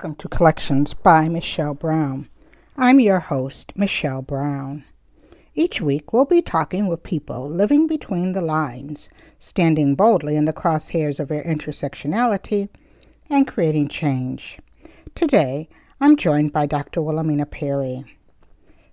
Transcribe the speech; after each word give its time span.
Welcome 0.00 0.16
to 0.16 0.28
Collections 0.28 0.94
by 0.94 1.28
Michelle 1.28 1.74
Brown. 1.74 2.30
I'm 2.74 3.00
your 3.00 3.18
host, 3.18 3.76
Michelle 3.76 4.22
Brown. 4.22 4.82
Each 5.54 5.82
week 5.82 6.10
we'll 6.14 6.24
be 6.24 6.40
talking 6.40 6.86
with 6.86 7.02
people 7.02 7.46
living 7.50 7.86
between 7.86 8.32
the 8.32 8.40
lines, 8.40 9.10
standing 9.38 9.94
boldly 9.94 10.36
in 10.36 10.46
the 10.46 10.54
crosshairs 10.54 11.20
of 11.20 11.28
their 11.28 11.44
intersectionality, 11.44 12.70
and 13.28 13.46
creating 13.46 13.88
change. 13.88 14.58
Today 15.14 15.68
I'm 16.00 16.16
joined 16.16 16.50
by 16.50 16.64
Dr. 16.64 17.02
Wilhelmina 17.02 17.44
Perry. 17.44 18.02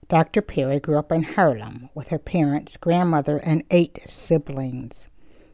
Dr. 0.09 0.41
Perry 0.41 0.81
grew 0.81 0.97
up 0.97 1.13
in 1.13 1.23
Harlem 1.23 1.89
with 1.95 2.09
her 2.09 2.19
parents, 2.19 2.75
grandmother, 2.75 3.37
and 3.37 3.63
eight 3.71 4.01
siblings. 4.07 5.07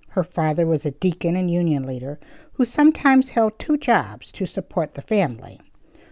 Her 0.10 0.24
father 0.24 0.66
was 0.66 0.84
a 0.84 0.92
deacon 0.92 1.36
and 1.36 1.52
union 1.52 1.86
leader 1.86 2.20
who 2.54 2.66
sometimes 2.66 3.30
held 3.30 3.58
two 3.58 3.78
jobs 3.78 4.32
to 4.32 4.46
support 4.46 4.94
the 4.94 5.02
family. 5.02 5.60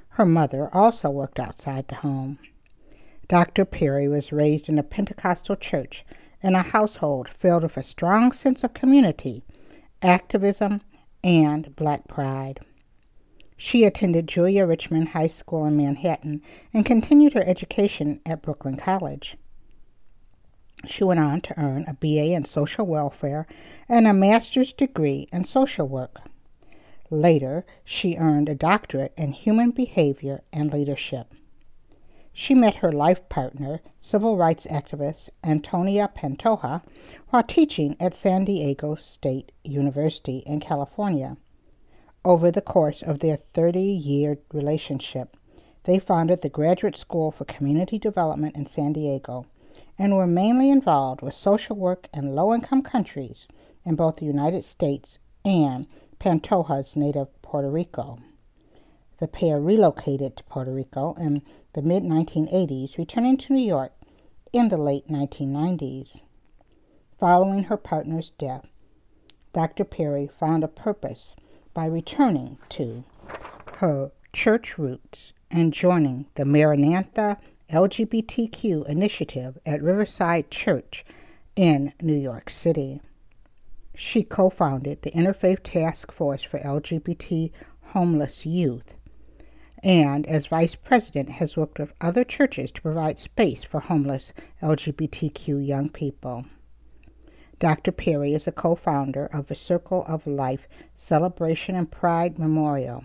Her 0.09 0.25
mother 0.25 0.69
also 0.73 1.09
worked 1.09 1.39
outside 1.39 1.87
the 1.87 1.95
home. 1.95 2.39
Dr. 3.27 3.63
Perry 3.63 4.07
was 4.07 4.31
raised 4.31 4.67
in 4.67 4.79
a 4.79 4.83
Pentecostal 4.83 5.55
church 5.55 6.03
in 6.41 6.55
a 6.55 6.63
household 6.63 7.29
filled 7.29 7.63
with 7.63 7.77
a 7.77 7.83
strong 7.83 8.31
sense 8.31 8.63
of 8.63 8.73
community, 8.73 9.43
activism, 10.01 10.81
and 11.23 11.75
black 11.75 12.07
pride. 12.07 12.59
She 13.55 13.83
attended 13.83 14.27
Julia 14.27 14.65
Richman 14.65 15.05
High 15.05 15.27
School 15.27 15.65
in 15.65 15.77
Manhattan 15.77 16.41
and 16.73 16.83
continued 16.83 17.33
her 17.33 17.43
education 17.43 18.19
at 18.25 18.41
Brooklyn 18.41 18.75
College. 18.75 19.37
She 20.87 21.03
went 21.03 21.19
on 21.19 21.41
to 21.41 21.59
earn 21.59 21.85
a 21.87 21.93
BA 21.93 22.33
in 22.33 22.45
social 22.45 22.87
welfare 22.87 23.45
and 23.87 24.07
a 24.07 24.13
master's 24.13 24.73
degree 24.73 25.27
in 25.31 25.45
social 25.45 25.87
work. 25.87 26.21
Later, 27.13 27.65
she 27.83 28.15
earned 28.15 28.47
a 28.47 28.55
doctorate 28.55 29.11
in 29.17 29.33
human 29.33 29.71
behavior 29.71 30.43
and 30.53 30.71
leadership. 30.71 31.33
She 32.31 32.55
met 32.55 32.75
her 32.75 32.93
life 32.93 33.27
partner, 33.27 33.81
civil 33.99 34.37
rights 34.37 34.65
activist 34.67 35.29
Antonia 35.43 36.09
Pantoja, 36.15 36.81
while 37.29 37.43
teaching 37.43 37.97
at 37.99 38.13
San 38.13 38.45
Diego 38.45 38.95
State 38.95 39.51
University 39.65 40.37
in 40.45 40.61
California. 40.61 41.35
Over 42.23 42.49
the 42.49 42.61
course 42.61 43.01
of 43.01 43.19
their 43.19 43.35
30 43.35 43.81
year 43.81 44.37
relationship, 44.53 45.35
they 45.83 45.99
founded 45.99 46.41
the 46.41 46.47
Graduate 46.47 46.95
School 46.95 47.29
for 47.29 47.43
Community 47.43 47.99
Development 47.99 48.55
in 48.55 48.67
San 48.67 48.93
Diego 48.93 49.45
and 49.99 50.15
were 50.15 50.27
mainly 50.27 50.69
involved 50.69 51.21
with 51.21 51.33
social 51.33 51.75
work 51.75 52.07
in 52.13 52.35
low 52.35 52.53
income 52.53 52.81
countries 52.81 53.49
in 53.83 53.95
both 53.95 54.15
the 54.15 54.25
United 54.25 54.63
States 54.63 55.19
and 55.43 55.87
Pantoja's 56.21 56.95
native 56.95 57.29
Puerto 57.41 57.71
Rico. 57.71 58.19
The 59.17 59.27
pair 59.27 59.59
relocated 59.59 60.37
to 60.37 60.43
Puerto 60.43 60.71
Rico 60.71 61.15
in 61.15 61.41
the 61.73 61.81
mid 61.81 62.03
1980s, 62.03 62.95
returning 62.95 63.37
to 63.37 63.53
New 63.53 63.65
York 63.65 63.91
in 64.53 64.69
the 64.69 64.77
late 64.77 65.07
1990s. 65.07 66.21
Following 67.17 67.63
her 67.63 67.75
partner's 67.75 68.29
death, 68.37 68.67
Dr. 69.51 69.83
Perry 69.83 70.27
found 70.27 70.63
a 70.63 70.67
purpose 70.67 71.35
by 71.73 71.87
returning 71.87 72.59
to 72.69 73.03
her 73.77 74.11
church 74.31 74.77
roots 74.77 75.33
and 75.49 75.73
joining 75.73 76.27
the 76.35 76.45
Maranatha 76.45 77.39
LGBTQ 77.71 78.87
initiative 78.87 79.57
at 79.65 79.81
Riverside 79.81 80.51
Church 80.51 81.03
in 81.55 81.93
New 81.99 82.13
York 82.13 82.51
City. 82.51 83.01
She 83.93 84.23
co 84.23 84.49
founded 84.49 85.01
the 85.01 85.11
Interfaith 85.11 85.63
Task 85.63 86.13
Force 86.13 86.43
for 86.43 86.59
LGBT 86.59 87.51
Homeless 87.87 88.45
Youth, 88.45 88.95
and 89.83 90.25
as 90.27 90.47
vice 90.47 90.75
president 90.75 91.27
has 91.27 91.57
worked 91.57 91.77
with 91.77 91.91
other 91.99 92.23
churches 92.23 92.71
to 92.71 92.81
provide 92.81 93.19
space 93.19 93.65
for 93.65 93.81
homeless 93.81 94.31
LGBTQ 94.61 95.67
young 95.67 95.89
people. 95.89 96.45
Dr. 97.59 97.91
Perry 97.91 98.33
is 98.33 98.47
a 98.47 98.53
co 98.53 98.75
founder 98.75 99.25
of 99.25 99.47
the 99.47 99.55
Circle 99.55 100.05
of 100.07 100.25
Life 100.25 100.69
Celebration 100.95 101.75
and 101.75 101.91
Pride 101.91 102.39
Memorial, 102.39 103.03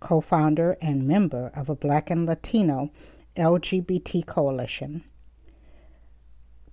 co 0.00 0.20
founder 0.20 0.76
and 0.82 1.06
member 1.06 1.52
of 1.54 1.68
a 1.68 1.76
Black 1.76 2.10
and 2.10 2.26
Latino 2.26 2.90
LGBT 3.36 4.26
Coalition 4.26 5.04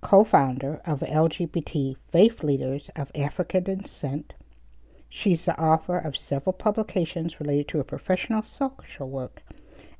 co-founder 0.04 0.82
of 0.84 1.00
LGBT 1.00 1.96
Faith 2.12 2.44
Leaders 2.44 2.90
of 2.94 3.10
African 3.14 3.64
Descent. 3.64 4.34
She's 5.08 5.46
the 5.46 5.58
author 5.58 5.96
of 5.96 6.14
several 6.14 6.52
publications 6.52 7.40
related 7.40 7.68
to 7.68 7.78
her 7.78 7.84
professional 7.84 8.42
social 8.42 9.08
work 9.08 9.42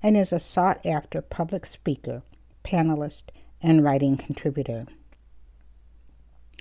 and 0.03 0.15
is 0.15 0.31
a 0.31 0.38
sought-after 0.38 1.22
public 1.22 1.65
speaker, 1.65 2.22
panelist, 2.62 3.31
and 3.62 3.82
writing 3.82 4.19
contributor. 4.19 4.84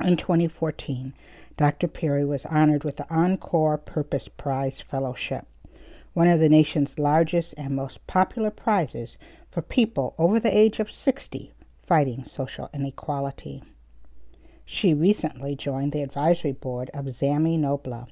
In 0.02 0.16
2014, 0.16 1.14
Dr. 1.58 1.90
Perry 1.90 2.24
was 2.24 2.46
honored 2.46 2.86
with 2.86 2.96
the 2.96 3.14
Encore 3.14 3.78
Purpose 3.78 4.30
Prize 4.30 4.80
Fellowship, 4.80 5.46
one 6.14 6.30
of 6.30 6.40
the 6.40 6.48
nation's 6.48 6.98
largest 6.98 7.54
and 7.58 7.76
most 7.76 8.08
popular 8.08 8.52
prizes 8.52 9.18
for 9.52 9.62
people 9.62 10.16
over 10.18 10.40
the 10.40 10.58
age 10.58 10.80
of 10.80 10.90
60 10.90 11.53
fighting 11.88 12.24
social 12.26 12.70
inequality. 12.74 13.62
She 14.66 14.94
recently 14.94 15.56
joined 15.56 15.92
the 15.92 16.04
advisory 16.04 16.54
board 16.54 16.90
of 16.94 17.06
ZAMI 17.06 17.60
Nobla, 17.60 18.08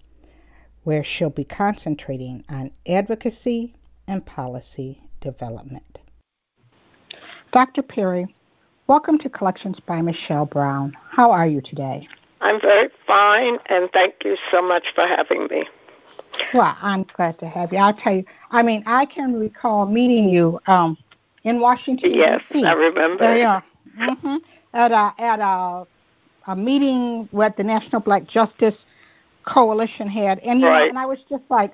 where 0.84 1.04
she'll 1.04 1.30
be 1.30 1.46
concentrating 1.46 2.44
on 2.50 2.72
advocacy 2.88 3.74
and 4.08 4.26
policy 4.26 5.02
development. 5.22 6.00
Dr. 7.54 7.82
Perry, 7.82 8.34
welcome 8.88 9.18
to 9.20 9.30
Collections 9.30 9.80
by 9.80 10.02
Michelle 10.02 10.46
Brown. 10.46 10.98
How 11.10 11.32
are 11.32 11.48
you 11.48 11.62
today? 11.62 12.08
I'm 12.42 12.60
very 12.60 12.90
fine, 13.06 13.58
and 13.68 13.90
thank 13.94 14.16
you 14.26 14.36
so 14.50 14.62
much 14.62 14.84
for 14.96 15.06
having 15.06 15.48
me. 15.48 15.66
Well, 16.54 16.76
I'm 16.82 17.06
glad 17.16 17.40
to 17.40 17.48
have 17.48 17.72
you. 17.72 17.78
I'll 17.78 17.94
tell 17.94 18.16
you, 18.16 18.26
I 18.52 18.64
mean, 18.64 18.84
I 18.86 19.06
can 19.06 19.40
recall 19.40 19.86
meeting 19.86 20.30
you 20.30 20.60
um, 20.68 20.98
in 21.44 21.60
Washington. 21.60 22.14
Yes, 22.14 22.42
D.C. 22.52 22.66
I 22.66 22.74
remember. 22.74 23.18
There 23.24 23.38
you 23.38 23.46
are. 23.46 23.64
Mm-hmm. 24.00 24.36
At 24.74 24.92
a 24.92 25.14
at 25.22 25.40
a 25.40 25.86
a 26.48 26.56
meeting 26.56 27.28
what 27.32 27.58
the 27.58 27.64
National 27.64 28.02
Black 28.02 28.28
Justice 28.28 28.76
Coalition 29.46 30.08
had, 30.08 30.40
and 30.40 30.62
you 30.62 30.68
right. 30.68 30.84
know, 30.84 30.90
and 30.90 30.98
I 30.98 31.06
was 31.06 31.20
just 31.30 31.44
like, 31.50 31.74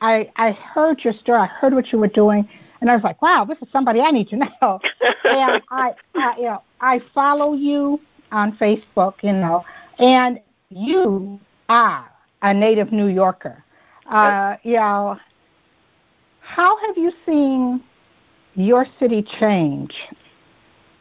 I 0.00 0.30
I 0.36 0.52
heard 0.52 1.02
your 1.02 1.14
story, 1.14 1.40
I 1.40 1.46
heard 1.46 1.74
what 1.74 1.92
you 1.92 1.98
were 1.98 2.08
doing, 2.08 2.48
and 2.80 2.90
I 2.90 2.94
was 2.94 3.04
like, 3.04 3.22
wow, 3.22 3.44
this 3.44 3.58
is 3.62 3.68
somebody 3.72 4.00
I 4.00 4.10
need 4.10 4.28
to 4.28 4.36
know. 4.36 4.48
and 5.24 5.62
I, 5.70 5.92
I 6.14 6.36
you 6.36 6.44
know 6.44 6.62
I 6.80 7.00
follow 7.14 7.54
you 7.54 8.00
on 8.32 8.56
Facebook, 8.58 9.14
you 9.22 9.32
know, 9.32 9.64
and 9.98 10.40
you 10.68 11.40
are 11.68 12.10
a 12.42 12.54
native 12.54 12.92
New 12.92 13.08
Yorker. 13.08 13.64
Uh, 14.10 14.56
you 14.64 14.74
know, 14.74 15.16
how 16.40 16.76
have 16.86 16.98
you 16.98 17.12
seen 17.24 17.82
your 18.54 18.86
city 18.98 19.24
change 19.38 19.94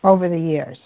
over 0.03 0.29
the 0.29 0.39
years? 0.39 0.79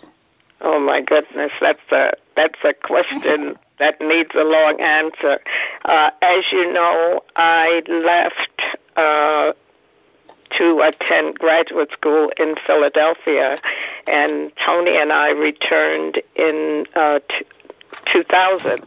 Oh 0.62 0.80
my 0.80 1.02
goodness, 1.02 1.52
that's 1.60 1.92
a 1.92 2.12
that's 2.36 2.60
a 2.64 2.74
question 2.74 3.56
that 3.80 4.00
needs 4.00 4.32
a 4.34 4.44
long 4.44 4.80
answer. 4.80 5.40
Uh, 5.86 6.10
as 6.22 6.46
you 6.52 6.72
know, 6.72 7.22
I 7.36 7.82
left 7.88 8.78
uh, 8.96 9.54
to 10.58 10.82
attend 10.82 11.40
graduate 11.40 11.92
school 11.92 12.32
in 12.38 12.56
Philadelphia, 12.66 13.60
and 14.08 14.52
Tony 14.66 14.98
and 14.98 15.12
I 15.12 15.32
returned 15.32 16.22
in 16.36 16.86
uh, 16.96 17.20
t- 17.28 17.46
2000. 18.12 18.86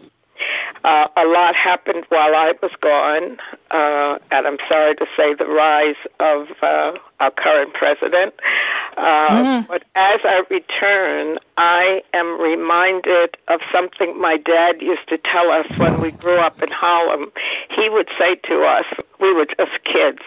Uh, 0.84 1.08
a 1.17 1.25
lot 1.25 1.55
happened 1.56 2.05
while 2.11 2.34
I 2.34 2.55
was 2.62 2.70
gone, 2.81 3.38
uh, 3.70 4.19
and 4.31 4.46
I'm 4.46 4.58
sorry 4.69 4.94
to 4.96 5.06
say 5.17 5.34
the 5.34 5.46
rise 5.46 5.96
of 6.20 6.49
uh, 6.62 6.93
our 7.21 7.31
current 7.31 7.75
president. 7.75 8.35
Uh, 8.97 9.29
mm. 9.31 9.69
But 9.69 9.85
as 9.95 10.21
I 10.25 10.43
return, 10.51 11.39
I 11.59 12.03
am 12.13 12.41
reminded 12.41 13.37
of 13.49 13.61
something 13.73 14.21
my 14.21 14.37
dad 14.37 14.81
used 14.81 15.09
to 15.09 15.19
tell 15.19 15.51
us 15.51 15.67
when 15.79 16.01
we 16.01 16.13
grew 16.13 16.39
up 16.39 16.63
in 16.63 16.71
Harlem. 16.71 17.31
He 17.71 17.89
would 17.89 18.09
say 18.19 18.37
to 18.45 18.63
us, 18.63 18.85
we 19.21 19.33
were 19.33 19.47
just 19.47 19.83
kids, 19.85 20.21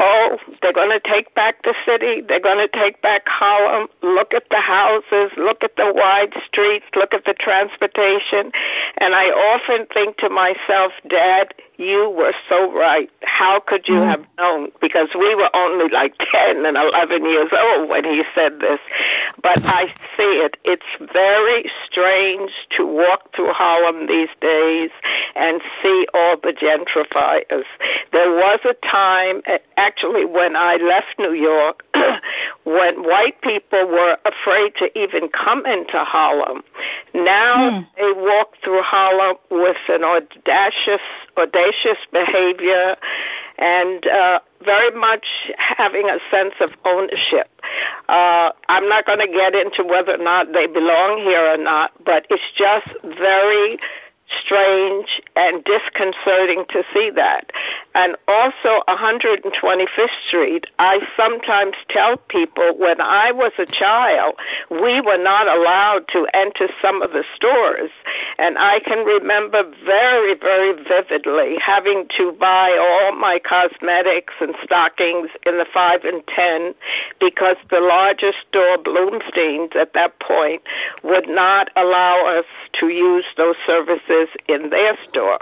oh, 0.00 0.38
they're 0.62 0.72
going 0.72 0.90
to 0.90 1.00
take 1.00 1.34
back 1.34 1.62
the 1.62 1.74
city, 1.84 2.20
they're 2.20 2.40
going 2.40 2.58
to 2.58 2.68
take 2.68 3.00
back 3.02 3.22
Harlem. 3.26 3.88
Look 4.02 4.34
at 4.34 4.44
the 4.50 4.60
houses, 4.60 5.30
look 5.36 5.62
at 5.62 5.76
the 5.76 5.92
wide 5.94 6.34
streets, 6.44 6.86
look 6.94 7.14
at 7.14 7.24
the 7.24 7.34
transportation. 7.34 8.50
And 8.98 9.14
I 9.14 9.26
often 9.30 9.86
think 9.92 10.16
to 10.18 10.30
myself, 10.30 10.92
Dad, 11.08 11.54
you 11.76 12.10
were 12.10 12.32
so 12.48 12.72
right. 12.72 13.10
How 13.22 13.60
could 13.60 13.86
you 13.86 13.96
mm. 13.96 14.08
have 14.08 14.24
known? 14.38 14.70
Because 14.80 15.08
we 15.14 15.34
were 15.34 15.50
only 15.54 15.88
like 15.92 16.15
10 16.20 16.64
and 16.64 16.76
11 16.76 17.24
years 17.24 17.50
old 17.52 17.88
when 17.88 18.04
he 18.04 18.22
said 18.34 18.60
this. 18.60 18.80
But 19.42 19.64
I 19.64 19.86
see 20.16 20.42
it. 20.42 20.56
It's 20.64 21.12
very 21.12 21.70
strange 21.84 22.50
to 22.76 22.86
walk 22.86 23.34
through 23.34 23.52
Harlem 23.52 24.06
these 24.06 24.28
days 24.40 24.90
and 25.34 25.60
see 25.82 26.06
all 26.14 26.36
the 26.36 26.52
gentrifiers. 26.52 27.64
There 28.12 28.30
was 28.30 28.60
a 28.64 28.74
time, 28.86 29.42
actually, 29.76 30.24
when 30.24 30.56
I 30.56 30.76
left 30.76 31.18
New 31.18 31.34
York, 31.34 31.84
when 32.64 33.02
white 33.02 33.40
people 33.42 33.86
were 33.86 34.16
afraid 34.24 34.74
to 34.76 34.98
even 34.98 35.28
come 35.28 35.64
into 35.66 35.98
Harlem. 35.98 36.62
Now 37.14 37.70
mm. 37.70 37.86
they 37.96 38.12
walk 38.12 38.54
through 38.62 38.82
Harlem 38.82 39.36
with 39.50 39.76
an 39.88 40.04
audacious, 40.04 41.00
audacious 41.36 41.98
behavior 42.12 42.96
and 43.58 44.06
uh, 44.06 44.40
very 44.66 44.90
much 44.90 45.24
having 45.56 46.10
a 46.10 46.18
sense 46.30 46.54
of 46.60 46.70
ownership. 46.84 47.48
Uh, 48.08 48.50
I'm 48.68 48.88
not 48.88 49.06
going 49.06 49.20
to 49.20 49.28
get 49.28 49.54
into 49.54 49.82
whether 49.82 50.14
or 50.14 50.22
not 50.22 50.52
they 50.52 50.66
belong 50.66 51.22
here 51.24 51.54
or 51.54 51.56
not, 51.56 51.92
but 52.04 52.26
it's 52.28 52.42
just 52.58 52.88
very 53.18 53.78
strange 54.44 55.22
and 55.36 55.62
disconcerting 55.64 56.64
to 56.70 56.82
see 56.92 57.10
that. 57.10 57.50
And 57.94 58.16
also 58.28 58.82
125th 58.88 60.08
Street, 60.28 60.66
I 60.78 61.00
sometimes 61.16 61.74
tell 61.88 62.16
people 62.16 62.76
when 62.76 63.00
I 63.00 63.32
was 63.32 63.52
a 63.58 63.66
child, 63.66 64.34
we 64.70 65.00
were 65.00 65.22
not 65.22 65.46
allowed 65.46 66.08
to 66.08 66.26
enter 66.34 66.68
some 66.82 67.02
of 67.02 67.12
the 67.12 67.24
stores. 67.34 67.90
And 68.38 68.58
I 68.58 68.80
can 68.80 69.04
remember 69.04 69.62
very, 69.84 70.34
very 70.34 70.82
vividly 70.84 71.56
having 71.64 72.06
to 72.16 72.32
buy 72.32 72.76
all 72.78 73.16
my 73.16 73.38
cosmetics 73.38 74.34
and 74.40 74.54
stockings 74.62 75.30
in 75.46 75.58
the 75.58 75.66
5 75.72 76.04
and 76.04 76.26
10 76.26 76.74
because 77.20 77.56
the 77.70 77.80
largest 77.80 78.38
store, 78.48 78.78
Blumstein's, 78.78 79.76
at 79.76 79.94
that 79.94 80.18
point, 80.20 80.62
would 81.02 81.28
not 81.28 81.70
allow 81.76 82.26
us 82.26 82.44
to 82.80 82.88
use 82.88 83.24
those 83.36 83.56
services 83.66 84.15
in 84.48 84.70
their 84.70 84.96
store. 85.08 85.38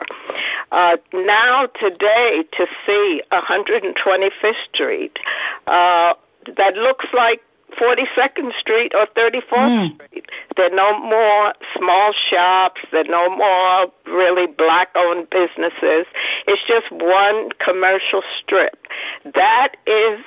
Uh, 0.72 0.96
now, 1.12 1.66
today, 1.80 2.44
to 2.52 2.66
see 2.86 3.22
125th 3.32 4.54
Street 4.72 5.18
uh, 5.66 6.14
that 6.56 6.74
looks 6.76 7.06
like 7.12 7.40
42nd 7.80 8.52
Street 8.58 8.92
or 8.94 9.06
34th 9.16 9.42
mm. 9.50 9.94
Street. 9.94 10.26
There 10.56 10.66
are 10.66 10.76
no 10.76 10.98
more 10.98 11.54
small 11.76 12.12
shops. 12.12 12.80
There 12.92 13.00
are 13.00 13.04
no 13.04 13.36
more 13.36 13.92
really 14.06 14.46
black 14.46 14.88
owned 14.94 15.28
businesses. 15.30 16.06
It's 16.46 16.62
just 16.66 16.90
one 16.90 17.50
commercial 17.58 18.22
strip. 18.40 18.86
That 19.34 19.76
is 19.86 20.20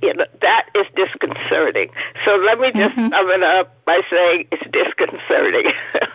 you 0.00 0.14
know, 0.14 0.26
that 0.40 0.68
is 0.74 0.86
disconcerting. 0.94 1.90
So 2.24 2.36
let 2.36 2.60
me 2.60 2.70
just 2.72 2.94
mm-hmm. 2.94 3.12
sum 3.12 3.30
it 3.30 3.42
up 3.42 3.84
by 3.84 4.00
saying 4.08 4.46
it's 4.52 4.62
disconcerting. 4.70 5.72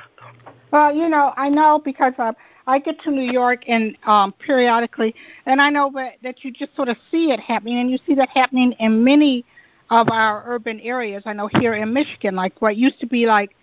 Well, 0.74 0.92
you 0.92 1.08
know, 1.08 1.34
I 1.38 1.50
know 1.50 1.80
because 1.86 2.14
uh, 2.18 2.34
I 2.66 2.80
get 2.80 3.00
to 3.02 3.12
New 3.12 3.32
York 3.32 3.66
and 3.68 3.96
um, 4.08 4.34
periodically, 4.44 5.14
and 5.46 5.62
I 5.62 5.70
know 5.70 5.92
that, 5.94 6.14
that 6.24 6.44
you 6.44 6.52
just 6.52 6.76
sort 6.76 6.90
of 6.90 6.98
see 7.12 7.26
it 7.26 7.40
happening, 7.40 7.78
and 7.78 7.92
you 7.92 8.00
see 8.08 8.16
that 8.16 8.30
happening 8.30 8.72
in 8.80 9.04
many 9.04 9.46
of 9.92 10.10
our 10.10 10.44
urban 10.48 10.80
areas. 10.80 11.22
I 11.28 11.34
know 11.34 11.48
here 11.60 11.76
in 11.76 11.94
Michigan, 11.94 12.36
like 12.36 12.60
what 12.60 12.76
used 12.76 13.00
to 13.02 13.06
be 13.06 13.28
like 13.28 13.56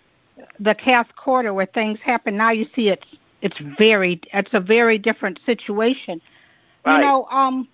the 0.60 0.72
Cass 0.72 1.06
Corridor 1.16 1.52
where 1.52 1.66
things 1.66 1.98
happen, 2.04 2.36
now 2.36 2.52
you 2.52 2.64
see 2.76 2.90
it's 2.90 3.06
it's 3.42 3.60
very 3.76 4.20
it's 4.32 4.50
a 4.52 4.60
very 4.60 4.96
different 4.96 5.40
situation. 5.44 6.20
Right. 6.86 6.98
You 6.98 7.02
know, 7.02 7.24
um, 7.24 7.66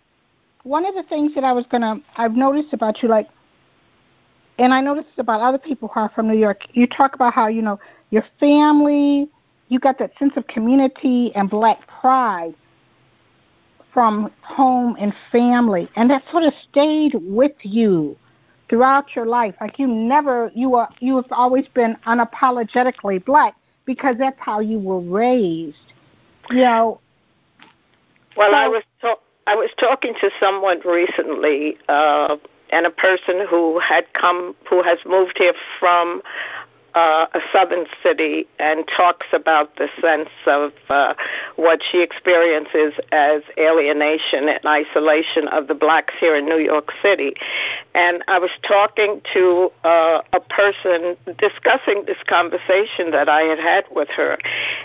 one 0.62 0.86
of 0.86 0.94
the 0.94 1.02
things 1.02 1.34
that 1.34 1.44
I 1.44 1.52
was 1.52 1.66
gonna 1.70 2.00
I've 2.16 2.36
noticed 2.36 2.72
about 2.72 3.02
you, 3.02 3.10
like, 3.10 3.28
and 4.58 4.72
I 4.72 4.80
noticed 4.80 5.18
about 5.18 5.42
other 5.42 5.58
people 5.58 5.90
who 5.92 6.00
are 6.00 6.10
from 6.14 6.26
New 6.26 6.38
York. 6.38 6.62
You 6.72 6.86
talk 6.86 7.14
about 7.14 7.34
how 7.34 7.48
you 7.48 7.60
know 7.60 7.78
your 8.10 8.24
family, 8.38 9.28
you 9.68 9.78
got 9.78 9.98
that 9.98 10.12
sense 10.18 10.32
of 10.36 10.46
community 10.46 11.32
and 11.34 11.50
black 11.50 11.86
pride 11.86 12.54
from 13.92 14.30
home 14.42 14.96
and 15.00 15.14
family, 15.32 15.88
and 15.96 16.10
that 16.10 16.22
sort 16.30 16.44
of 16.44 16.52
stayed 16.70 17.14
with 17.14 17.54
you 17.62 18.16
throughout 18.68 19.16
your 19.16 19.26
life. 19.26 19.54
Like 19.60 19.78
you 19.78 19.86
never, 19.86 20.50
you 20.54 20.74
are, 20.74 20.88
you 21.00 21.16
have 21.16 21.30
always 21.30 21.66
been 21.68 21.96
unapologetically 22.06 23.24
black 23.24 23.54
because 23.86 24.16
that's 24.18 24.38
how 24.38 24.60
you 24.60 24.78
were 24.78 25.00
raised. 25.00 25.92
You 26.50 26.56
know. 26.56 27.00
Well, 28.36 28.50
so, 28.50 28.56
I 28.56 28.68
was 28.68 28.82
ta- 29.00 29.20
I 29.46 29.54
was 29.54 29.70
talking 29.78 30.12
to 30.20 30.30
someone 30.38 30.80
recently, 30.84 31.78
uh, 31.88 32.36
and 32.70 32.84
a 32.84 32.90
person 32.90 33.46
who 33.48 33.78
had 33.78 34.12
come, 34.12 34.54
who 34.68 34.82
has 34.82 34.98
moved 35.06 35.38
here 35.38 35.54
from 35.78 36.20
uh, 36.96 37.26
a 37.34 37.40
southern 37.52 37.84
city 38.02 38.46
and 38.58 38.88
talks 38.96 39.26
about 39.34 39.76
the 39.76 39.86
sense 40.00 40.30
of 40.46 40.72
uh, 40.88 41.12
what 41.56 41.80
she 41.82 42.02
experiences 42.02 42.94
as 43.12 43.42
alienation 43.58 44.48
and 44.48 44.64
isolation 44.64 45.46
of 45.48 45.68
the 45.68 45.74
blacks 45.74 46.14
here 46.18 46.34
in 46.34 46.46
New 46.46 46.58
York 46.58 46.90
City. 47.02 47.34
And 47.94 48.24
I 48.28 48.38
was 48.38 48.50
talking 48.66 49.20
to 49.34 49.70
uh, 49.84 50.22
a 50.32 50.40
person 50.40 51.18
discussing 51.38 52.04
this 52.06 52.16
conversation 52.26 53.10
that 53.10 53.28
I 53.28 53.42
had 53.42 53.58
had 53.58 53.84
with 53.90 54.08
her. 54.16 54.38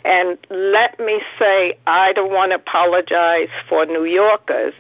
And 0.04 0.38
let 0.50 1.00
me 1.00 1.22
say, 1.40 1.78
I 1.88 2.12
don't 2.12 2.32
want 2.32 2.52
to 2.52 2.56
apologize 2.56 3.50
for 3.70 3.86
New 3.86 4.04
Yorkers, 4.04 4.74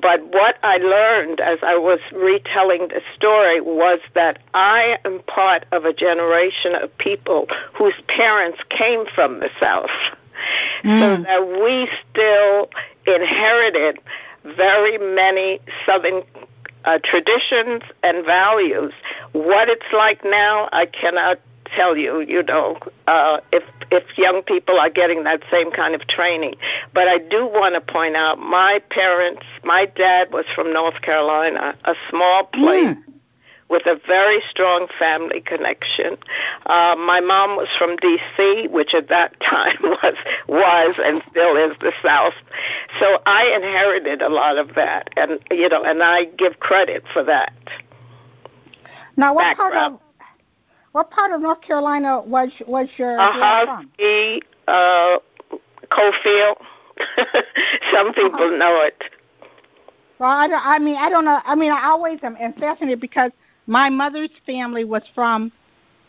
but 0.00 0.24
what 0.32 0.56
I 0.62 0.76
learned 0.76 1.40
as 1.40 1.58
I 1.62 1.76
was 1.76 1.98
retelling 2.12 2.88
the 2.88 3.02
story 3.16 3.60
was 3.60 3.98
that 4.14 4.38
I 4.54 4.98
am 5.04 5.20
part 5.26 5.66
of 5.72 5.84
a 5.84 5.92
generation 5.92 6.75
of 6.82 6.96
people 6.98 7.48
whose 7.74 7.94
parents 8.08 8.58
came 8.70 9.04
from 9.14 9.40
the 9.40 9.50
South. 9.60 9.90
Mm. 10.84 11.00
So 11.00 11.22
that 11.22 11.62
we 11.62 11.88
still 12.10 12.68
inherited 13.06 13.98
very 14.44 14.98
many 14.98 15.60
Southern 15.84 16.22
uh, 16.84 16.98
traditions 17.02 17.82
and 18.02 18.24
values. 18.24 18.92
What 19.32 19.68
it's 19.68 19.92
like 19.92 20.24
now, 20.24 20.68
I 20.72 20.86
cannot 20.86 21.40
tell 21.74 21.96
you. 21.96 22.20
You 22.20 22.42
know, 22.42 22.78
uh, 23.06 23.40
if 23.52 23.64
if 23.90 24.18
young 24.18 24.42
people 24.42 24.78
are 24.78 24.90
getting 24.90 25.24
that 25.24 25.42
same 25.50 25.70
kind 25.70 25.94
of 25.94 26.06
training. 26.06 26.54
But 26.92 27.08
I 27.08 27.18
do 27.18 27.46
want 27.46 27.74
to 27.74 27.80
point 27.80 28.16
out, 28.16 28.38
my 28.38 28.80
parents, 28.90 29.42
my 29.64 29.86
dad 29.86 30.32
was 30.32 30.44
from 30.54 30.72
North 30.72 31.00
Carolina, 31.02 31.76
a 31.84 31.94
small 32.10 32.44
place. 32.44 32.96
Mm 32.96 33.15
with 33.68 33.86
a 33.86 34.00
very 34.06 34.40
strong 34.48 34.86
family 34.98 35.40
connection. 35.40 36.16
Uh, 36.66 36.94
my 36.98 37.20
mom 37.20 37.56
was 37.56 37.68
from 37.76 37.96
D.C., 37.96 38.68
which 38.68 38.94
at 38.94 39.08
that 39.08 39.38
time 39.40 39.76
was 39.82 40.14
was 40.48 40.96
and 41.04 41.22
still 41.30 41.56
is 41.56 41.76
the 41.80 41.92
South. 42.02 42.34
So 43.00 43.18
I 43.26 43.46
inherited 43.54 44.22
a 44.22 44.28
lot 44.28 44.58
of 44.58 44.74
that, 44.74 45.10
and 45.16 45.40
you 45.50 45.68
know, 45.68 45.82
and 45.84 46.02
I 46.02 46.24
give 46.24 46.60
credit 46.60 47.04
for 47.12 47.22
that. 47.24 47.52
Now, 49.16 49.34
what 49.34 49.42
background. 49.42 49.72
part 49.72 49.92
of 49.92 50.00
what 50.92 51.10
part 51.10 51.32
of 51.32 51.40
North 51.40 51.60
Carolina 51.62 52.20
was 52.20 52.50
was 52.66 52.88
your 52.96 53.18
Ahoskie, 53.18 54.40
uh, 54.68 55.18
Cofield. 55.90 56.56
Some 57.92 58.14
people 58.14 58.34
uh-huh. 58.34 58.56
know 58.56 58.80
it. 58.82 59.02
Well, 60.18 60.30
I, 60.30 60.46
I 60.46 60.78
mean, 60.78 60.96
I 60.96 61.10
don't 61.10 61.26
know. 61.26 61.40
I 61.44 61.54
mean, 61.54 61.70
I 61.70 61.84
always 61.88 62.20
am 62.22 62.36
fascinated 62.54 63.00
because 63.00 63.32
my 63.66 63.88
mother's 63.88 64.30
family 64.44 64.84
was 64.84 65.02
from 65.14 65.52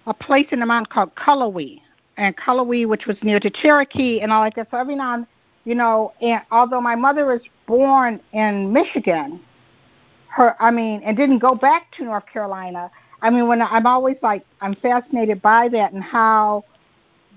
a 0.05 0.13
place 0.13 0.47
in 0.51 0.59
the 0.59 0.65
mountain 0.65 0.91
called 0.91 1.15
Cullowhee, 1.15 1.81
and 2.17 2.35
Cullowhee, 2.37 2.87
which 2.87 3.05
was 3.05 3.17
near 3.23 3.39
to 3.39 3.49
Cherokee 3.49 4.21
and 4.21 4.31
all 4.31 4.41
like 4.41 4.55
that. 4.55 4.69
So 4.71 4.77
every 4.77 4.95
now 4.95 5.15
and 5.15 5.27
you 5.65 5.75
know, 5.75 6.13
and 6.21 6.41
although 6.49 6.79
my 6.79 6.95
mother 6.95 7.25
was 7.25 7.41
born 7.65 8.21
in 8.31 8.71
Michigan, 8.71 9.41
her 10.29 10.55
I 10.61 10.71
mean, 10.71 11.01
and 11.03 11.17
didn't 11.17 11.39
go 11.39 11.55
back 11.55 11.91
to 11.97 12.05
North 12.05 12.25
Carolina. 12.31 12.89
I 13.21 13.29
mean, 13.29 13.47
when 13.47 13.61
I'm 13.61 13.85
always 13.85 14.15
like 14.21 14.45
I'm 14.61 14.75
fascinated 14.75 15.41
by 15.41 15.67
that 15.69 15.91
and 15.91 16.03
how 16.03 16.63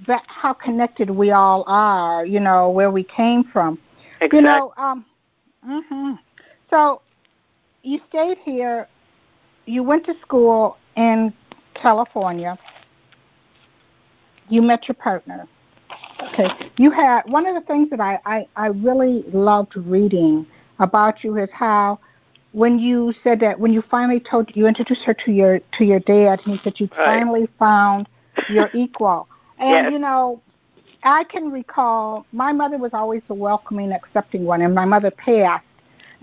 that 0.07 0.23
how 0.27 0.53
connected 0.53 1.11
we 1.11 1.33
all 1.33 1.65
are. 1.67 2.25
You 2.25 2.41
know 2.41 2.71
where 2.71 2.91
we 2.91 3.03
came 3.05 3.45
from. 3.45 3.79
Exactly. 4.21 4.39
You 4.39 4.43
know. 4.43 4.73
Um, 4.77 5.05
hmm 5.65 6.13
So 6.71 7.03
you 7.83 8.01
stayed 8.09 8.39
here. 8.45 8.87
You 9.71 9.85
went 9.85 10.05
to 10.07 10.15
school 10.21 10.79
in 10.97 11.33
California. 11.75 12.59
You 14.49 14.63
met 14.63 14.89
your 14.89 14.97
partner. 14.97 15.47
Okay. 16.33 16.49
You 16.77 16.91
had 16.91 17.23
one 17.27 17.47
of 17.47 17.55
the 17.55 17.61
things 17.69 17.89
that 17.91 18.01
I, 18.01 18.19
I, 18.27 18.49
I 18.57 18.67
really 18.67 19.23
loved 19.33 19.77
reading 19.77 20.45
about 20.81 21.23
you 21.23 21.39
is 21.39 21.49
how 21.53 22.01
when 22.51 22.81
you 22.81 23.15
said 23.23 23.39
that 23.41 23.61
when 23.61 23.73
you 23.73 23.81
finally 23.89 24.19
told 24.19 24.51
you 24.57 24.67
introduced 24.67 25.03
her 25.03 25.15
to 25.15 25.31
your 25.31 25.61
to 25.79 25.85
your 25.85 26.01
dad 26.01 26.41
and 26.45 26.57
he 26.57 26.61
said 26.65 26.81
you 26.81 26.89
Right. 26.99 27.21
finally 27.21 27.47
found 27.57 28.09
your 28.49 28.71
equal. 28.75 29.29
And 29.61 29.71
Yes. 29.87 29.93
you 29.93 30.01
know, 30.01 30.43
I 31.05 31.23
can 31.25 31.53
recall 31.53 32.27
my 32.33 32.53
mother 32.53 32.77
was 32.77 32.91
always 32.93 33.23
the 33.29 33.35
welcoming, 33.35 33.93
accepting 33.93 34.45
one 34.45 34.63
and 34.63 34.75
my 34.75 34.85
mother 34.85 35.13
passed. 35.13 35.65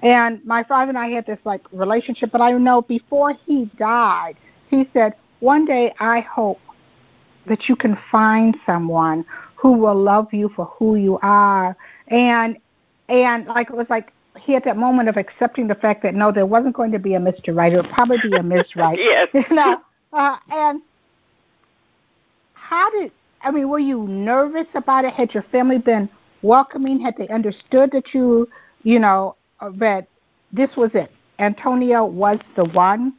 And 0.03 0.43
my 0.45 0.63
father 0.63 0.89
and 0.89 0.97
I 0.97 1.07
had 1.07 1.25
this 1.25 1.39
like 1.43 1.61
relationship, 1.71 2.31
but 2.31 2.41
I 2.41 2.51
know 2.51 2.81
before 2.81 3.33
he 3.45 3.65
died, 3.77 4.35
he 4.69 4.87
said, 4.93 5.13
One 5.39 5.65
day 5.65 5.93
I 5.99 6.19
hope 6.19 6.59
that 7.47 7.67
you 7.67 7.75
can 7.75 7.97
find 8.11 8.55
someone 8.65 9.25
who 9.55 9.73
will 9.73 9.95
love 9.95 10.27
you 10.31 10.49
for 10.55 10.65
who 10.65 10.95
you 10.95 11.19
are. 11.21 11.75
And 12.09 12.57
and 13.09 13.47
like 13.47 13.69
it 13.69 13.75
was 13.75 13.87
like 13.89 14.11
he 14.37 14.53
had 14.53 14.63
that 14.65 14.77
moment 14.77 15.09
of 15.09 15.17
accepting 15.17 15.67
the 15.67 15.75
fact 15.75 16.03
that 16.03 16.13
no 16.13 16.31
there 16.31 16.45
wasn't 16.45 16.75
going 16.75 16.91
to 16.91 16.99
be 16.99 17.15
a 17.15 17.19
mr 17.19 17.55
right. 17.55 17.73
It 17.73 17.77
would 17.77 17.91
probably 17.91 18.17
be 18.21 18.35
a 18.35 18.43
miss 18.43 18.67
right. 18.75 18.97
Yes. 18.99 19.29
you 19.33 19.55
know? 19.55 19.81
Uh, 20.13 20.37
and 20.51 20.81
how 22.53 22.89
did 22.91 23.11
i 23.41 23.51
mean 23.51 23.67
were 23.67 23.79
you 23.79 24.07
nervous 24.07 24.67
about 24.75 25.05
it? 25.05 25.13
Had 25.13 25.33
your 25.33 25.43
family 25.51 25.79
been 25.79 26.07
welcoming? 26.43 27.01
Had 27.01 27.15
they 27.17 27.27
understood 27.29 27.89
that 27.93 28.13
you 28.13 28.47
you 28.83 28.99
know 28.99 29.35
uh, 29.59 29.69
that 29.75 30.07
this 30.51 30.69
was 30.77 30.91
it 30.93 31.11
Antonia 31.39 32.03
was 32.03 32.39
the 32.55 32.65
one 32.65 33.13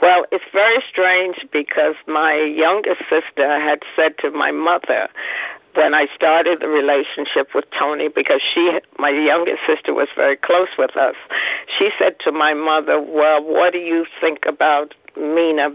Well, 0.00 0.26
it's 0.30 0.44
very 0.52 0.82
strange 0.88 1.44
because 1.52 1.96
my 2.06 2.34
youngest 2.34 3.00
sister 3.10 3.58
had 3.60 3.82
said 3.96 4.16
to 4.18 4.30
my 4.30 4.52
mother 4.52 5.08
when 5.74 5.94
I 5.94 6.06
started 6.14 6.60
the 6.60 6.68
relationship 6.68 7.54
with 7.54 7.64
Tony, 7.78 8.08
because 8.08 8.40
she, 8.42 8.80
my 8.98 9.10
youngest 9.10 9.60
sister, 9.66 9.94
was 9.94 10.08
very 10.16 10.36
close 10.36 10.68
with 10.76 10.96
us. 10.96 11.14
She 11.78 11.90
said 11.98 12.18
to 12.20 12.32
my 12.32 12.54
mother, 12.54 13.00
"Well, 13.00 13.44
what 13.44 13.72
do 13.72 13.78
you 13.78 14.06
think 14.20 14.44
about 14.46 14.94
Mina 15.16 15.70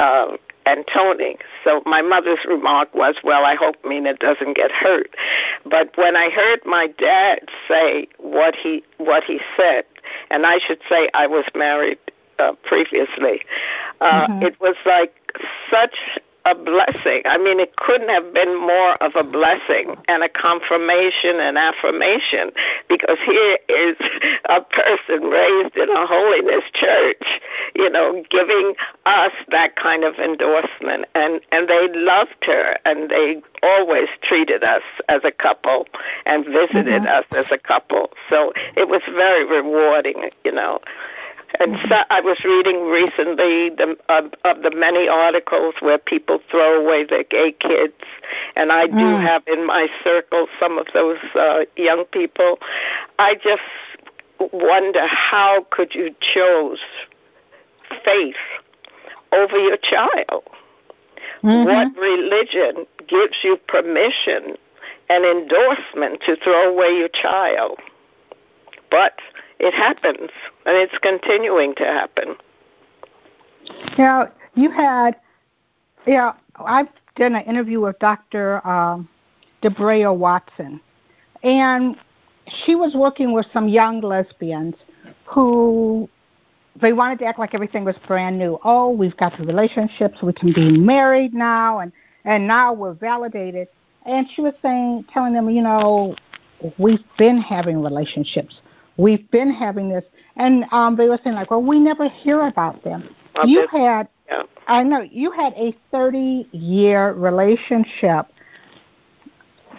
uh, 0.00 0.36
and 0.66 0.84
Tony?" 0.86 1.36
So 1.64 1.82
my 1.86 2.02
mother's 2.02 2.44
remark 2.46 2.94
was, 2.94 3.16
"Well, 3.22 3.44
I 3.44 3.54
hope 3.54 3.76
Mina 3.84 4.14
doesn't 4.14 4.54
get 4.54 4.70
hurt." 4.72 5.14
But 5.64 5.96
when 5.96 6.16
I 6.16 6.30
heard 6.30 6.60
my 6.64 6.86
dad 6.86 7.48
say 7.68 8.08
what 8.18 8.54
he 8.54 8.82
what 8.98 9.24
he 9.24 9.40
said, 9.56 9.84
and 10.30 10.46
I 10.46 10.58
should 10.58 10.80
say 10.88 11.08
I 11.14 11.26
was 11.26 11.44
married 11.54 11.98
uh, 12.38 12.52
previously. 12.64 13.42
Uh, 14.00 14.26
Mhm. 14.26 14.42
It 14.42 14.60
was 14.60 14.76
like 14.84 15.14
such 15.70 15.96
a 16.44 16.54
blessing. 16.54 17.22
I 17.24 17.38
mean, 17.38 17.60
it 17.60 17.76
couldn't 17.76 18.08
have 18.08 18.32
been 18.34 18.58
more 18.60 18.94
of 19.02 19.12
a 19.14 19.22
blessing 19.22 19.96
and 20.08 20.22
a 20.22 20.28
confirmation 20.28 21.38
and 21.38 21.56
affirmation 21.56 22.50
because 22.88 23.18
here 23.24 23.58
is 23.68 23.96
a 24.48 24.60
person 24.60 25.22
raised 25.30 25.76
in 25.76 25.88
a 25.88 26.06
holiness 26.06 26.64
church, 26.72 27.40
you 27.74 27.88
know, 27.90 28.24
giving 28.30 28.74
us 29.06 29.32
that 29.50 29.76
kind 29.76 30.04
of 30.04 30.14
endorsement. 30.16 31.06
And, 31.14 31.40
and 31.52 31.68
they 31.68 31.88
loved 31.94 32.36
her 32.42 32.78
and 32.84 33.10
they 33.10 33.42
always 33.62 34.08
treated 34.22 34.64
us 34.64 34.82
as 35.08 35.22
a 35.24 35.30
couple 35.32 35.86
and 36.26 36.44
visited 36.44 37.02
Mhm. 37.02 37.08
us 37.08 37.24
as 37.32 37.46
a 37.50 37.58
couple. 37.58 38.12
So 38.28 38.52
it 38.76 38.88
was 38.88 39.02
very 39.04 39.44
rewarding, 39.44 40.30
you 40.44 40.52
know. 40.52 40.80
And 41.60 41.76
so 41.88 41.96
I 42.10 42.20
was 42.20 42.38
reading 42.44 42.88
recently 42.88 43.70
the, 43.70 43.96
of, 44.08 44.32
of 44.44 44.62
the 44.62 44.70
many 44.74 45.08
articles 45.08 45.74
where 45.80 45.98
people 45.98 46.40
throw 46.50 46.80
away 46.84 47.04
their 47.04 47.24
gay 47.24 47.52
kids, 47.52 47.94
and 48.56 48.72
I 48.72 48.86
do 48.86 48.92
Mm. 48.94 49.26
have 49.26 49.42
in 49.46 49.66
my 49.66 49.88
circle 50.02 50.48
some 50.58 50.78
of 50.78 50.86
those 50.94 51.18
uh, 51.34 51.64
young 51.76 52.04
people. 52.06 52.58
I 53.18 53.34
just 53.34 53.62
wonder 54.52 55.06
how 55.06 55.66
could 55.70 55.94
you 55.94 56.14
choose 56.20 56.80
faith 58.04 58.36
over 59.32 59.58
your 59.58 59.76
child? 59.76 60.44
Mhm. 61.42 61.64
What 61.66 62.00
religion 62.00 62.86
gives 63.06 63.44
you 63.44 63.56
permission 63.56 64.56
and 65.08 65.24
endorsement 65.24 66.22
to 66.22 66.36
throw 66.36 66.68
away 66.70 66.96
your 66.96 67.08
child? 67.08 67.78
But 68.90 69.20
it 69.62 69.72
happens, 69.72 70.30
and 70.66 70.76
it's 70.76 70.98
continuing 71.00 71.74
to 71.76 71.84
happen. 71.84 72.34
Now, 73.96 74.30
you 74.54 74.70
had, 74.70 75.12
yeah, 76.06 76.32
I've 76.56 76.88
done 77.16 77.36
an 77.36 77.44
interview 77.44 77.80
with 77.80 77.98
Dr. 78.00 78.66
Um, 78.66 79.08
Debrea 79.62 80.14
Watson, 80.14 80.80
and 81.44 81.96
she 82.64 82.74
was 82.74 82.94
working 82.94 83.32
with 83.32 83.46
some 83.52 83.68
young 83.68 84.00
lesbians 84.00 84.74
who 85.26 86.08
they 86.80 86.92
wanted 86.92 87.20
to 87.20 87.26
act 87.26 87.38
like 87.38 87.54
everything 87.54 87.84
was 87.84 87.94
brand 88.08 88.38
new. 88.38 88.58
Oh, 88.64 88.90
we've 88.90 89.16
got 89.16 89.38
the 89.38 89.44
relationships, 89.44 90.18
we 90.22 90.32
can 90.32 90.52
be 90.52 90.76
married 90.76 91.34
now, 91.34 91.78
and 91.78 91.92
and 92.24 92.46
now 92.48 92.72
we're 92.72 92.94
validated. 92.94 93.68
And 94.06 94.26
she 94.34 94.42
was 94.42 94.54
saying, 94.62 95.04
telling 95.12 95.34
them, 95.34 95.48
you 95.50 95.62
know, 95.62 96.16
we've 96.78 97.04
been 97.16 97.40
having 97.40 97.80
relationships, 97.80 98.60
we've 98.96 99.30
been 99.30 99.52
having 99.52 99.88
this, 99.88 100.04
and 100.36 100.64
um, 100.72 100.96
they 100.96 101.08
were 101.08 101.18
saying 101.22 101.36
like, 101.36 101.50
well, 101.50 101.62
we 101.62 101.78
never 101.78 102.08
hear 102.08 102.46
about 102.46 102.82
them. 102.84 103.08
Of 103.36 103.48
you 103.48 103.66
had 103.68 104.08
Yeah. 104.30 104.42
I 104.68 104.82
know 104.82 105.00
you 105.00 105.30
had 105.30 105.52
a 105.54 105.74
30 105.90 106.48
year 106.52 107.12
relationship 107.12 108.26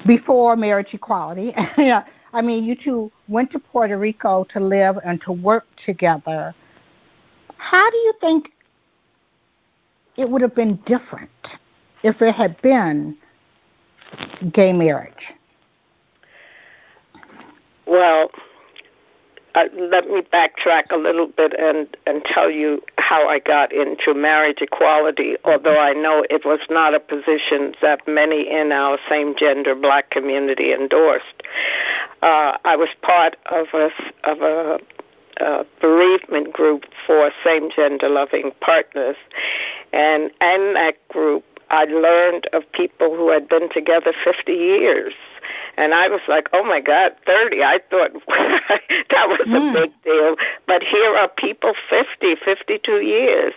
before 0.06 0.56
marriage 0.56 0.90
equality. 0.94 1.54
yeah, 1.78 2.04
I 2.34 2.42
mean, 2.42 2.64
you 2.64 2.76
two 2.76 3.12
went 3.28 3.52
to 3.52 3.60
Puerto 3.60 3.98
Rico 3.98 4.46
to 4.54 4.60
live 4.60 4.98
and 5.06 5.22
to 5.22 5.32
work 5.32 5.66
together. 5.86 6.54
How 7.58 7.90
do 7.90 7.98
you 7.98 8.14
think 8.20 8.50
it 10.18 10.30
would 10.30 10.42
have 10.42 10.56
been 10.56 10.80
different 10.86 11.30
if 12.04 12.22
it 12.22 12.36
had 12.36 12.62
been 12.62 13.18
gay 14.54 14.74
marriage? 14.74 15.14
Well, 17.86 18.30
uh, 19.56 19.66
let 19.78 20.10
me 20.10 20.22
backtrack 20.22 20.92
a 20.92 20.98
little 20.98 21.28
bit 21.28 21.54
and, 21.60 21.96
and 22.08 22.24
tell 22.26 22.50
you 22.50 22.82
how 22.98 23.28
I 23.28 23.40
got 23.40 23.72
into 23.72 24.14
marriage 24.14 24.62
equality, 24.62 25.36
although 25.46 25.80
I 25.80 25.94
know 25.94 26.26
it 26.30 26.46
was 26.46 26.60
not 26.70 26.94
a 26.94 27.00
position 27.00 27.76
that 27.82 28.08
many 28.08 28.50
in 28.50 28.72
our 28.72 28.98
same 29.08 29.36
gender 29.36 29.76
black 29.76 30.10
community 30.10 30.74
endorsed. 30.74 31.44
Uh, 32.22 32.58
I 32.66 32.76
was 32.76 32.90
part 33.02 33.36
of 33.52 33.68
a, 33.74 33.90
of 34.24 34.42
a 34.42 34.80
uh, 35.40 35.64
bereavement 35.82 36.54
group 36.54 36.86
for 37.06 37.32
same 37.44 37.70
gender 37.76 38.10
loving 38.10 38.52
partners. 38.62 39.16
And 39.92 40.32
in 40.42 40.74
that 40.74 40.96
group, 41.10 41.44
I 41.74 41.86
learned 41.86 42.46
of 42.54 42.72
people 42.72 43.16
who 43.16 43.32
had 43.32 43.50
been 43.50 43.68
together 43.70 44.14
50 44.24 44.52
years. 44.54 45.14
And 45.76 45.94
I 45.96 46.08
was 46.08 46.22
like, 46.28 46.48
oh 46.54 46.64
my 46.64 46.80
God, 46.80 47.14
30. 47.26 47.64
I 47.64 47.80
thought 47.90 48.12
that 49.10 49.28
was 49.28 49.40
Mm. 49.48 49.72
a 49.72 49.74
big 49.82 49.92
deal. 50.04 50.36
But 50.68 50.84
here 50.84 51.16
are 51.16 51.28
people 51.28 51.74
50, 51.90 52.36
52 52.36 53.02
years. 53.02 53.54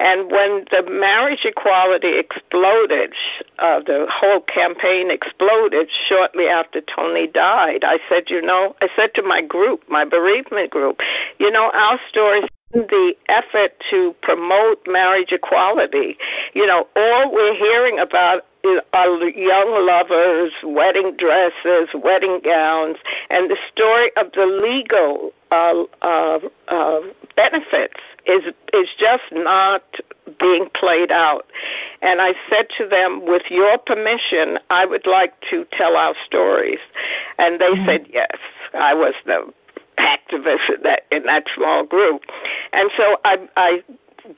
And 0.00 0.30
when 0.32 0.64
the 0.72 0.82
marriage 0.90 1.44
equality 1.44 2.18
exploded, 2.18 3.14
uh, 3.60 3.80
the 3.86 4.06
whole 4.10 4.40
campaign 4.40 5.12
exploded 5.12 5.88
shortly 6.08 6.48
after 6.48 6.80
Tony 6.80 7.28
died, 7.28 7.84
I 7.84 8.00
said, 8.08 8.30
you 8.30 8.42
know, 8.42 8.74
I 8.82 8.88
said 8.96 9.14
to 9.14 9.22
my 9.22 9.40
group, 9.40 9.88
my 9.88 10.04
bereavement 10.04 10.70
group, 10.70 11.00
you 11.38 11.50
know, 11.52 11.70
our 11.72 12.00
stories 12.08 12.48
the 12.74 13.14
effort 13.28 13.72
to 13.90 14.14
promote 14.22 14.80
marriage 14.86 15.32
equality. 15.32 16.18
You 16.54 16.66
know, 16.66 16.88
all 16.96 17.32
we're 17.32 17.54
hearing 17.54 17.98
about 17.98 18.44
is 18.64 18.80
are 18.92 19.06
young 19.28 19.86
lovers, 19.86 20.52
wedding 20.64 21.16
dresses, 21.16 21.88
wedding 21.94 22.40
gowns, 22.42 22.96
and 23.30 23.50
the 23.50 23.58
story 23.72 24.10
of 24.16 24.32
the 24.32 24.46
legal 24.46 25.32
uh, 25.50 25.84
uh, 26.02 26.38
uh, 26.68 27.00
benefits 27.36 28.00
is 28.26 28.44
is 28.72 28.88
just 28.98 29.24
not 29.32 29.82
being 30.40 30.68
played 30.74 31.12
out. 31.12 31.46
And 32.00 32.20
I 32.20 32.32
said 32.48 32.66
to 32.78 32.88
them, 32.88 33.26
with 33.26 33.42
your 33.50 33.76
permission, 33.78 34.58
I 34.70 34.86
would 34.86 35.06
like 35.06 35.34
to 35.50 35.66
tell 35.72 35.96
our 35.96 36.14
stories. 36.24 36.80
And 37.38 37.60
they 37.60 37.84
said 37.84 38.06
yes. 38.10 38.38
I 38.72 38.94
was 38.94 39.14
the 39.26 39.52
activist 39.98 40.68
in 40.68 40.82
that 40.82 41.02
in 41.10 41.24
that 41.24 41.44
small 41.54 41.84
group, 41.84 42.22
and 42.72 42.90
so 42.96 43.16
I 43.24 43.48
I 43.56 43.82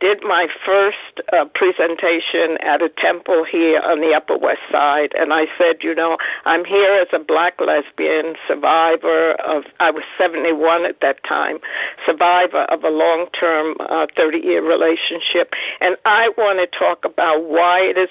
did 0.00 0.22
my 0.22 0.48
first 0.64 1.20
uh, 1.32 1.44
presentation 1.54 2.58
at 2.60 2.82
a 2.82 2.88
temple 2.88 3.44
here 3.44 3.80
on 3.84 4.00
the 4.00 4.12
Upper 4.14 4.36
West 4.36 4.62
Side, 4.70 5.14
and 5.14 5.32
I 5.32 5.46
said, 5.58 5.76
you 5.82 5.94
know, 5.94 6.18
I'm 6.44 6.64
here 6.64 6.92
as 6.94 7.08
a 7.12 7.22
black 7.22 7.60
lesbian 7.60 8.34
survivor 8.48 9.32
of, 9.34 9.64
I 9.78 9.90
was 9.90 10.02
71 10.18 10.84
at 10.84 11.00
that 11.00 11.22
time, 11.24 11.58
survivor 12.04 12.64
of 12.64 12.82
a 12.82 12.90
long 12.90 13.28
term 13.38 13.76
30 13.78 14.18
uh, 14.18 14.42
year 14.42 14.66
relationship, 14.66 15.54
and 15.80 15.96
I 16.04 16.30
want 16.36 16.58
to 16.58 16.78
talk 16.78 17.04
about 17.04 17.44
why 17.44 17.80
it 17.80 17.96
is 17.96 18.08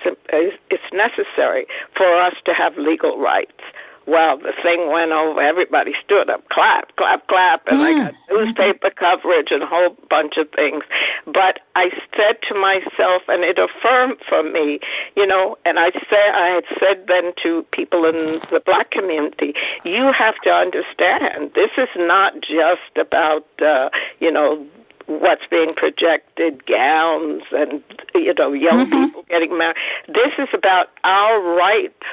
it's 0.70 0.94
necessary 0.94 1.66
for 1.96 2.06
us 2.06 2.36
to 2.46 2.54
have 2.54 2.78
legal 2.78 3.20
rights 3.20 3.62
well, 4.08 4.38
the 4.38 4.54
thing 4.62 4.92
went 4.92 5.12
over. 5.12 5.42
Everybody 5.42 5.94
stood 6.04 6.30
up, 6.30 6.48
clap, 6.50 6.96
clap, 6.96 7.28
clap, 7.28 7.68
and 7.68 7.80
mm. 7.80 7.84
I 7.84 8.12
got 8.12 8.14
newspaper 8.30 8.90
coverage 8.92 9.52
and 9.52 9.64
a 9.64 9.66
whole 9.66 9.96
bunch 10.10 10.38
of 10.38 10.50
things. 10.52 10.84
But 11.26 11.62
I 11.76 11.90
said 12.16 12.38
to 12.50 12.56
myself, 12.56 13.24
and 13.28 13.44
it 13.44 13.58
affirmed 13.58 14.18
for 14.28 14.44
me, 14.44 14.80
you 15.16 15.26
know, 15.26 15.58
and 15.66 15.80
I 15.80 15.92
said 15.92 16.34
I 16.34 16.48
had 16.48 16.66
said 16.80 17.06
then 17.08 17.34
to 17.44 17.66
people 17.72 18.06
in 18.06 18.40
the 18.52 18.62
black 18.66 18.92
community, 18.92 19.54
you 19.84 20.12
have 20.12 20.36
to 20.44 20.52
understand 20.52 21.52
this 21.56 21.72
is 21.78 21.90
not 21.96 22.34
just 22.42 22.98
about, 22.98 23.46
uh, 23.62 23.90
you 24.20 24.32
know, 24.32 24.66
what's 25.08 25.46
being 25.48 25.74
projected, 25.76 26.66
gowns 26.66 27.44
and 27.52 27.84
you 28.14 28.34
know 28.34 28.54
young 28.54 28.88
mm-hmm. 28.88 29.06
people 29.06 29.26
getting 29.30 29.58
married. 29.58 29.78
This 30.08 30.34
is 30.38 30.50
about 30.54 30.88
our 31.04 31.56
rights 31.56 32.04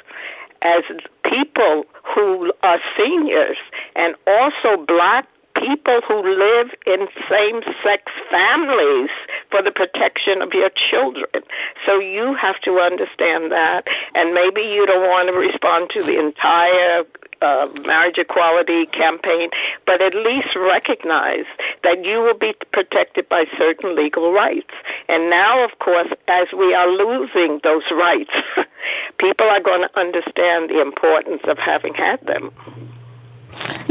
as 0.62 0.85
people 1.25 1.85
who 2.14 2.52
are 2.62 2.78
seniors 2.97 3.57
and 3.97 4.14
also 4.26 4.85
black 4.87 5.26
people 5.62 6.00
who 6.07 6.23
live 6.23 6.69
in 6.87 7.07
same 7.31 7.62
sex 7.83 8.11
families 8.31 9.11
for 9.50 9.62
the 9.62 9.73
protection 9.73 10.42
of 10.42 10.52
your 10.52 10.71
children. 10.90 11.42
So 11.87 11.99
you 11.99 12.35
have 12.35 12.61
to 12.62 12.78
understand 12.78 13.52
that, 13.52 13.87
and 14.14 14.35
maybe 14.35 14.61
you 14.61 14.87
don't 14.87 15.09
want 15.09 15.28
to 15.28 15.35
respond 15.35 15.90
to 15.90 16.02
the 16.02 16.19
entire 16.19 17.04
uh, 17.42 17.66
marriage 17.85 18.19
equality 18.19 18.87
campaign, 18.87 19.50
but 19.85 20.00
at 20.00 20.14
least 20.14 20.54
recognize 20.57 21.45
that 21.83 22.04
you 22.04 22.19
will 22.21 22.38
be 22.38 22.54
protected 22.73 23.28
by 23.28 23.45
certain 23.59 23.97
legal 23.97 24.33
rights. 24.33 24.71
And 25.09 25.28
now, 25.28 25.64
of 25.64 25.78
course, 25.81 26.09
as 26.28 26.49
we 26.57 26.75
are 26.75 26.88
losing 26.88 27.61
those 27.64 27.85
rights, 27.90 28.31
people 29.19 29.47
are 29.47 29.62
going 29.62 29.83
to 29.83 29.99
understand 29.99 30.71
the 30.71 30.81
importance 30.81 31.42
of 31.45 31.59
having 31.59 31.95
had 31.95 32.25
them. 32.26 32.52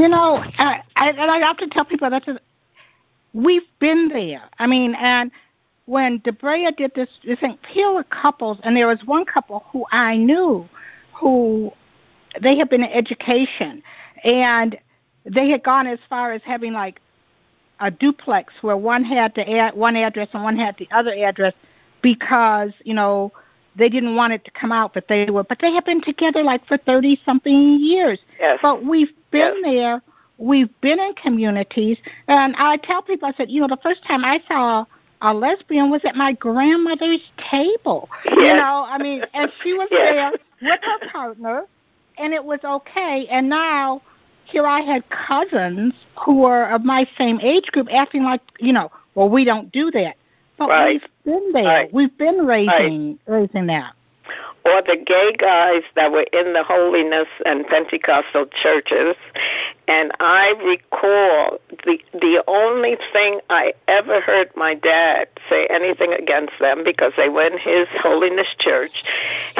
You 0.01 0.09
know, 0.09 0.43
I, 0.57 0.81
I, 0.95 1.09
and 1.11 1.29
I 1.29 1.53
to 1.53 1.67
tell 1.67 1.85
people 1.85 2.09
that 2.09 2.27
we've 3.33 3.61
been 3.77 4.07
there. 4.07 4.41
I 4.57 4.65
mean, 4.65 4.95
and 4.95 5.29
when 5.85 6.21
Debrea 6.21 6.75
did 6.75 6.93
this, 6.95 7.07
this 7.23 7.39
thing, 7.39 7.59
here 7.69 7.93
were 7.93 8.03
couples, 8.05 8.57
and 8.63 8.75
there 8.75 8.87
was 8.87 8.97
one 9.05 9.25
couple 9.25 9.63
who 9.71 9.85
I 9.91 10.17
knew 10.17 10.67
who 11.13 11.71
they 12.41 12.57
had 12.57 12.67
been 12.67 12.81
in 12.83 12.89
education, 12.89 13.83
and 14.23 14.75
they 15.23 15.49
had 15.49 15.61
gone 15.61 15.85
as 15.85 15.99
far 16.09 16.33
as 16.33 16.41
having 16.43 16.73
like 16.73 16.99
a 17.79 17.91
duplex 17.91 18.55
where 18.61 18.77
one 18.77 19.03
had 19.03 19.35
the 19.35 19.47
ad, 19.55 19.75
one 19.75 19.95
address 19.95 20.29
and 20.33 20.41
one 20.41 20.57
had 20.57 20.75
the 20.79 20.87
other 20.89 21.13
address 21.13 21.53
because 22.01 22.71
you 22.85 22.95
know 22.95 23.31
they 23.75 23.89
didn't 23.89 24.15
want 24.15 24.33
it 24.33 24.43
to 24.45 24.51
come 24.51 24.71
out 24.71 24.93
but 24.93 25.07
they 25.07 25.29
were 25.29 25.43
but 25.43 25.59
they 25.59 25.71
have 25.73 25.85
been 25.85 26.01
together 26.01 26.43
like 26.43 26.65
for 26.67 26.77
thirty 26.77 27.19
something 27.25 27.77
years 27.79 28.19
yes. 28.39 28.59
but 28.61 28.83
we've 28.83 29.13
been 29.31 29.55
yes. 29.63 29.63
there 29.63 30.01
we've 30.37 30.81
been 30.81 30.99
in 30.99 31.13
communities 31.13 31.97
and 32.27 32.55
i 32.57 32.77
tell 32.77 33.01
people 33.01 33.27
i 33.27 33.33
said 33.33 33.49
you 33.49 33.61
know 33.61 33.67
the 33.67 33.77
first 33.83 34.03
time 34.05 34.25
i 34.25 34.41
saw 34.47 34.85
a 35.23 35.33
lesbian 35.33 35.89
was 35.91 36.01
at 36.03 36.15
my 36.15 36.33
grandmother's 36.33 37.21
table 37.49 38.09
yes. 38.25 38.35
you 38.37 38.53
know 38.55 38.85
i 38.87 38.97
mean 38.97 39.23
and 39.33 39.51
she 39.63 39.73
was 39.73 39.87
yes. 39.91 40.33
there 40.61 40.71
with 40.71 40.79
her 40.83 41.09
partner 41.09 41.65
and 42.21 42.33
it 42.33 42.43
was 42.43 42.59
okay. 42.63 43.27
And 43.29 43.49
now 43.49 44.01
here 44.45 44.65
I 44.65 44.81
had 44.81 45.03
cousins 45.09 45.93
who 46.23 46.35
were 46.35 46.65
of 46.65 46.83
my 46.83 47.07
same 47.17 47.39
age 47.41 47.65
group 47.67 47.87
acting 47.91 48.23
like, 48.23 48.41
you 48.59 48.73
know, 48.73 48.91
well, 49.15 49.29
we 49.29 49.43
don't 49.43 49.71
do 49.71 49.91
that. 49.91 50.15
But 50.57 50.69
right. 50.69 50.93
we've 50.93 51.10
been 51.23 51.51
there. 51.53 51.63
Right. 51.63 51.93
We've 51.93 52.17
been 52.17 52.45
raising 52.45 53.19
right. 53.27 53.41
raising 53.41 53.67
that 53.67 53.93
or 54.65 54.81
the 54.81 54.97
gay 54.97 55.33
guys 55.37 55.83
that 55.95 56.11
were 56.11 56.25
in 56.33 56.53
the 56.53 56.63
holiness 56.63 57.27
and 57.45 57.65
Pentecostal 57.67 58.45
churches. 58.61 59.15
And 59.87 60.11
I 60.19 60.53
recall 60.63 61.59
the 61.85 61.99
the 62.13 62.43
only 62.47 62.97
thing 63.11 63.39
I 63.49 63.73
ever 63.87 64.21
heard 64.21 64.49
my 64.55 64.73
dad 64.75 65.27
say 65.49 65.67
anything 65.67 66.13
against 66.13 66.53
them 66.59 66.83
because 66.83 67.13
they 67.17 67.29
were 67.29 67.47
in 67.47 67.57
his 67.57 67.87
holiness 67.99 68.47
church. 68.59 69.03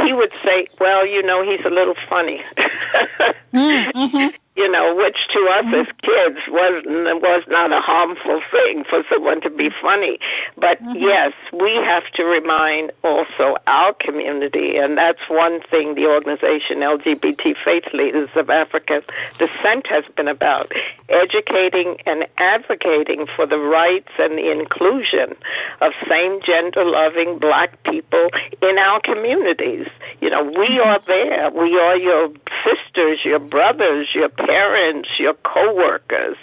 He 0.06 0.14
would 0.14 0.32
say, 0.44 0.68
"Well, 0.80 1.06
you 1.06 1.24
know, 1.24 1.44
he's 1.44 1.66
a 1.66 1.70
little 1.70 1.96
funny." 2.10 2.42
mm-hmm 3.54 4.28
you 4.56 4.70
know, 4.70 4.96
which 4.96 5.16
to 5.32 5.40
us 5.40 5.66
as 5.74 5.88
kids 6.02 6.40
was 6.50 6.84
was 6.86 7.44
not 7.48 7.72
a 7.72 7.80
harmful 7.80 8.42
thing 8.52 8.84
for 8.90 9.02
someone 9.10 9.40
to 9.42 9.50
be 9.50 9.70
funny. 9.82 10.20
But 10.58 10.82
mm-hmm. 10.82 10.98
yes, 10.98 11.34
we 11.54 11.76
have 11.76 12.04
to 12.16 12.26
remind 12.26 12.92
also 13.04 13.56
our 13.68 13.94
community, 13.94 14.78
and 14.78 14.91
that's 14.98 15.22
one 15.30 15.62
thing 15.70 15.96
the 15.96 16.08
organization 16.08 16.80
LGBT 16.80 17.56
Faith 17.64 17.86
Leaders 17.94 18.30
of 18.36 18.50
African 18.50 19.02
Descent 19.40 19.88
has 19.88 20.04
been 20.16 20.28
about: 20.28 20.72
educating 21.10 21.98
and 22.06 22.28
advocating 22.38 23.28
for 23.36 23.46
the 23.46 23.60
rights 23.60 24.12
and 24.20 24.38
the 24.38 24.52
inclusion 24.52 25.36
of 25.82 25.94
same-gender 26.08 26.84
loving 26.84 27.40
Black 27.40 27.82
people 27.84 28.30
in 28.62 28.78
our 28.78 29.00
communities. 29.02 29.88
You 30.20 30.30
know, 30.30 30.44
we 30.44 30.80
are 30.80 31.00
there. 31.08 31.52
We 31.52 31.80
are 31.80 31.98
your 31.98 32.30
sisters, 32.64 33.20
your 33.24 33.40
brothers, 33.40 34.10
your 34.14 34.30
parents, 34.30 35.10
your 35.18 35.34
coworkers. 35.34 36.38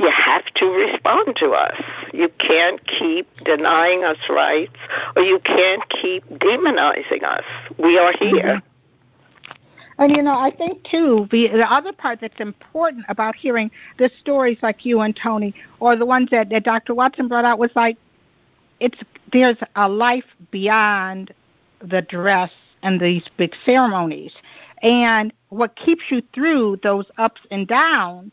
You 0.00 0.10
have 0.10 0.46
to 0.54 0.66
respond 0.66 1.36
to 1.36 1.50
us. 1.50 1.78
You 2.14 2.30
can't 2.38 2.80
keep 2.86 3.28
denying 3.44 4.02
us 4.02 4.16
rights, 4.30 4.76
or 5.14 5.22
you 5.22 5.38
can't 5.40 5.86
keep 5.90 6.24
demonizing 6.30 7.22
us. 7.22 7.44
We 7.78 7.98
are 7.98 8.12
here. 8.18 8.62
Mm-hmm. 8.62 8.66
And 9.98 10.16
you 10.16 10.22
know, 10.22 10.38
I 10.38 10.50
think 10.50 10.82
too, 10.84 11.28
the, 11.30 11.48
the 11.48 11.70
other 11.70 11.92
part 11.92 12.22
that's 12.22 12.40
important 12.40 13.04
about 13.10 13.36
hearing 13.36 13.70
the 13.98 14.10
stories 14.18 14.56
like 14.62 14.86
you 14.86 15.00
and 15.00 15.14
Tony, 15.14 15.54
or 15.80 15.96
the 15.96 16.06
ones 16.06 16.28
that, 16.30 16.48
that 16.48 16.64
Dr. 16.64 16.94
Watson 16.94 17.28
brought 17.28 17.44
out, 17.44 17.58
was 17.58 17.70
like, 17.76 17.98
it's 18.80 18.98
there's 19.30 19.58
a 19.76 19.86
life 19.86 20.24
beyond 20.50 21.34
the 21.80 22.00
dress 22.00 22.50
and 22.82 22.98
these 22.98 23.24
big 23.36 23.54
ceremonies. 23.66 24.32
And 24.82 25.30
what 25.50 25.76
keeps 25.76 26.04
you 26.08 26.22
through 26.34 26.80
those 26.82 27.04
ups 27.18 27.42
and 27.50 27.68
downs, 27.68 28.32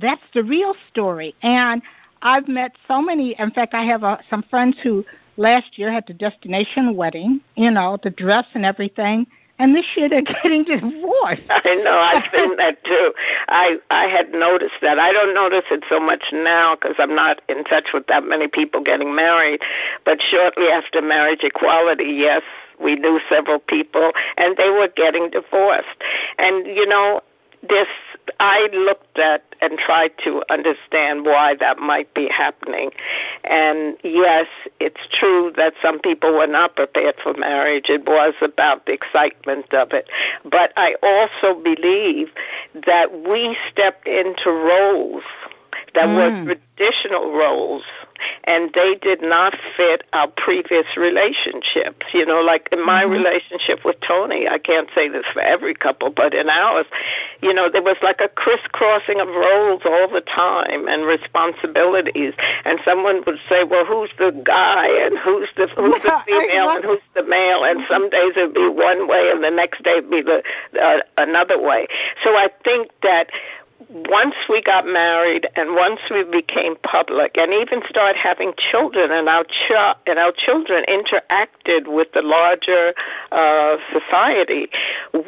that's 0.00 0.22
the 0.34 0.44
real 0.44 0.74
story. 0.90 1.34
And 1.42 1.82
I've 2.22 2.48
met 2.48 2.72
so 2.88 3.00
many, 3.00 3.34
in 3.38 3.50
fact, 3.50 3.74
I 3.74 3.84
have 3.84 4.04
uh, 4.04 4.18
some 4.28 4.42
friends 4.44 4.76
who 4.82 5.04
last 5.36 5.78
year 5.78 5.92
had 5.92 6.04
the 6.06 6.14
destination 6.14 6.96
wedding, 6.96 7.40
you 7.56 7.70
know, 7.70 7.98
the 8.02 8.10
dress 8.10 8.46
and 8.54 8.64
everything. 8.64 9.26
And 9.58 9.74
this 9.74 9.86
year 9.96 10.08
they're 10.08 10.22
getting 10.42 10.64
divorced. 10.64 11.42
I 11.48 11.76
know. 11.82 11.98
I've 11.98 12.24
seen 12.32 12.56
that 12.58 12.84
too. 12.84 13.12
I 13.48 13.76
I 13.90 14.04
had 14.04 14.32
noticed 14.32 14.74
that. 14.82 14.98
I 14.98 15.12
don't 15.12 15.34
notice 15.34 15.64
it 15.70 15.82
so 15.88 15.98
much 15.98 16.24
now 16.32 16.74
because 16.74 16.96
I'm 16.98 17.14
not 17.14 17.40
in 17.48 17.64
touch 17.64 17.88
with 17.94 18.06
that 18.08 18.24
many 18.24 18.48
people 18.48 18.82
getting 18.82 19.14
married. 19.14 19.60
But 20.04 20.20
shortly 20.20 20.66
after 20.68 21.00
marriage 21.00 21.40
equality, 21.42 22.16
yes, 22.18 22.42
we 22.82 22.96
knew 22.96 23.20
several 23.28 23.58
people, 23.58 24.12
and 24.36 24.56
they 24.56 24.70
were 24.70 24.88
getting 24.94 25.30
divorced. 25.30 26.02
And, 26.38 26.66
you 26.66 26.86
know, 26.86 27.22
this 27.68 27.88
I 28.40 28.68
looked 28.72 29.18
at 29.18 29.42
and 29.60 29.78
tried 29.78 30.12
to 30.24 30.42
understand 30.50 31.24
why 31.24 31.54
that 31.56 31.78
might 31.78 32.12
be 32.14 32.28
happening. 32.28 32.90
And 33.44 33.96
yes, 34.02 34.46
it's 34.80 35.00
true 35.12 35.52
that 35.56 35.74
some 35.80 35.98
people 36.00 36.34
were 36.34 36.46
not 36.46 36.76
prepared 36.76 37.16
for 37.22 37.34
marriage. 37.34 37.86
It 37.88 38.06
was 38.06 38.34
about 38.42 38.86
the 38.86 38.92
excitement 38.92 39.72
of 39.72 39.92
it. 39.92 40.08
But 40.44 40.72
I 40.76 40.96
also 41.02 41.60
believe 41.60 42.28
that 42.86 43.26
we 43.26 43.56
stepped 43.70 44.06
into 44.06 44.50
roles 44.50 45.24
that 45.96 46.06
mm. 46.06 46.46
were 46.46 46.54
traditional 46.76 47.32
roles 47.32 47.82
and 48.44 48.70
they 48.74 48.94
did 49.00 49.22
not 49.22 49.54
fit 49.76 50.04
our 50.12 50.28
previous 50.28 50.86
relationships. 50.96 52.06
You 52.12 52.24
know, 52.26 52.40
like 52.40 52.68
in 52.72 52.84
my 52.84 53.02
mm-hmm. 53.02 53.12
relationship 53.12 53.84
with 53.84 53.96
Tony, 54.06 54.48
I 54.48 54.58
can't 54.58 54.88
say 54.94 55.08
this 55.08 55.24
for 55.32 55.40
every 55.40 55.74
couple, 55.74 56.10
but 56.10 56.34
in 56.34 56.48
ours, 56.48 56.86
you 57.42 57.52
know, 57.52 57.68
there 57.70 57.82
was 57.82 57.96
like 58.02 58.20
a 58.20 58.28
crisscrossing 58.28 59.20
of 59.20 59.28
roles 59.28 59.82
all 59.84 60.08
the 60.08 60.22
time 60.22 60.86
and 60.88 61.04
responsibilities. 61.04 62.34
And 62.64 62.78
someone 62.84 63.22
would 63.26 63.38
say, 63.48 63.64
"Well, 63.64 63.84
who's 63.84 64.10
the 64.18 64.30
guy 64.44 64.86
and 64.86 65.18
who's 65.18 65.48
the 65.56 65.68
who's 65.68 66.02
the 66.02 66.22
female 66.26 66.70
and 66.70 66.84
who's 66.84 67.00
the 67.14 67.24
male?" 67.24 67.64
And 67.64 67.80
some 67.88 68.08
days 68.10 68.32
it'd 68.36 68.54
be 68.54 68.68
one 68.68 69.08
way, 69.08 69.30
and 69.32 69.42
the 69.42 69.50
next 69.50 69.82
day 69.82 69.98
it'd 69.98 70.10
be 70.10 70.22
the 70.22 70.42
uh, 70.80 70.98
another 71.18 71.60
way. 71.60 71.86
So 72.22 72.30
I 72.30 72.48
think 72.64 72.90
that 73.02 73.30
once 73.90 74.34
we 74.48 74.62
got 74.62 74.86
married 74.86 75.46
and 75.54 75.74
once 75.74 76.00
we 76.10 76.24
became 76.24 76.76
public 76.76 77.36
and 77.36 77.52
even 77.52 77.82
started 77.88 78.16
having 78.16 78.52
children 78.70 79.10
and 79.10 79.28
our 79.28 79.44
ch- 79.44 79.96
and 80.06 80.18
our 80.18 80.32
children 80.32 80.84
interacted 80.88 81.86
with 81.86 82.08
the 82.12 82.22
larger 82.22 82.94
uh, 83.32 83.76
society, 83.92 84.68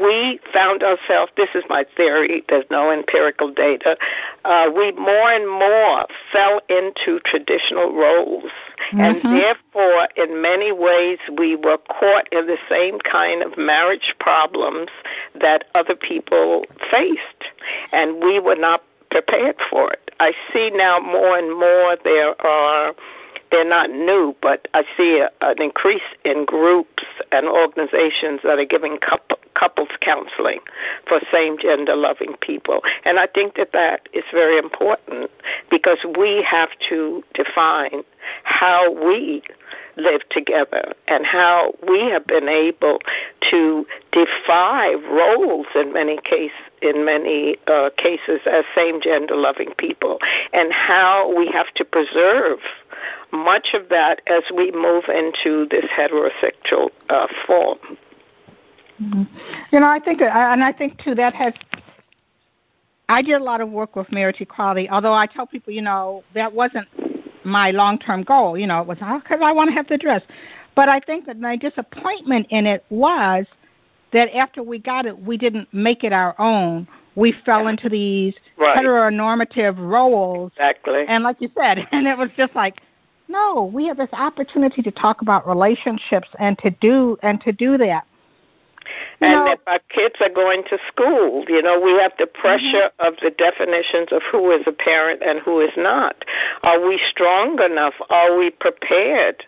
we 0.01 0.41
found 0.53 0.83
ourselves. 0.83 1.31
This 1.37 1.51
is 1.55 1.65
my 1.69 1.85
theory. 1.97 2.43
There's 2.49 2.65
no 2.71 2.91
empirical 2.91 3.53
data. 3.53 3.97
Uh, 4.45 4.71
we 4.75 4.93
more 4.93 5.31
and 5.31 5.49
more 5.49 6.07
fell 6.33 6.61
into 6.69 7.21
traditional 7.25 7.95
roles, 7.95 8.51
mm-hmm. 8.93 9.01
and 9.01 9.23
therefore, 9.23 10.09
in 10.17 10.41
many 10.43 10.73
ways, 10.73 11.19
we 11.37 11.57
were 11.57 11.79
caught 11.89 12.33
in 12.33 12.47
the 12.47 12.59
same 12.69 12.99
kind 13.01 13.43
of 13.43 13.57
marriage 13.57 14.15
problems 14.21 14.91
that 15.41 15.65
other 15.75 15.95
people 15.95 16.65
faced, 16.91 17.45
and 17.93 18.23
we 18.23 18.41
were 18.41 18.57
not 18.57 18.83
prepared 19.11 19.57
for 19.71 19.93
it. 19.93 20.11
I 20.21 20.33
see 20.53 20.71
now 20.71 20.99
more 20.99 21.39
and 21.39 21.59
more 21.59 21.97
there 22.05 22.41
are 22.45 22.95
they're 23.51 23.69
not 23.69 23.91
new, 23.91 24.35
but 24.43 24.69
I 24.75 24.85
see 24.97 25.19
a, 25.21 25.31
an 25.41 25.63
increase 25.63 26.03
in 26.25 26.45
groups 26.45 27.05
and 27.33 27.47
organizations 27.47 28.41
that 28.45 28.59
are 28.59 28.65
giving 28.65 28.99
couple, 28.99 29.39
couples 29.55 29.89
counseling 30.01 30.61
for 31.07 31.21
same 31.33 31.59
gender 31.59 31.97
loving 31.97 32.35
people. 32.41 32.83
And 33.05 33.19
I 33.19 33.27
think 33.27 33.57
that 33.57 33.73
that 33.73 34.09
is 34.13 34.25
very 34.33 34.59
important 34.59 35.31
because 35.71 35.99
we 36.19 36.43
have 36.43 36.71
to 36.89 37.23
define 37.35 38.03
how 38.45 38.93
we 38.93 39.43
live 39.97 40.23
together 40.31 40.95
and 41.09 41.27
how 41.27 41.75
we 41.89 42.09
have 42.09 42.27
been 42.27 42.49
able 42.49 43.01
to 43.51 43.85
defy 44.13 44.93
roles 45.11 45.67
in 45.75 45.93
many 45.93 46.19
cases 46.19 46.57
in 46.81 47.05
many 47.05 47.57
uh, 47.67 47.91
cases 47.97 48.41
as 48.47 48.65
same 48.75 49.01
gender 49.01 49.35
loving 49.35 49.73
people 49.77 50.19
and 50.53 50.73
how 50.73 51.35
we 51.37 51.49
have 51.49 51.67
to 51.75 51.85
preserve 51.85 52.61
much 53.33 53.69
of 53.75 53.89
that 53.91 54.21
as 54.27 54.43
we 54.55 54.71
move 54.73 55.05
into 55.09 55.67
this 55.71 55.85
heterosexual 55.97 56.89
uh, 57.09 57.27
form. 57.47 57.79
Mm-hmm. 59.01 59.23
You 59.73 59.81
know, 59.81 59.87
I 59.87 60.01
think, 60.01 60.21
uh, 60.21 60.27
and 60.33 60.63
I 60.63 60.73
think 60.73 61.03
too 61.03 61.15
that 61.15 61.35
has. 61.35 61.55
I 63.11 63.23
did 63.23 63.35
a 63.41 63.43
lot 63.43 63.63
of 63.63 63.71
work 63.71 63.97
with 63.97 64.13
marriage 64.13 64.41
equality, 64.41 64.89
although 64.91 65.15
I 65.15 65.27
tell 65.27 65.47
people, 65.47 65.73
you 65.73 65.81
know, 65.81 66.25
that 66.35 66.53
wasn't 66.53 66.89
my 67.45 67.71
long 67.71 67.99
term 67.99 68.23
goal. 68.23 68.59
You 68.59 68.67
know, 68.67 68.81
it 68.81 68.87
was 68.87 68.99
because 68.99 69.39
oh, 69.41 69.45
I 69.45 69.53
want 69.53 69.71
to 69.71 69.75
have 69.75 69.89
the 69.89 69.97
dress. 69.97 70.23
But 70.75 70.89
I 70.89 71.01
think 71.01 71.27
that 71.27 71.41
my 71.41 71.57
disappointment 71.57 72.47
in 72.51 72.67
it 72.67 72.85
was 72.91 73.47
that 74.13 74.35
after 74.35 74.63
we 74.63 74.79
got 74.79 75.07
it, 75.07 75.19
we 75.19 75.37
didn't 75.37 75.69
make 75.73 76.05
it 76.05 76.13
our 76.13 76.39
own. 76.41 76.87
We 77.15 77.35
fell 77.45 77.67
into 77.67 77.89
these 77.89 78.35
right. 78.57 78.79
heteronormative 78.79 79.77
roles. 79.77 80.53
Exactly. 80.53 81.05
And 81.09 81.25
like 81.25 81.41
you 81.41 81.51
said, 81.59 81.89
and 81.93 82.07
it 82.07 82.17
was 82.17 82.31
just 82.37 82.55
like, 82.55 82.81
no, 83.29 83.71
we 83.73 83.87
have 83.87 83.97
this 83.99 84.13
opportunity 84.13 84.83
to 84.83 84.91
talk 84.91 85.23
about 85.23 85.47
relationships 85.47 86.29
and 86.39 86.59
to 86.59 86.71
do 86.71 87.17
and 87.23 87.41
to 87.43 87.53
do 87.53 87.77
that. 87.79 88.07
And 89.21 89.33
no. 89.33 89.53
if 89.53 89.61
our 89.67 89.81
kids 89.91 90.15
are 90.21 90.31
going 90.31 90.63
to 90.71 90.79
school, 90.87 91.45
you 91.49 91.61
know, 91.61 91.79
we 91.79 91.93
have 92.01 92.13
the 92.19 92.27
pressure 92.27 92.91
mm-hmm. 92.91 93.07
of 93.07 93.15
the 93.23 93.31
definitions 93.31 94.09
of 94.13 94.23
who 94.31 94.51
is 94.51 94.63
a 94.67 94.73
parent 94.73 95.23
and 95.23 95.41
who 95.41 95.61
is 95.61 95.73
not. 95.77 96.25
Are 96.63 96.81
we 96.81 97.01
strong 97.11 97.61
enough? 97.63 97.95
Are 98.11 98.37
we 98.39 98.51
prepared 98.51 99.45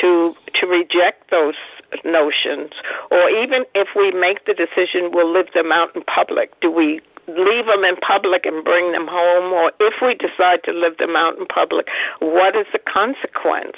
to 0.00 0.34
to 0.54 0.66
reject 0.66 1.30
those 1.30 1.56
notions? 2.04 2.72
Or 3.10 3.28
even 3.28 3.64
if 3.74 3.88
we 3.96 4.12
make 4.12 4.46
the 4.46 4.54
decision 4.54 5.10
we'll 5.12 5.30
live 5.30 5.48
them 5.52 5.72
out 5.72 5.94
in 5.94 6.02
public, 6.02 6.58
do 6.60 6.70
we 6.70 7.00
leave 7.36 7.66
them 7.66 7.84
in 7.84 7.96
public 7.96 8.46
and 8.46 8.64
bring 8.64 8.92
them 8.92 9.06
home, 9.08 9.52
or 9.52 9.72
if 9.80 10.00
we 10.02 10.14
decide 10.14 10.62
to 10.64 10.72
live 10.72 10.96
them 10.98 11.16
out 11.16 11.38
in 11.38 11.46
public, 11.46 11.88
what 12.20 12.56
is 12.56 12.66
the 12.72 12.78
consequence? 12.78 13.76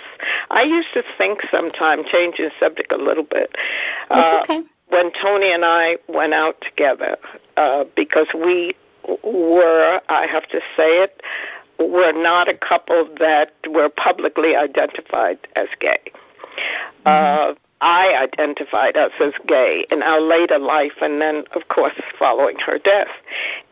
I 0.51 0.63
used 0.63 0.89
to 0.95 1.03
think 1.19 1.41
sometime, 1.51 2.05
changing 2.05 2.47
the 2.47 2.53
subject 2.59 2.93
a 2.93 2.97
little 2.97 3.25
bit, 3.25 3.57
uh, 4.11 4.41
okay 4.43 4.63
when 4.93 5.11
Tony 5.21 5.51
and 5.51 5.65
I 5.65 5.97
went 6.07 6.35
out 6.35 6.61
together, 6.61 7.17
uh, 7.57 7.85
because 7.97 8.27
we 8.35 8.75
were, 9.25 10.01
I 10.11 10.27
have 10.27 10.47
to 10.49 10.61
say 10.77 11.03
it, 11.03 11.23
were 11.79 12.13
not 12.13 12.49
a 12.49 12.55
couple 12.55 13.09
that 13.19 13.53
were 13.69 13.89
publicly 13.89 14.55
identified 14.55 15.39
as 15.57 15.69
gay. 15.81 15.99
Mm-hmm. 17.07 17.53
Uh, 17.53 17.55
I 17.83 18.15
identified 18.17 18.97
us 18.97 19.11
as 19.21 19.33
gay 19.49 19.85
in 19.91 20.05
our 20.05 20.21
later 20.21 20.59
life, 20.59 20.93
and 21.03 21.21
then, 21.21 21.43
of 21.57 21.67
course, 21.67 21.95
following 22.17 22.57
her 22.61 22.79
death. 22.79 23.09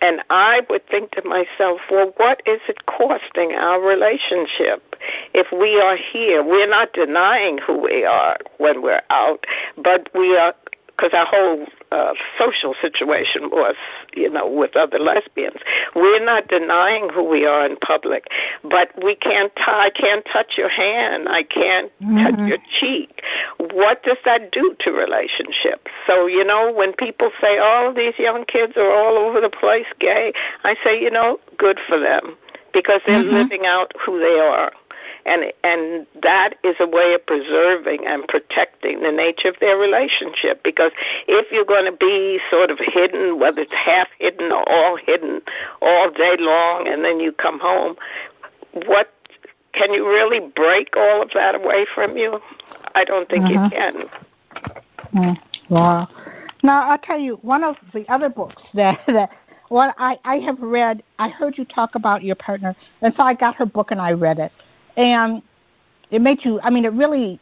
And 0.03 0.20
I 0.31 0.62
would 0.68 0.85
think 0.88 1.12
to 1.12 1.23
myself, 1.25 1.81
well, 1.88 2.12
what 2.16 2.42
is 2.44 2.61
it 2.68 2.87
costing 2.87 3.53
our 3.53 3.81
relationship 3.81 4.96
if 5.33 5.46
we 5.53 5.81
are 5.81 5.96
here? 5.96 6.42
We're 6.42 6.68
not 6.68 6.92
denying 6.92 7.59
who 7.59 7.79
we 7.81 8.05
are 8.05 8.37
when 8.59 8.83
we're 8.83 9.03
out, 9.11 9.46
but 9.77 10.11
we 10.12 10.37
are 10.37 10.55
because 11.01 11.15
our 11.15 11.27
whole 11.27 11.67
uh, 11.93 12.15
social 12.39 12.75
situation 12.81 13.51
was, 13.51 13.75
you 14.15 14.29
know, 14.29 14.49
with 14.49 14.77
other 14.77 14.99
lesbians. 14.99 15.57
We're 15.95 16.25
not 16.25 16.49
denying 16.49 17.09
who 17.09 17.25
we 17.25 17.47
are 17.47 17.65
in 17.65 17.77
public, 17.77 18.29
but 18.63 18.91
we 19.03 19.17
can't. 19.17 19.55
T- 19.57 19.63
I 19.67 19.91
can't 19.91 20.27
touch 20.31 20.59
your 20.59 20.69
hand. 20.69 21.29
I 21.29 21.43
can't 21.43 21.91
mm-hmm. 22.01 22.19
touch 22.19 22.49
your 22.49 22.59
cheek. 22.81 23.23
What 23.73 24.03
does 24.03 24.19
that 24.25 24.53
do 24.53 24.77
to 24.81 24.91
relationships? 24.91 25.91
So 26.07 26.27
you 26.27 26.45
know, 26.45 26.73
when 26.73 26.93
people 26.93 27.31
say, 27.41 27.59
"Oh, 27.61 27.93
these 27.95 28.19
young 28.19 28.45
kids 28.45 28.75
are 28.77 28.93
all 28.93 29.17
over 29.17 29.41
the 29.41 29.51
place 29.51 29.87
gay," 29.99 30.33
I 30.65 30.77
say, 30.85 31.01
you 31.01 31.11
know, 31.11 31.39
good 31.57 31.79
for 31.89 31.99
them 31.99 32.37
because 32.73 33.01
they're 33.07 33.23
mm-hmm. 33.23 33.35
living 33.35 33.67
out 33.67 33.93
who 34.05 34.19
they 34.21 34.39
are 34.39 34.73
and 35.27 35.53
and 35.64 36.07
that 36.23 36.55
is 36.64 36.77
a 36.81 36.87
way 36.87 37.14
of 37.14 37.25
preserving 37.27 38.07
and 38.07 38.27
protecting 38.29 39.03
the 39.03 39.12
nature 39.12 39.49
of 39.49 39.57
their 39.61 39.77
relationship. 39.77 40.62
Because 40.62 40.92
if 41.29 41.51
you're 41.53 41.64
going 41.64 41.90
to 41.90 41.96
be 41.96 42.40
sort 42.51 42.70
of 42.70 42.79
hidden 42.81 43.38
whether 43.38 43.62
it's 43.62 43.73
half 43.73 44.09
hidden 44.18 44.53
or 44.53 44.68
all 44.68 44.96
hidden 44.96 45.40
all 45.83 46.11
day 46.11 46.37
long 46.38 46.87
and 46.87 47.05
then 47.05 47.20
you 47.20 47.33
come 47.33 47.59
home 47.61 47.96
what 48.87 49.12
can 49.73 49.92
you 49.92 50.07
really 50.07 50.40
break 50.55 50.96
all 50.96 51.23
of 51.23 51.31
that 51.35 51.55
away 51.55 51.87
from 51.94 52.16
you? 52.16 52.40
I 52.94 53.05
don't 53.05 53.29
think 53.29 53.44
uh-huh. 53.44 53.64
you 53.64 53.70
can. 53.70 53.94
Mm, 55.14 55.37
wow. 55.68 56.09
Now 56.62 56.90
i'll 56.90 56.99
tell 56.99 57.18
you 57.18 57.38
one 57.42 57.64
of 57.64 57.77
the 57.94 58.05
other 58.09 58.29
books 58.29 58.62
that 58.75 59.01
that 59.07 59.31
what 59.68 59.94
I, 59.99 60.18
I 60.25 60.37
have 60.38 60.59
read, 60.61 61.01
I 61.20 61.29
heard 61.29 61.57
you 61.57 61.64
talk 61.64 61.94
about 61.94 62.25
your 62.25 62.35
partner, 62.35 62.75
and 63.03 63.14
so 63.16 63.23
I 63.23 63.35
got 63.35 63.55
her 63.55 63.66
book 63.66 63.92
and 63.92 64.01
I 64.01 64.11
read 64.11 64.40
it 64.40 64.51
and 64.96 65.42
it 66.11 66.20
made 66.20 66.44
you. 66.44 66.61
I 66.62 66.70
mean, 66.70 66.85
it 66.85 66.92
really 66.92 67.40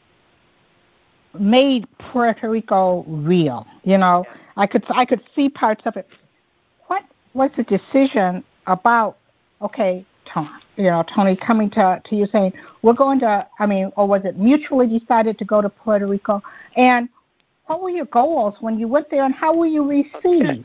made 1.38 1.86
Puerto 1.98 2.50
Rico 2.50 3.04
real. 3.08 3.66
You 3.84 3.98
know, 3.98 4.24
I 4.56 4.66
could 4.66 4.84
I 4.90 5.04
could 5.04 5.22
see 5.34 5.48
parts 5.48 5.82
of 5.86 5.96
it. 5.96 6.08
What 6.86 7.04
was 7.34 7.50
the 7.56 7.64
decision 7.64 8.44
about? 8.66 9.16
Okay, 9.60 10.06
Tony, 10.32 10.48
you 10.76 10.84
know, 10.84 11.04
Tony 11.14 11.36
coming 11.36 11.70
to 11.70 12.00
to 12.04 12.16
you 12.16 12.26
saying 12.30 12.52
we're 12.82 12.92
going 12.92 13.20
to. 13.20 13.46
I 13.58 13.66
mean, 13.66 13.90
or 13.96 14.06
was 14.06 14.22
it 14.24 14.38
mutually 14.38 14.86
decided 14.98 15.38
to 15.38 15.44
go 15.44 15.60
to 15.60 15.68
Puerto 15.68 16.06
Rico? 16.06 16.42
And 16.76 17.08
what 17.66 17.82
were 17.82 17.90
your 17.90 18.06
goals 18.06 18.54
when 18.60 18.78
you 18.78 18.88
went 18.88 19.10
there, 19.10 19.24
and 19.24 19.34
how 19.34 19.54
were 19.54 19.66
you 19.66 19.86
received? 19.88 20.64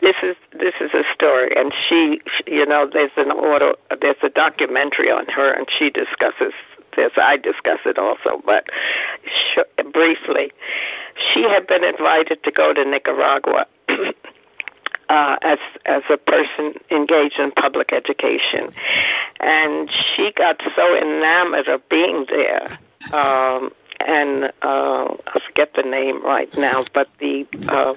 This 0.00 0.16
is 0.22 0.36
this 0.52 0.74
is 0.80 0.92
a 0.94 1.02
story 1.12 1.50
and 1.56 1.72
she, 1.88 2.20
you 2.46 2.66
know 2.66 2.88
there's 2.90 3.10
an 3.16 3.30
auto 3.30 3.74
there's 4.00 4.16
a 4.22 4.28
documentary 4.28 5.10
on 5.10 5.26
her 5.26 5.52
and 5.52 5.66
she 5.70 5.90
discusses 5.90 6.52
this 6.96 7.12
i 7.16 7.36
discuss 7.36 7.80
it 7.84 7.98
also 7.98 8.40
but 8.44 8.66
sh- 9.24 9.82
briefly 9.92 10.50
she 11.32 11.42
had 11.42 11.66
been 11.66 11.84
invited 11.84 12.42
to 12.42 12.50
go 12.50 12.72
to 12.72 12.84
nicaragua 12.84 13.66
uh, 15.08 15.36
as 15.42 15.58
as 15.86 16.02
a 16.10 16.16
person 16.16 16.74
engaged 16.90 17.38
in 17.38 17.50
public 17.52 17.92
education, 17.92 18.72
and 19.40 19.90
she 19.90 20.32
got 20.36 20.60
so 20.76 20.96
enamored 20.96 21.68
of 21.68 21.86
being 21.88 22.26
there. 22.28 22.78
Um, 23.12 23.70
and 24.06 24.52
uh, 24.62 25.16
I 25.26 25.40
forget 25.46 25.72
the 25.74 25.82
name 25.82 26.24
right 26.24 26.48
now, 26.56 26.84
but 26.94 27.08
the 27.20 27.46
uh, 27.68 27.94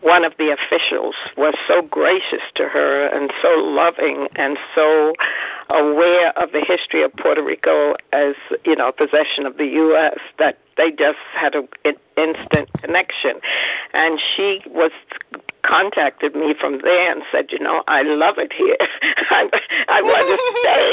one 0.00 0.24
of 0.24 0.34
the 0.38 0.50
officials 0.52 1.14
was 1.36 1.54
so 1.66 1.82
gracious 1.82 2.42
to 2.54 2.68
her 2.68 3.06
and 3.08 3.32
so 3.42 3.48
loving 3.58 4.28
and 4.36 4.58
so 4.74 5.14
aware 5.70 6.36
of 6.38 6.52
the 6.52 6.60
history 6.60 7.02
of 7.02 7.12
Puerto 7.16 7.42
Rico 7.42 7.94
as 8.12 8.34
you 8.64 8.76
know 8.76 8.92
possession 8.92 9.46
of 9.46 9.56
the 9.56 9.66
U.S. 9.66 10.18
that 10.38 10.58
they 10.76 10.90
just 10.90 11.18
had 11.34 11.54
a, 11.54 11.66
an 11.84 11.94
instant 12.16 12.68
connection, 12.80 13.40
and 13.94 14.20
she 14.36 14.62
was 14.66 14.92
contacted 15.66 16.34
me 16.34 16.54
from 16.54 16.78
there 16.82 17.12
and 17.12 17.22
said, 17.32 17.50
you 17.50 17.58
know, 17.58 17.82
I 17.88 18.02
love 18.02 18.38
it 18.38 18.52
here. 18.52 18.78
I, 19.30 19.50
I 19.88 19.98
want 20.02 20.26
to 20.30 20.38
stay. 20.62 20.90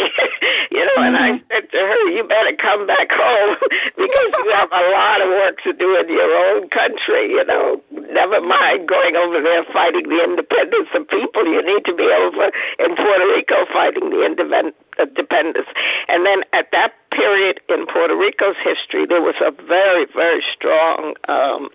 you 0.77 0.83
know, 0.83 0.97
and 1.05 1.15
I 1.15 1.37
mm-hmm. 1.37 1.45
said 1.51 1.69
to 1.69 1.77
her, 1.77 2.09
you 2.09 2.23
better 2.25 2.57
come 2.57 2.87
back 2.87 3.11
home 3.11 3.55
because 3.97 4.31
you 4.33 4.51
have 4.57 4.73
a 4.73 4.83
lot 4.89 5.21
of 5.21 5.29
work 5.29 5.61
to 5.63 5.73
do 5.73 5.95
in 6.01 6.09
your 6.09 6.33
own 6.49 6.69
country. 6.69 7.29
You 7.29 7.45
know, 7.45 7.81
never 8.09 8.41
mind 8.41 8.89
going 8.89 9.15
over 9.15 9.41
there 9.41 9.63
fighting 9.71 10.09
the 10.09 10.23
independence 10.23 10.89
of 10.97 11.07
people. 11.07 11.45
You 11.45 11.61
need 11.61 11.85
to 11.85 11.93
be 11.93 12.09
over 12.09 12.49
in 12.81 12.95
Puerto 12.97 13.27
Rico 13.29 13.65
fighting 13.71 14.09
the 14.09 14.25
independence. 14.25 15.69
And 16.09 16.25
then 16.25 16.43
at 16.53 16.71
that 16.71 16.93
period 17.11 17.61
in 17.69 17.85
Puerto 17.85 18.17
Rico's 18.17 18.57
history, 18.63 19.05
there 19.05 19.21
was 19.21 19.35
a 19.41 19.51
very, 19.51 20.05
very 20.13 20.41
strong 20.53 21.13
um, 21.27 21.69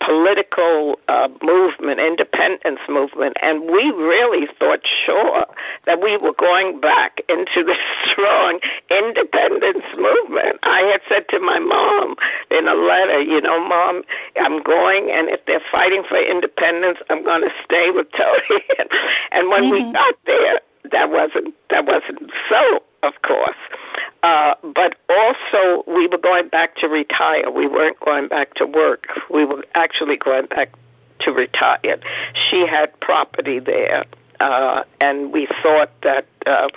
political 0.00 0.98
uh, 1.08 1.28
movement, 1.42 2.00
independence 2.00 2.80
movement, 2.88 3.36
and 3.42 3.62
we 3.62 3.90
really 3.90 4.46
thought 4.58 4.80
sure 5.04 5.46
that 5.86 6.00
we 6.02 6.16
were 6.16 6.34
going 6.34 6.80
back 6.80 7.20
into 7.28 7.64
the 7.64 7.74
strong 8.10 8.60
independence 8.90 9.84
movement. 9.96 10.58
I 10.62 10.80
had 10.92 11.00
said 11.08 11.28
to 11.30 11.40
my 11.40 11.58
mom 11.58 12.16
in 12.50 12.68
a 12.68 12.74
letter, 12.74 13.20
you 13.20 13.40
know, 13.40 13.60
mom, 13.66 14.02
I'm 14.40 14.62
going, 14.62 15.10
and 15.10 15.28
if 15.28 15.44
they're 15.46 15.62
fighting 15.70 16.02
for 16.08 16.18
independence, 16.18 16.98
I'm 17.10 17.24
going 17.24 17.42
to 17.42 17.50
stay 17.64 17.90
with 17.90 18.06
Tony. 18.12 18.62
and 19.32 19.48
when 19.48 19.64
mm-hmm. 19.64 19.88
we 19.88 19.92
got 19.92 20.14
there, 20.26 20.60
that 20.90 21.10
wasn't 21.10 21.54
that 21.70 21.86
wasn't 21.86 22.30
so 22.48 22.82
of 23.02 23.14
course. 23.22 23.56
Uh, 24.22 24.54
but 24.74 24.96
also, 25.08 25.84
we 25.86 26.06
were 26.06 26.18
going 26.18 26.48
back 26.48 26.76
to 26.76 26.88
retire. 26.88 27.50
We 27.50 27.66
weren't 27.66 27.98
going 28.00 28.28
back 28.28 28.54
to 28.54 28.66
work. 28.66 29.06
We 29.30 29.44
were 29.44 29.64
actually 29.74 30.16
going 30.16 30.46
back 30.46 30.70
to 31.20 31.32
retire. 31.32 31.98
She 32.34 32.66
had 32.66 32.98
property 33.00 33.58
there, 33.58 34.04
uh, 34.40 34.84
and 35.00 35.32
we 35.32 35.48
thought 35.62 35.90
that. 36.02 36.26
Uh, 36.46 36.68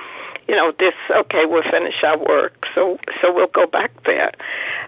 you 0.47 0.55
know 0.55 0.71
this 0.77 0.93
okay 1.10 1.45
we'll 1.45 1.63
finish 1.63 2.03
our 2.03 2.17
work 2.17 2.65
so 2.73 2.97
so 3.21 3.34
we'll 3.34 3.47
go 3.47 3.65
back 3.67 3.91
there. 4.05 4.31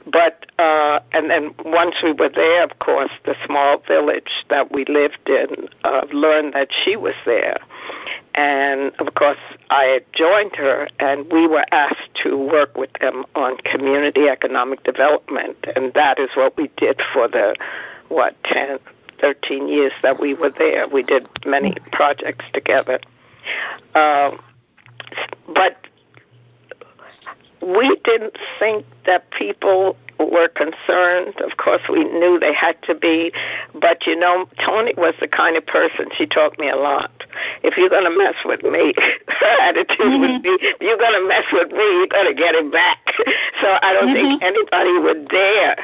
But 0.06 0.46
uh 0.60 1.00
and 1.12 1.30
then 1.30 1.54
once 1.66 1.96
we 2.04 2.12
were 2.12 2.30
there 2.30 2.64
of 2.64 2.80
course 2.80 3.12
the 3.26 3.36
small 3.46 3.80
village 3.88 4.46
that 4.50 4.72
we 4.72 4.86
lived 4.86 5.28
in 5.28 5.68
uh 5.84 6.06
learned 6.12 6.54
that 6.54 6.70
she 6.84 6.96
was 6.96 7.16
there. 7.26 7.60
And 8.36 8.92
of 9.00 9.16
course 9.16 9.40
I 9.72 9.86
had 9.86 10.06
joined 10.14 10.56
her, 10.58 10.88
and 11.00 11.32
we 11.32 11.48
were 11.48 11.66
asked 11.72 12.14
to 12.24 12.38
work 12.38 12.78
with 12.78 12.94
them 13.02 13.26
on 13.36 13.58
community 13.58 14.28
economic 14.30 14.84
development, 14.84 15.58
and 15.76 15.94
that 15.94 16.20
is 16.20 16.30
what 16.36 16.56
we 16.56 16.70
did 16.78 17.02
for 17.14 17.28
the 17.28 17.56
what 18.10 18.36
ten, 18.44 18.78
thirteen 19.20 19.68
years 19.68 19.92
that 20.04 20.20
we 20.20 20.36
were 20.36 20.52
there. 20.52 20.88
We 20.88 21.02
did 21.02 21.28
many 21.46 21.76
projects 21.92 22.46
together, 22.54 23.00
um, 23.96 24.40
but 25.54 25.78
we 27.62 27.96
didn't 28.04 28.38
think 28.60 28.86
that 29.06 29.30
people 29.32 29.96
were 30.20 30.50
concerned. 30.50 31.40
Of 31.42 31.58
course, 31.58 31.82
we 31.90 32.04
knew 32.04 32.40
they 32.40 32.54
had 32.54 32.82
to 32.84 32.96
be. 32.96 33.32
But, 33.74 34.06
you 34.06 34.16
know, 34.16 34.48
Toni 34.64 34.94
was 34.98 35.16
the 35.20 35.28
kind 35.28 35.58
of 35.58 35.66
person, 35.66 36.08
she 36.18 36.26
taught 36.26 36.58
me 36.60 36.70
a 36.70 36.76
lot. 36.76 37.12
If 37.64 37.78
you're 37.78 37.90
going 37.90 38.10
to 38.10 38.18
mess 38.18 38.36
with 38.46 38.64
me, 38.64 38.94
her 39.28 39.62
attitude 39.62 40.00
mm-hmm. 40.00 40.22
would 40.22 40.44
be, 40.44 40.58
if 40.62 40.82
you're 40.82 40.98
going 40.98 41.22
to 41.22 41.28
mess 41.28 41.46
with 41.52 41.72
me, 41.72 41.84
you're 41.84 42.08
going 42.08 42.28
to 42.28 42.34
get 42.34 42.56
it 42.56 42.72
back. 42.72 43.00
So 43.62 43.68
I 43.82 43.92
don't 43.94 44.10
mm-hmm. 44.10 44.38
think 44.38 44.44
anybody 44.44 45.00
would 45.00 45.30
dare 45.30 45.78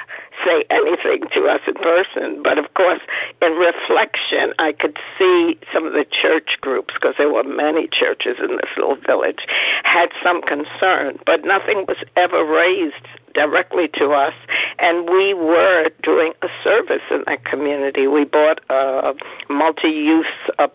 say 0.45 0.63
anything 0.69 1.23
to 1.33 1.45
us 1.45 1.61
in 1.67 1.73
person. 1.75 2.41
But 2.43 2.57
of 2.57 2.73
course, 2.73 3.01
in 3.41 3.53
reflection, 3.53 4.53
I 4.59 4.73
could 4.73 4.97
see 5.17 5.57
some 5.71 5.85
of 5.85 5.93
the 5.93 6.05
church 6.09 6.57
groups, 6.61 6.93
because 6.93 7.15
there 7.17 7.31
were 7.31 7.43
many 7.43 7.87
churches 7.87 8.37
in 8.39 8.57
this 8.57 8.69
little 8.77 8.95
village, 8.95 9.47
had 9.83 10.09
some 10.21 10.41
concern. 10.41 11.19
But 11.25 11.45
nothing 11.45 11.85
was 11.87 11.97
ever 12.15 12.45
raised 12.45 13.07
directly 13.33 13.87
to 13.95 14.11
us, 14.11 14.33
and 14.79 15.09
we 15.09 15.33
were 15.33 15.89
doing 16.01 16.33
a 16.41 16.47
service 16.63 17.01
in 17.09 17.23
that 17.25 17.45
community. 17.45 18.07
We 18.07 18.25
bought 18.25 18.61
a 18.69 19.13
multi-use 19.49 20.25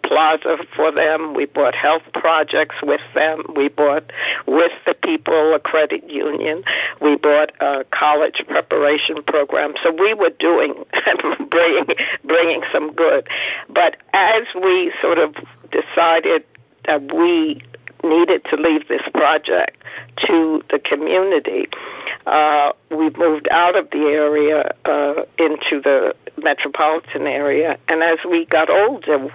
plaza 0.05 0.59
for 0.75 0.93
them. 0.93 1.35
We 1.35 1.47
bought 1.47 1.75
health 1.75 2.03
projects 2.15 2.77
with 2.83 3.01
them. 3.15 3.43
We 3.55 3.69
bought 3.69 4.13
with 4.47 4.73
the 4.87 4.95
people 4.95 5.55
a 5.55 5.61
credit 5.61 6.09
union. 6.11 6.65
We 7.01 7.17
bought 7.17 7.53
a 7.61 7.85
college 7.91 8.43
preparation 8.49 9.23
program. 9.27 9.75
So 9.83 9.93
we 9.93 10.15
were 10.15 10.33
doing 10.39 10.75
bringing 11.51 11.87
bringing 12.25 12.63
some 12.73 12.93
good. 12.93 13.29
But 13.69 13.97
as 14.13 14.43
we 14.55 14.93
sort 15.01 15.19
of 15.19 15.35
decided 15.71 16.45
that 16.87 17.13
we 17.13 17.63
needed 18.03 18.45
to 18.51 18.57
leave 18.57 18.89
this 18.89 19.03
project 19.13 19.83
to 20.27 20.63
the 20.71 20.79
community, 20.79 21.69
uh, 22.27 22.73
we 22.91 23.11
moved 23.11 23.49
out 23.51 23.77
of 23.77 23.91
the 23.91 24.05
area 24.07 24.75
uh, 24.85 25.25
into 25.39 25.81
the 25.81 26.15
metropolitan 26.43 27.27
area. 27.27 27.79
And 27.89 28.03
as 28.03 28.19
we 28.29 28.47
got 28.47 28.71
older, 28.71 29.29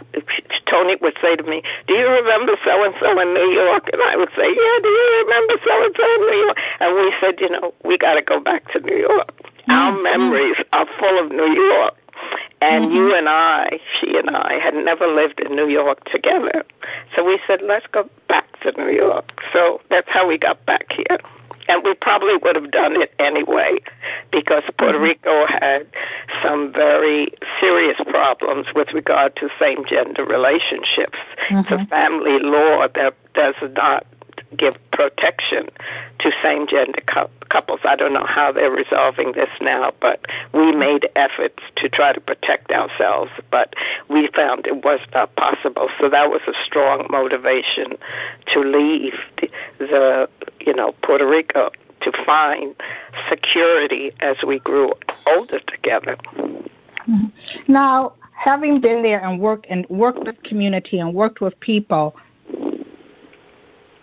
Toni 0.65 0.95
would 1.02 1.17
say 1.21 1.36
to 1.36 1.43
me, 1.43 1.63
"Do 1.88 1.93
you 1.93 2.08
remember 2.08 2.56
so 2.63 2.84
and 2.84 2.95
so 2.99 3.19
in 3.19 3.34
New 3.34 3.52
York?" 3.52 3.89
And 3.91 4.02
I 4.02 4.15
would 4.15 4.30
say, 4.36 4.47
"Yeah, 4.47 4.78
do 4.82 4.89
you 4.89 5.23
remember 5.26 5.56
so 5.63 5.86
and 5.86 5.95
so 5.95 6.13
in 6.15 6.21
New 6.21 6.38
York?" 6.45 6.58
And 6.80 6.95
we 6.95 7.13
said, 7.19 7.41
"You 7.41 7.49
know, 7.49 7.73
we 7.84 7.97
got 7.97 8.15
to 8.15 8.21
go 8.21 8.39
back 8.39 8.71
to 8.71 8.80
New 8.80 8.97
York. 8.97 9.32
Mm-hmm. 9.38 9.71
Our 9.71 9.91
memories 10.02 10.58
are 10.71 10.88
full 10.99 11.19
of 11.19 11.32
New 11.32 11.52
York." 11.52 11.95
And 12.62 12.86
mm-hmm. 12.86 12.95
you 12.95 13.15
and 13.15 13.28
I, 13.28 13.80
she 13.99 14.17
and 14.17 14.30
I, 14.30 14.60
had 14.60 14.73
never 14.73 15.08
lived 15.08 15.39
in 15.39 15.56
New 15.56 15.67
York 15.67 16.04
together. 16.06 16.63
So 17.15 17.26
we 17.26 17.39
said, 17.45 17.62
let's 17.62 17.88
go 17.88 18.10
back 18.28 18.45
to 18.62 18.71
New 18.78 18.89
York. 18.89 19.32
So 19.52 19.82
that's 19.89 20.10
how 20.10 20.28
we 20.28 20.38
got 20.38 20.65
back 20.65 20.91
here. 20.91 21.19
And 21.67 21.84
we 21.84 21.93
probably 21.93 22.36
would 22.38 22.56
have 22.56 22.71
done 22.71 23.02
it 23.02 23.13
anyway 23.19 23.78
because 24.32 24.63
Puerto 24.78 24.97
mm-hmm. 24.97 25.04
Rico 25.04 25.45
had 25.47 25.88
some 26.41 26.73
very 26.73 27.30
serious 27.60 27.97
problems 28.10 28.67
with 28.76 28.91
regard 28.93 29.36
to 29.38 29.49
same 29.60 29.86
gender 29.86 30.26
relationships. 30.26 31.19
Mm-hmm. 31.49 31.60
It's 31.60 31.71
a 31.71 31.86
family 31.88 32.39
law 32.39 32.88
that 32.95 33.15
does 33.34 33.56
not 33.76 34.06
give 34.54 34.76
protection 34.92 35.70
to 36.20 36.32
same 36.42 36.68
gender 36.68 37.02
couples. 37.50 37.80
I 37.84 37.96
don't 37.96 38.13
know 38.13 38.26
how 38.26 38.52
they're 38.52 38.72
resolving 38.72 39.34
this 39.34 39.50
now, 39.62 39.94
but 40.00 40.26
we 40.54 40.72
made 40.72 41.10
efforts 41.16 41.62
to 41.78 41.89
try 41.89 42.13
to 42.13 42.22
protect 42.22 42.72
ourselves, 42.72 43.32
but 43.52 43.76
we 44.10 44.30
found 44.36 44.68
it 44.68 44.84
was 44.84 45.00
not 45.13 45.36
possible. 45.36 45.89
So 46.00 46.10
that 46.10 46.30
was 46.30 46.42
a 46.48 46.54
strong 46.66 47.08
motivation 47.10 47.98
to 48.54 48.60
leave 48.60 49.16
the, 49.39 49.50
the 49.80 50.30
you 50.62 50.74
know, 50.74 50.94
Puerto 51.04 51.28
Rico 51.28 51.72
to 52.02 52.12
find 52.26 52.76
security 53.30 54.12
as 54.20 54.38
we 54.46 54.60
grew 54.60 54.92
older 55.28 55.60
together. 55.60 56.18
Mm-hmm. 56.38 57.26
Now, 57.72 58.13
having 58.32 58.82
been 58.82 59.04
there 59.04 59.24
and 59.24 59.39
worked 59.39 59.66
and 59.70 59.88
worked 59.89 60.20
with 60.26 60.42
community 60.44 61.00
and 61.00 61.13
worked 61.13 61.42
with 61.42 61.58
people, 61.60 62.16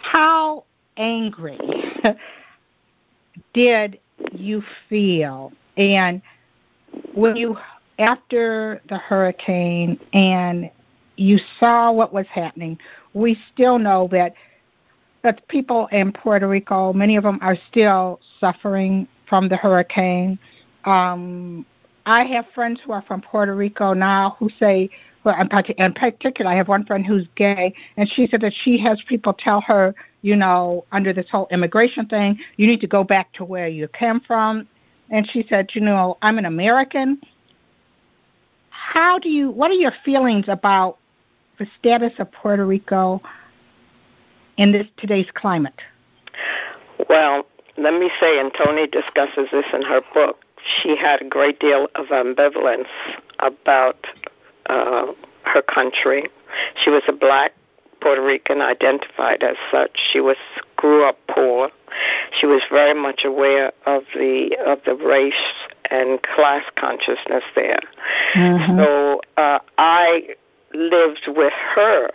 how 0.03 0.65
angry 0.97 1.59
did 3.55 3.99
you 4.33 4.63
feel? 4.89 5.53
And 5.77 6.21
when 7.15 7.37
you, 7.37 7.57
after 7.99 8.81
the 8.89 8.99
hurricane 8.99 9.99
and 10.13 10.71
you 11.17 11.39
saw 11.59 11.93
what 11.93 12.13
was 12.13 12.27
happening, 12.33 12.79
we 13.15 13.39
still 13.53 13.79
know 13.79 14.09
that 14.13 14.35
that 15.23 15.47
people 15.49 15.87
in 15.93 16.13
Puerto 16.13 16.49
Rico, 16.49 16.95
many 16.95 17.17
of 17.17 17.25
them 17.25 17.39
are 17.43 17.57
still 17.69 18.21
suffering 18.41 19.07
from 19.29 19.51
the 19.51 19.57
hurricane. 19.57 20.39
Um, 20.87 21.67
I 22.07 22.25
have 22.25 22.47
friends 22.55 22.81
who 22.85 22.93
are 22.93 23.03
from 23.03 23.21
Puerto 23.21 23.55
Rico 23.55 23.93
now 23.93 24.37
who 24.39 24.49
say 24.59 24.91
well, 25.25 25.37
in 25.77 25.93
particular, 25.93 26.51
I 26.51 26.57
have 26.57 26.69
one 26.69 26.87
friend 26.87 27.05
who's 27.05 27.27
gay, 27.37 27.75
and 27.97 28.09
she 28.09 28.27
said 28.27 28.41
that 28.41 28.55
she 28.55 28.79
has 28.79 29.03
people 29.07 29.35
tell 29.35 29.61
her, 29.61 29.95
you 30.23 30.35
know, 30.35 30.85
under 30.93 31.13
this 31.13 31.27
whole 31.31 31.47
immigration 31.51 32.07
thing, 32.07 32.39
you 32.57 32.67
need 32.67 32.81
to 32.81 32.87
go 32.87 33.05
back 33.05 33.33
to 33.35 33.45
where 33.45 33.69
you 33.69 33.87
came 33.89 34.21
from. 34.21 34.67
And 35.11 35.29
she 35.29 35.45
said, 35.49 35.71
you 35.75 35.83
know, 35.83 36.17
I'm 36.23 36.39
an 36.39 36.47
American. 36.47 37.21
How 38.71 39.19
do 39.19 39.29
you, 39.29 39.51
what 39.51 39.71
are 39.71 39.75
your 39.75 39.93
feelings 40.05 40.47
about 40.49 40.97
the 41.59 41.67
status 41.79 42.13
of 42.19 42.33
Puerto 42.33 42.65
Rico 42.65 43.21
in 44.57 44.73
this 44.73 44.87
today's 44.97 45.29
climate? 45.35 45.81
Well, 47.11 47.47
let 47.77 47.93
me 47.93 48.11
say, 48.21 48.39
and 48.41 48.53
Tony 48.55 48.87
discusses 48.87 49.49
this 49.53 49.67
in 49.75 49.83
her 49.83 50.01
book, 50.15 50.39
she 50.65 50.97
had 50.97 51.23
a 51.23 51.25
great 51.25 51.61
deal 51.61 51.89
of 51.95 52.07
ambivalence 52.07 52.89
about 53.39 54.07
uh, 54.67 55.07
her 55.45 55.63
country. 55.63 56.29
She 56.83 56.91
was 56.91 57.03
a 57.09 57.13
black 57.13 57.53
Puerto 58.01 58.23
Rican, 58.23 58.63
identified 58.63 59.43
as 59.43 59.57
such. 59.71 59.91
She 60.13 60.21
was 60.21 60.37
grew 60.77 61.07
up 61.07 61.19
poor. 61.29 61.71
She 62.39 62.47
was 62.47 62.63
very 62.71 62.95
much 62.95 63.25
aware 63.25 63.73
of 63.87 64.05
the 64.15 64.57
of 64.65 64.79
the 64.85 64.95
race 64.95 65.35
and 65.91 66.23
class 66.23 66.65
consciousness 66.77 67.45
there. 67.55 67.81
Mm-hmm. 68.35 68.79
So 68.79 69.21
uh, 69.37 69.59
I 69.77 70.35
lived 70.73 71.25
with 71.29 71.53
her 71.75 72.11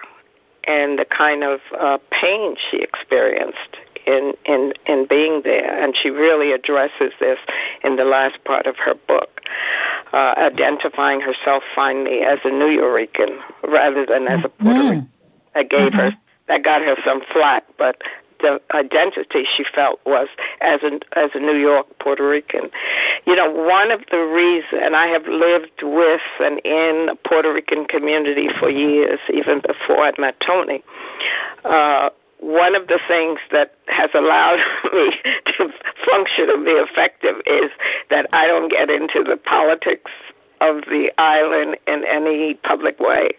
and 0.63 0.97
the 0.97 1.05
kind 1.05 1.43
of 1.43 1.59
uh, 1.77 1.97
pain 2.09 2.55
she 2.71 2.81
experienced 2.81 3.77
in 4.05 4.33
in 4.45 4.73
in 4.85 5.05
being 5.07 5.41
there, 5.43 5.83
and 5.83 5.95
she 5.95 6.09
really 6.09 6.51
addresses 6.51 7.13
this 7.19 7.39
in 7.83 7.95
the 7.95 8.05
last 8.05 8.43
part 8.43 8.67
of 8.67 8.75
her 8.77 8.95
book, 9.07 9.41
uh, 10.13 10.33
identifying 10.37 11.21
herself 11.21 11.63
finally 11.75 12.21
as 12.21 12.39
a 12.45 12.49
Nuyorican 12.49 13.39
rather 13.67 14.05
than 14.05 14.27
as 14.27 14.43
a 14.43 14.49
Puerto 14.49 14.79
mm-hmm. 14.79 14.89
Rican. 14.89 15.09
That 15.53 15.69
gave 15.69 15.91
mm-hmm. 15.91 15.99
her 15.99 16.17
that 16.47 16.63
got 16.63 16.81
her 16.81 16.95
some 17.03 17.21
flack, 17.31 17.63
but 17.77 18.01
the 18.41 18.61
identity 18.73 19.45
she 19.55 19.63
felt 19.73 19.99
was 20.05 20.27
as 20.61 20.81
a 20.83 20.99
as 21.17 21.31
a 21.33 21.39
New 21.39 21.55
York 21.55 21.87
Puerto 21.99 22.27
Rican. 22.27 22.69
You 23.25 23.35
know, 23.35 23.49
one 23.49 23.91
of 23.91 24.01
the 24.11 24.19
reasons, 24.19 24.81
and 24.83 24.95
I 24.95 25.07
have 25.07 25.25
lived 25.27 25.81
with 25.81 26.21
and 26.39 26.59
in 26.59 27.09
a 27.09 27.15
Puerto 27.15 27.53
Rican 27.53 27.85
community 27.85 28.49
for 28.59 28.69
years, 28.69 29.19
even 29.33 29.61
before 29.61 29.99
I 29.99 30.11
met 30.17 30.35
Tony. 30.45 30.83
Uh, 31.63 32.09
one 32.39 32.75
of 32.75 32.87
the 32.87 32.99
things 33.07 33.39
that 33.51 33.73
has 33.87 34.09
allowed 34.13 34.59
me 34.93 35.11
to 35.57 35.69
function 36.05 36.49
and 36.49 36.65
be 36.65 36.71
effective 36.71 37.35
is 37.45 37.71
that 38.09 38.27
I 38.33 38.47
don't 38.47 38.69
get 38.69 38.89
into 38.89 39.23
the 39.23 39.37
politics 39.37 40.11
of 40.61 40.81
the 40.85 41.11
island 41.17 41.77
in 41.87 42.05
any 42.05 42.55
public 42.55 42.99
way. 42.99 43.31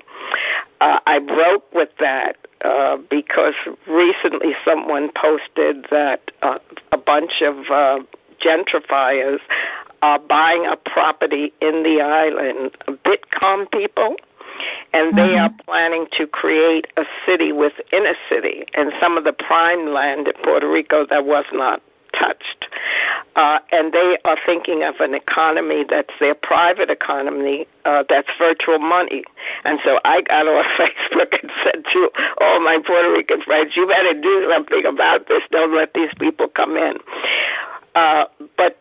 Uh, 0.80 1.00
I 1.06 1.18
broke 1.18 1.72
with 1.72 1.88
that 1.98 2.36
uh, 2.64 2.98
because 3.10 3.54
recently 3.86 4.54
someone 4.64 5.10
posted 5.14 5.86
that 5.90 6.30
uh, 6.42 6.58
a 6.92 6.98
bunch 6.98 7.42
of 7.42 7.56
uh, 7.70 7.98
gentrifiers 8.40 9.38
are 10.02 10.18
buying 10.18 10.66
a 10.66 10.76
property 10.76 11.52
in 11.60 11.82
the 11.82 12.00
island, 12.00 12.76
Bitcoin 13.04 13.70
people, 13.70 14.16
and 14.92 15.16
they 15.16 15.34
mm-hmm. 15.34 15.44
are 15.44 15.64
planning 15.64 16.06
to 16.12 16.26
create 16.26 16.86
a 16.96 17.04
city 17.24 17.52
within 17.52 18.06
a 18.06 18.14
city. 18.28 18.64
And 18.74 18.92
some 19.00 19.16
of 19.16 19.24
the 19.24 19.32
prime 19.32 19.92
land 19.92 20.28
in 20.28 20.34
Puerto 20.42 20.70
Rico 20.70 21.06
that 21.06 21.26
was 21.26 21.44
not 21.52 21.82
touched. 22.18 22.68
Uh, 23.34 23.58
and 23.72 23.92
they 23.92 24.16
are 24.24 24.38
thinking 24.46 24.82
of 24.82 24.94
an 25.00 25.14
economy 25.14 25.84
that's 25.88 26.12
their 26.20 26.34
private 26.34 26.90
economy, 26.90 27.66
uh, 27.84 28.04
that's 28.08 28.28
virtual 28.38 28.78
money. 28.78 29.24
And 29.64 29.78
so 29.84 29.98
I 30.04 30.22
got 30.22 30.46
on 30.46 30.64
Facebook 30.78 31.38
and 31.42 31.50
said 31.62 31.84
to 31.92 32.10
all 32.40 32.60
my 32.60 32.78
Puerto 32.84 33.12
Rican 33.12 33.42
friends, 33.42 33.72
you 33.76 33.86
better 33.86 34.18
do 34.18 34.48
something 34.50 34.86
about 34.86 35.28
this. 35.28 35.42
Don't 35.50 35.74
let 35.74 35.92
these 35.94 36.12
people 36.18 36.48
come 36.48 36.76
in. 36.76 36.96
Uh, 37.94 38.24
but 38.56 38.78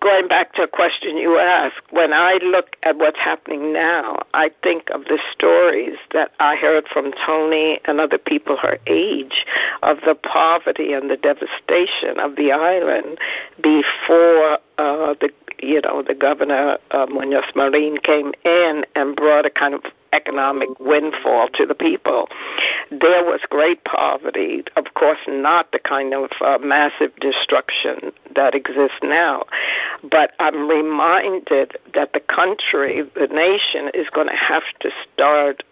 going 0.00 0.28
back 0.28 0.52
to 0.54 0.62
a 0.62 0.68
question 0.68 1.16
you 1.16 1.38
asked, 1.38 1.80
when 1.90 2.12
I 2.12 2.38
look 2.42 2.76
at 2.82 2.96
what's 2.98 3.18
happening 3.18 3.72
now, 3.72 4.18
I 4.34 4.50
think 4.62 4.90
of 4.90 5.04
the 5.04 5.18
stories 5.32 5.98
that 6.12 6.32
I 6.40 6.56
heard 6.56 6.86
from 6.88 7.12
Tony 7.24 7.80
and 7.84 8.00
other 8.00 8.18
people 8.18 8.56
her 8.56 8.78
age 8.86 9.46
of 9.82 9.98
the 10.04 10.14
poverty 10.14 10.92
and 10.92 11.10
the 11.10 11.16
devastation 11.16 12.18
of 12.18 12.36
the 12.36 12.52
island 12.52 13.18
before 13.62 14.58
uh, 14.78 15.14
the 15.20 15.30
you 15.62 15.80
know 15.80 16.02
the 16.02 16.14
governor 16.14 16.78
uh, 16.90 17.06
Munoz 17.08 17.44
Marin 17.54 17.96
came 17.98 18.32
in 18.44 18.84
and 18.94 19.16
brought 19.16 19.46
a 19.46 19.50
kind 19.50 19.74
of 19.74 19.82
economic 20.12 20.68
windfall 20.80 21.48
to 21.54 21.66
the 21.66 21.74
people. 21.74 22.28
There 22.90 23.24
was 23.24 23.40
great 23.48 23.84
poverty, 23.84 24.64
of 24.76 24.94
course, 24.94 25.18
not 25.26 25.72
the 25.72 25.78
kind 25.78 26.14
of 26.14 26.30
uh, 26.40 26.58
massive 26.62 27.14
destruction 27.20 28.12
that 28.34 28.54
exists 28.54 28.98
now. 29.02 29.44
But 30.08 30.32
I'm 30.38 30.68
reminded 30.68 31.76
that 31.94 32.12
the 32.12 32.20
country, 32.20 33.02
the 33.14 33.28
nation, 33.28 33.90
is 33.94 34.08
going 34.10 34.28
to 34.28 34.36
have 34.36 34.64
to 34.80 34.90
start 35.12 35.62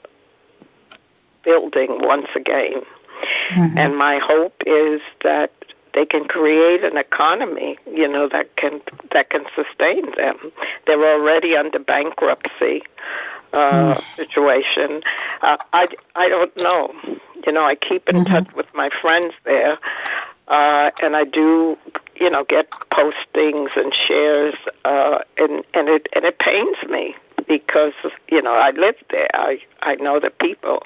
building 1.44 1.98
once 2.00 2.28
again. 2.34 2.82
Mm-hmm. 3.50 3.78
And 3.78 3.96
my 3.96 4.18
hope 4.18 4.54
is 4.66 5.00
that 5.22 5.52
they 5.94 6.04
can 6.04 6.24
create 6.24 6.82
an 6.82 6.96
economy, 6.96 7.78
you 7.86 8.08
know, 8.08 8.28
that 8.28 8.56
can 8.56 8.80
that 9.12 9.30
can 9.30 9.44
sustain 9.54 10.04
them. 10.16 10.36
They're 10.86 11.20
already 11.20 11.56
under 11.56 11.78
bankruptcy 11.78 12.82
uh, 13.54 13.94
mm. 13.94 14.02
situation. 14.16 15.02
Uh, 15.42 15.56
I 15.72 15.88
I 16.16 16.28
don't 16.28 16.56
know. 16.56 16.92
You 17.46 17.52
know, 17.52 17.64
I 17.64 17.74
keep 17.74 18.08
in 18.08 18.16
mm-hmm. 18.16 18.32
touch 18.32 18.54
with 18.54 18.66
my 18.74 18.90
friends 19.00 19.34
there, 19.44 19.78
uh, 20.48 20.90
and 21.02 21.14
I 21.14 21.24
do, 21.24 21.76
you 22.16 22.30
know, 22.30 22.44
get 22.44 22.70
postings 22.90 23.76
and 23.76 23.94
shares, 24.06 24.54
uh, 24.84 25.18
and 25.36 25.64
and 25.74 25.88
it 25.88 26.08
and 26.14 26.24
it 26.24 26.38
pains 26.38 26.76
me 26.88 27.14
because 27.46 27.94
you 28.28 28.42
know 28.42 28.54
I 28.54 28.70
live 28.70 28.96
there. 29.10 29.30
I 29.34 29.58
I 29.82 29.94
know 29.96 30.20
the 30.20 30.30
people. 30.30 30.82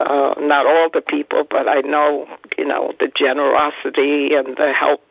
Uh, 0.00 0.32
not 0.38 0.64
all 0.64 0.88
the 0.88 1.00
people, 1.00 1.44
but 1.50 1.68
I 1.68 1.80
know, 1.80 2.24
you 2.56 2.64
know, 2.64 2.92
the 3.00 3.10
generosity 3.16 4.32
and 4.32 4.56
the 4.56 4.72
help, 4.72 5.02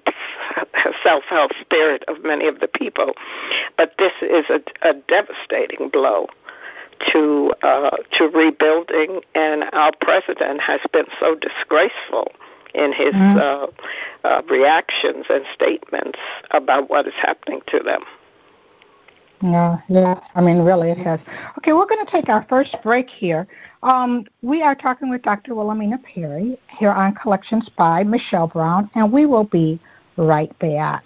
self-help 1.04 1.52
spirit 1.60 2.06
of 2.08 2.24
many 2.24 2.48
of 2.48 2.62
the 2.62 2.70
people. 2.70 3.12
But 3.76 3.96
this 4.00 4.14
is 4.22 4.46
a, 4.50 4.62
a 4.88 4.94
devastating 4.94 5.90
blow 5.90 6.30
to 7.12 7.54
uh, 7.62 7.98
to 8.18 8.26
rebuilding, 8.26 9.22
and 9.36 9.66
our 9.74 9.92
president 10.02 10.62
has 10.62 10.82
been 10.92 11.06
so 11.20 11.36
disgraceful 11.36 12.32
in 12.74 12.94
his 12.94 13.14
mm-hmm. 13.14 13.38
uh, 13.38 14.28
uh, 14.28 14.42
reactions 14.50 15.26
and 15.30 15.44
statements 15.54 16.20
about 16.52 16.90
what 16.90 17.08
is 17.08 17.14
happening 17.22 17.62
to 17.68 17.80
them. 17.80 18.02
Yeah, 19.42 19.78
yeah. 19.88 20.20
I 20.36 20.42
mean, 20.42 20.60
really, 20.60 20.92
it 20.92 20.98
has. 20.98 21.20
Okay, 21.60 21.74
we're 21.74 21.86
going 21.86 22.04
to 22.06 22.12
take 22.12 22.28
our 22.28 22.46
first 22.50 22.76
break 22.84 23.10
here. 23.10 23.48
Um, 23.84 24.26
we 24.42 24.64
are 24.64 24.74
talking 24.74 25.10
with 25.10 25.22
Dr. 25.22 25.54
Wilhelmina 25.54 26.00
Perry 26.00 26.58
here 26.80 26.92
on 26.92 27.14
Collections 27.14 27.70
by 27.78 28.04
Michelle 28.04 28.48
Brown, 28.48 28.90
and 28.96 29.12
we 29.12 29.26
will 29.28 29.44
be 29.44 29.80
right 30.18 30.58
back. 30.58 31.06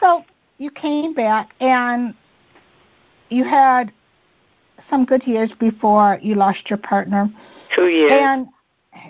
So 0.00 0.24
you 0.58 0.70
came 0.70 1.14
back 1.14 1.54
and 1.60 2.14
you 3.30 3.44
had 3.44 3.92
some 4.90 5.04
good 5.04 5.26
years 5.26 5.50
before 5.58 6.18
you 6.22 6.34
lost 6.34 6.68
your 6.70 6.78
partner. 6.78 7.30
Two 7.74 7.88
years. 7.88 8.12
And 8.12 8.46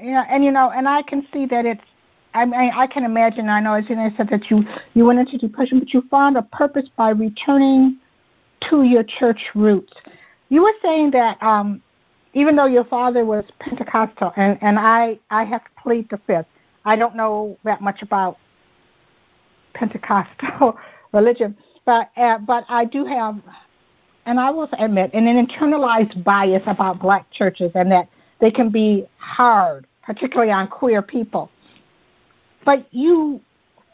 yeah, 0.03 0.25
and 0.29 0.45
you 0.45 0.51
know, 0.51 0.71
and 0.71 0.89
I 0.89 1.03
can 1.03 1.27
see 1.33 1.47
that 1.47 1.65
it's. 1.65 1.81
I 2.35 2.45
mean, 2.45 2.71
I 2.75 2.87
can 2.87 3.05
imagine. 3.05 3.49
I 3.49 3.61
know, 3.61 3.75
as 3.75 3.85
you 3.89 3.97
said 4.17 4.29
that 4.31 4.51
you 4.51 4.65
you 4.95 5.05
went 5.05 5.19
into 5.19 5.39
depression, 5.39 5.79
but 5.79 5.93
you 5.95 6.03
found 6.11 6.37
a 6.37 6.43
purpose 6.43 6.89
by 6.97 7.11
returning 7.11 7.99
to 8.69 8.83
your 8.83 9.03
church 9.03 9.41
roots. 9.55 9.93
You 10.51 10.63
were 10.63 10.75
saying 10.83 11.13
that 11.13 11.43
um, 11.43 11.81
even 12.35 12.57
though 12.57 12.67
your 12.67 12.85
father 12.85 13.25
was 13.25 13.45
Pentecostal, 13.61 14.33
and 14.37 14.59
and 14.61 14.79
I 14.79 15.19
I 15.31 15.45
have 15.45 15.65
to 15.65 15.71
plead 15.83 16.09
the 16.11 16.19
fifth. 16.27 16.47
I 16.85 16.97
don't 16.97 17.17
know 17.17 17.57
that 17.65 17.81
much 17.81 18.03
about 18.03 18.39
Pentecostal 19.75 20.79
religion, 21.13 21.57
but 21.85 22.11
uh, 22.17 22.39
but 22.39 22.65
I 22.69 22.85
do 22.85 23.05
have, 23.05 23.37
and 24.27 24.39
I 24.39 24.51
will 24.51 24.69
admit, 24.79 25.13
an 25.15 25.25
internalized 25.25 26.23
bias 26.25 26.63
about 26.67 27.01
black 27.01 27.31
churches, 27.31 27.73
and 27.75 27.91
that 27.93 28.09
they 28.41 28.51
can 28.51 28.71
be 28.71 29.07
hard, 29.19 29.87
particularly 30.03 30.53
on 30.53 30.69
queer 30.69 31.03
people. 31.03 31.51
But 32.65 32.87
you 32.93 33.41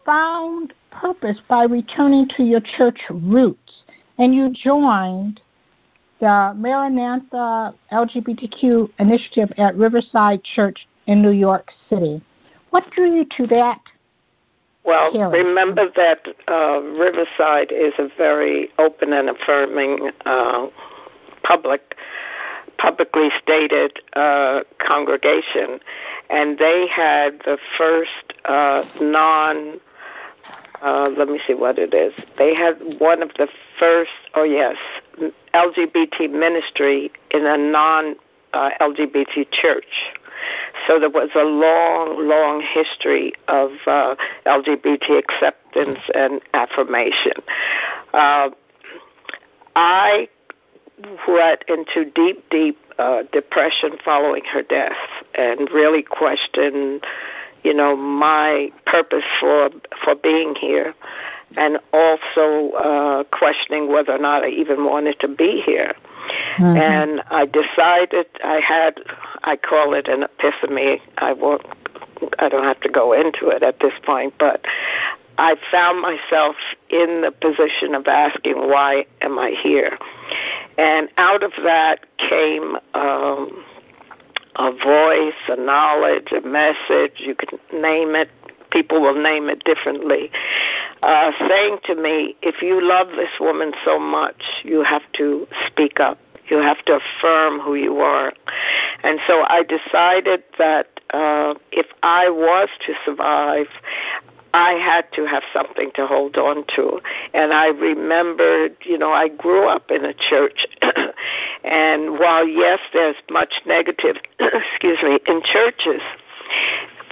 found 0.05 0.75
purpose 0.91 1.39
by 1.49 1.65
returning 1.65 2.29
to 2.37 2.43
your 2.43 2.61
church 2.77 2.99
roots, 3.11 3.73
and 4.19 4.35
you 4.35 4.51
joined 4.51 5.41
the 6.21 6.53
Maranatha 6.57 7.75
LGBTQ 7.93 8.91
initiative 8.99 9.53
at 9.59 9.77
Riverside 9.77 10.43
Church 10.43 10.87
in 11.07 11.21
New 11.21 11.33
York 11.33 11.69
City. 11.91 12.23
what 12.71 12.91
drew 12.91 13.15
you 13.15 13.27
to 13.37 13.47
that? 13.49 13.81
Well, 14.85 15.13
remember 15.31 15.91
that 15.97 16.27
uh, 16.47 16.81
Riverside 16.83 17.73
is 17.73 17.95
a 17.99 18.09
very 18.19 18.69
open 18.79 19.15
and 19.15 19.31
affirming 19.31 20.11
uh, 20.27 20.67
public 21.43 21.97
publicly 22.77 23.31
stated 23.41 24.01
uh, 24.15 24.61
congregation, 24.79 25.81
and 26.29 26.59
they 26.59 26.87
had 26.87 27.39
the 27.45 27.59
first 27.79 28.35
uh, 28.45 28.85
non. 29.01 29.81
Uh, 30.83 31.09
let 31.17 31.29
me 31.29 31.41
see 31.47 31.55
what 31.55 31.79
it 31.79 31.95
is. 31.95 32.13
They 32.37 32.55
had 32.55 32.75
one 32.99 33.23
of 33.23 33.31
the 33.39 33.49
first, 33.79 34.11
oh 34.35 34.43
yes, 34.43 34.77
LGBT 35.55 36.31
ministry 36.31 37.11
in 37.31 37.47
a 37.47 37.57
non 37.57 38.17
uh, 38.53 38.71
LGBT 38.81 39.51
church. 39.51 40.13
So 40.87 40.99
there 40.99 41.11
was 41.11 41.31
a 41.35 41.45
long, 41.45 42.29
long 42.29 42.61
history 42.63 43.33
of 43.49 43.71
uh, 43.87 44.17
LGBT 44.47 45.19
acceptance 45.19 45.99
and 46.15 46.41
affirmation. 46.53 47.35
Uh, 48.13 48.51
I 49.77 50.29
went 51.27 51.65
into 51.69 52.11
deep, 52.11 52.49
deep 52.51 52.79
uh, 52.99 53.23
depression 53.33 53.99
following 54.05 54.45
her 54.45 54.63
death 54.63 54.93
and 55.35 55.71
really 55.73 56.03
questioned, 56.03 57.05
you 57.65 57.75
know, 57.75 57.97
my 57.97 58.71
purpose 58.87 59.25
for 59.41 59.71
for 60.05 60.15
being 60.15 60.55
here, 60.55 60.95
and 61.57 61.79
also 61.93 62.71
uh, 62.77 63.25
questioning 63.25 63.91
whether 63.93 64.13
or 64.13 64.19
not 64.19 64.45
I 64.45 64.49
even 64.49 64.85
wanted 64.85 65.21
to 65.21 65.29
be 65.29 65.63
here. 65.65 65.95
Mm-hmm. 66.57 66.77
And 66.77 67.23
I 67.31 67.47
decided 67.47 68.27
I 68.43 68.61
had, 68.61 69.01
I 69.43 69.57
call 69.57 69.95
it 69.95 70.09
an 70.09 70.23
epiphany. 70.25 71.03
I 71.19 71.33
won't, 71.33 71.63
I 72.39 72.49
don't 72.49 72.65
have 72.65 72.81
to 72.81 72.89
go 72.89 73.13
into 73.13 73.49
it 73.49 73.63
at 73.63 73.81
this 73.81 73.93
point, 74.05 74.35
but 74.39 74.65
I 75.37 75.57
found 75.71 76.01
myself 76.01 76.57
in 76.91 77.23
the 77.23 77.33
position 77.33 77.95
of 77.95 78.07
asking, 78.07 78.55
why 78.55 79.07
am 79.21 79.39
I 79.39 79.51
here? 79.51 79.99
And 80.79 81.09
out 81.17 81.43
of 81.43 81.53
that 81.63 82.05
came 82.19 82.77
um, 82.95 83.65
a 84.57 84.71
voice, 84.71 85.35
a 85.49 85.57
knowledge, 85.57 86.33
a 86.33 86.41
message, 86.41 87.19
you 87.19 87.35
can 87.35 87.59
name 87.73 88.15
it. 88.15 88.31
People 88.75 89.01
will 89.01 89.15
name 89.15 89.49
it 89.49 89.63
differently. 89.63 90.31
Uh, 91.01 91.31
saying 91.49 91.79
to 91.85 91.95
me, 91.95 92.35
if 92.43 92.61
you 92.61 92.83
love 92.83 93.07
this 93.15 93.31
woman 93.39 93.73
so 93.85 94.01
much, 94.01 94.43
you 94.65 94.83
have 94.83 95.03
to 95.13 95.47
speak 95.65 96.01
up. 96.01 96.19
You 96.49 96.59
have 96.59 96.85
to 96.87 96.99
affirm 96.99 97.61
who 97.61 97.77
you 97.77 97.99
are. 97.99 98.33
And 99.05 99.21
so 99.29 99.45
I 99.49 99.63
decided 99.63 100.43
that 100.59 100.89
uh, 101.11 101.55
if 101.71 101.87
I 102.03 102.29
was 102.29 102.69
to 102.87 102.95
survive, 103.05 103.69
I 104.55 104.73
had 104.73 105.11
to 105.15 105.27
have 105.27 105.43
something 105.53 105.91
to 105.95 106.07
hold 106.07 106.37
on 106.37 106.65
to. 106.77 107.01
And 107.33 107.53
I 107.53 107.69
remembered, 107.69 108.77
you 108.85 108.99
know, 108.99 109.13
I 109.13 109.29
grew 109.29 109.69
up 109.69 109.91
in 109.91 110.05
a 110.05 110.15
church. 110.15 110.67
and 111.65 112.19
while, 112.19 112.47
yes, 112.47 112.81
there's 112.93 113.17
much 113.31 113.55
negative, 113.67 114.17
excuse 114.41 114.99
me, 115.03 115.19
in 115.27 115.43
churches, 115.45 116.03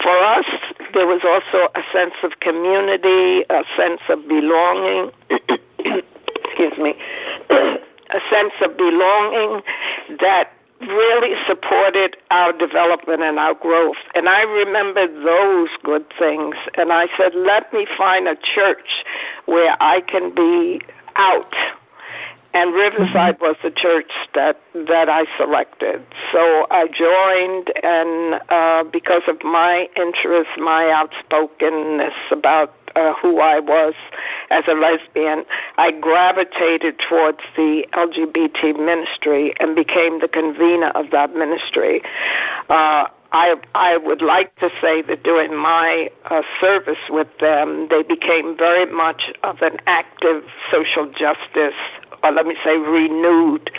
for 0.01 0.17
us, 0.17 0.47
there 0.95 1.07
was 1.07 1.23
also 1.25 1.71
a 1.75 1.83
sense 1.93 2.15
of 2.23 2.41
community, 2.41 3.45
a 3.51 3.65
sense 3.77 4.01
of 4.09 4.27
belonging. 4.29 5.11
excuse 6.45 6.79
me. 6.79 6.95
a 8.13 8.21
sense 8.31 8.53
of 8.63 8.77
belonging 8.77 9.63
that 10.21 10.51
really 10.81 11.35
supported 11.47 12.17
our 12.31 12.53
development 12.53 13.23
and 13.23 13.39
our 13.39 13.55
growth. 13.55 13.97
And 14.15 14.29
I 14.29 14.43
remember 14.43 15.07
those 15.07 15.69
good 15.83 16.05
things. 16.19 16.57
And 16.75 16.93
I 16.93 17.07
said, 17.17 17.35
let 17.35 17.73
me 17.73 17.87
find 17.97 18.27
a 18.29 18.37
church 18.37 19.05
where 19.47 19.77
I 19.81 20.01
can 20.01 20.35
be 20.35 20.81
out. 21.17 21.55
And 22.55 22.75
Riverside 22.75 23.37
mm-hmm. 23.37 23.45
was 23.45 23.57
the 23.63 23.71
church 23.71 24.11
that 24.35 24.61
that 24.75 25.09
I 25.09 25.25
selected. 25.39 26.05
So 26.33 26.67
I 26.71 26.87
joined, 26.89 27.73
and 27.83 28.41
uh, 28.49 28.85
because 28.91 29.23
of 29.27 29.43
my 29.43 29.89
interest, 29.97 30.51
my 30.59 30.91
outspokenness 30.91 32.15
about 32.31 32.75
uh, 32.95 33.15
who 33.15 33.41
I 33.41 33.61
was 33.61 33.95
as 34.51 34.65
a 34.69 34.75
lesbian, 34.75 35.45
I 35.79 35.93
gravitated 35.93 36.99
towards 37.09 37.41
the 37.57 37.87
LGBT 37.95 38.79
ministry 38.79 39.55
and 39.61 39.75
became 39.75 40.21
the 40.21 40.29
convener 40.29 40.89
of 40.89 41.11
that 41.11 41.35
ministry. 41.35 42.03
Uh, 42.69 43.07
I 43.33 43.57
I 43.75 43.97
would 43.97 44.23
like 44.23 44.55
to 44.57 44.71
say 44.81 45.03
that 45.03 45.23
during 45.23 45.57
my 45.57 46.11
uh, 46.31 46.43
service 46.61 46.99
with 47.09 47.29
them, 47.41 47.89
they 47.89 48.03
became 48.03 48.57
very 48.57 48.87
much 48.87 49.33
of 49.43 49.63
an 49.63 49.79
active 49.87 50.45
social 50.71 51.11
justice 51.11 51.75
or 52.23 52.31
let 52.31 52.47
me 52.47 52.57
say, 52.63 52.77
renewed 52.77 53.71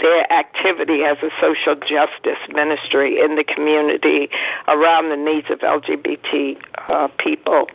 their 0.00 0.32
activity 0.32 1.04
as 1.04 1.18
a 1.22 1.30
social 1.40 1.76
justice 1.76 2.38
ministry 2.48 3.20
in 3.20 3.36
the 3.36 3.44
community 3.44 4.28
around 4.66 5.10
the 5.10 5.16
needs 5.16 5.48
of 5.50 5.60
LGBT 5.60 6.58
uh, 6.88 7.08
people. 7.18 7.68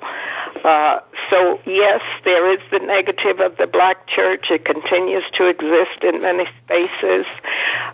Uh, 0.63 0.99
so, 1.29 1.59
yes, 1.65 2.01
there 2.25 2.51
is 2.51 2.59
the 2.71 2.79
negative 2.79 3.39
of 3.39 3.57
the 3.57 3.67
black 3.67 4.07
church. 4.07 4.47
It 4.49 4.65
continues 4.65 5.23
to 5.33 5.47
exist 5.47 6.03
in 6.03 6.21
many 6.21 6.45
spaces. 6.65 7.25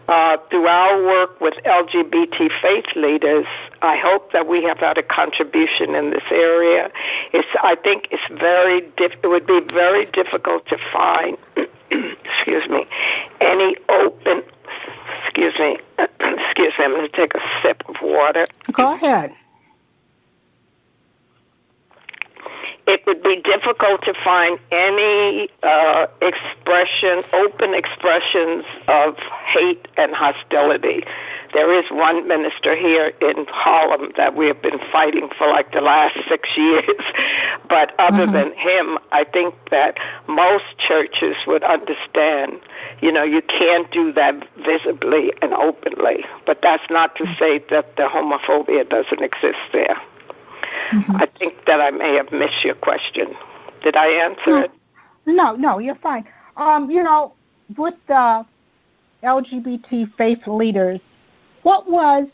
Uh, 0.07 0.37
through 0.49 0.67
our 0.67 1.03
work 1.03 1.39
with 1.41 1.55
LGBT 1.65 2.49
faith 2.61 2.85
leaders, 2.95 3.45
I 3.81 3.97
hope 3.97 4.31
that 4.31 4.47
we 4.47 4.63
have 4.63 4.79
had 4.79 4.97
a 4.97 5.03
contribution 5.03 5.95
in 5.95 6.11
this 6.11 6.23
area. 6.31 6.91
It's, 7.33 7.47
I 7.61 7.75
think 7.75 8.07
it's 8.11 8.27
very 8.39 8.81
it 8.97 9.27
would 9.27 9.47
be 9.47 9.61
very 9.73 10.05
difficult 10.05 10.65
to 10.67 10.77
find 10.91 11.37
excuse 11.91 12.67
me, 12.69 12.85
any 13.41 13.75
open, 13.89 14.43
excuse 15.23 15.53
me, 15.59 15.77
excuse 15.99 16.73
me, 16.77 16.85
I'm 16.85 16.91
going 16.91 17.09
to 17.09 17.15
take 17.15 17.33
a 17.35 17.39
sip 17.61 17.83
of 17.87 17.95
water. 18.01 18.47
Go 18.73 18.93
ahead. 18.95 19.31
It 22.87 23.01
would 23.07 23.23
be 23.23 23.41
difficult 23.41 24.03
to 24.03 24.13
find 24.23 24.59
any 24.71 25.49
uh, 25.63 26.07
expression, 26.21 27.23
open 27.33 27.73
expressions 27.73 28.63
of 28.87 29.15
hate 29.47 29.87
and 29.97 30.13
hostility. 30.13 31.03
There 31.53 31.73
is 31.73 31.85
one 31.89 32.27
minister 32.27 32.75
here 32.75 33.13
in 33.21 33.45
Harlem 33.49 34.11
that 34.17 34.35
we 34.35 34.47
have 34.47 34.61
been 34.61 34.79
fighting 34.91 35.29
for 35.37 35.47
like 35.47 35.71
the 35.71 35.81
last 35.81 36.17
six 36.27 36.49
years. 36.57 37.01
but 37.69 37.93
other 37.97 38.27
mm-hmm. 38.27 38.33
than 38.33 38.53
him, 38.53 38.99
I 39.11 39.23
think 39.23 39.55
that 39.71 39.97
most 40.27 40.65
churches 40.77 41.35
would 41.47 41.63
understand, 41.63 42.59
you 43.01 43.11
know, 43.11 43.23
you 43.23 43.41
can't 43.41 43.89
do 43.91 44.11
that 44.13 44.47
visibly 44.63 45.33
and 45.41 45.53
openly. 45.53 46.25
But 46.45 46.61
that's 46.61 46.83
not 46.89 47.15
to 47.15 47.25
say 47.39 47.63
that 47.69 47.95
the 47.95 48.03
homophobia 48.03 48.87
doesn't 48.87 49.21
exist 49.21 49.59
there. 49.71 49.97
Mm-hmm. 50.91 51.16
I 51.16 51.28
think 51.38 51.53
that 51.68 51.82
I 51.82 51.91
may 51.91 52.16
have 52.16 52.32
missed 52.32 52.63
your 52.63 52.76
question. 52.76 53.28
Did 53.84 53.95
I 53.95 54.07
answer 54.07 54.63
it? 54.63 54.72
No, 55.26 55.55
no, 55.55 55.80
you're 55.80 55.95
fine. 55.95 56.26
Um, 56.57 56.89
you 56.89 57.03
know, 57.03 57.34
with 57.78 57.95
the 58.07 58.45
LGBT 59.24 60.13
faith 60.18 60.39
leaders, 60.47 60.99
what 61.63 61.89
was 61.89 62.28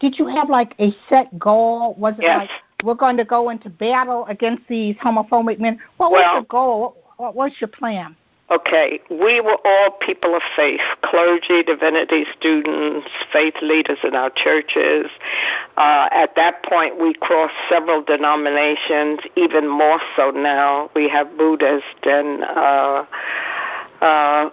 did 0.00 0.18
you 0.18 0.26
have 0.26 0.48
like 0.48 0.74
a 0.78 0.94
set 1.08 1.36
goal? 1.38 1.94
Was 1.98 2.14
it 2.18 2.22
yes. 2.22 2.40
like 2.40 2.50
we're 2.84 2.94
going 2.94 3.16
to 3.16 3.24
go 3.24 3.50
into 3.50 3.68
battle 3.68 4.26
against 4.28 4.62
these 4.68 4.94
homophobic 4.96 5.58
men? 5.58 5.78
What 5.96 6.12
was 6.12 6.22
well, 6.24 6.34
your 6.34 6.44
goal? 6.44 6.96
What 7.16 7.34
was 7.34 7.52
your 7.60 7.68
plan? 7.68 8.16
Okay, 8.50 8.98
we 9.10 9.42
were 9.42 9.58
all 9.62 9.90
people 10.00 10.34
of 10.34 10.40
faith, 10.56 10.80
clergy, 11.02 11.62
divinity 11.62 12.24
students, 12.34 13.06
faith 13.30 13.54
leaders 13.60 13.98
in 14.02 14.14
our 14.14 14.30
churches. 14.30 15.10
Uh, 15.76 16.08
at 16.10 16.34
that 16.36 16.62
point, 16.62 16.98
we 16.98 17.12
crossed 17.12 17.52
several 17.68 18.02
denominations, 18.02 19.20
even 19.36 19.68
more 19.68 20.00
so 20.16 20.30
now. 20.30 20.90
We 20.96 21.10
have 21.10 21.36
Buddhist 21.36 21.84
and 22.04 22.42
uh, 22.44 23.04
uh, 24.00 24.50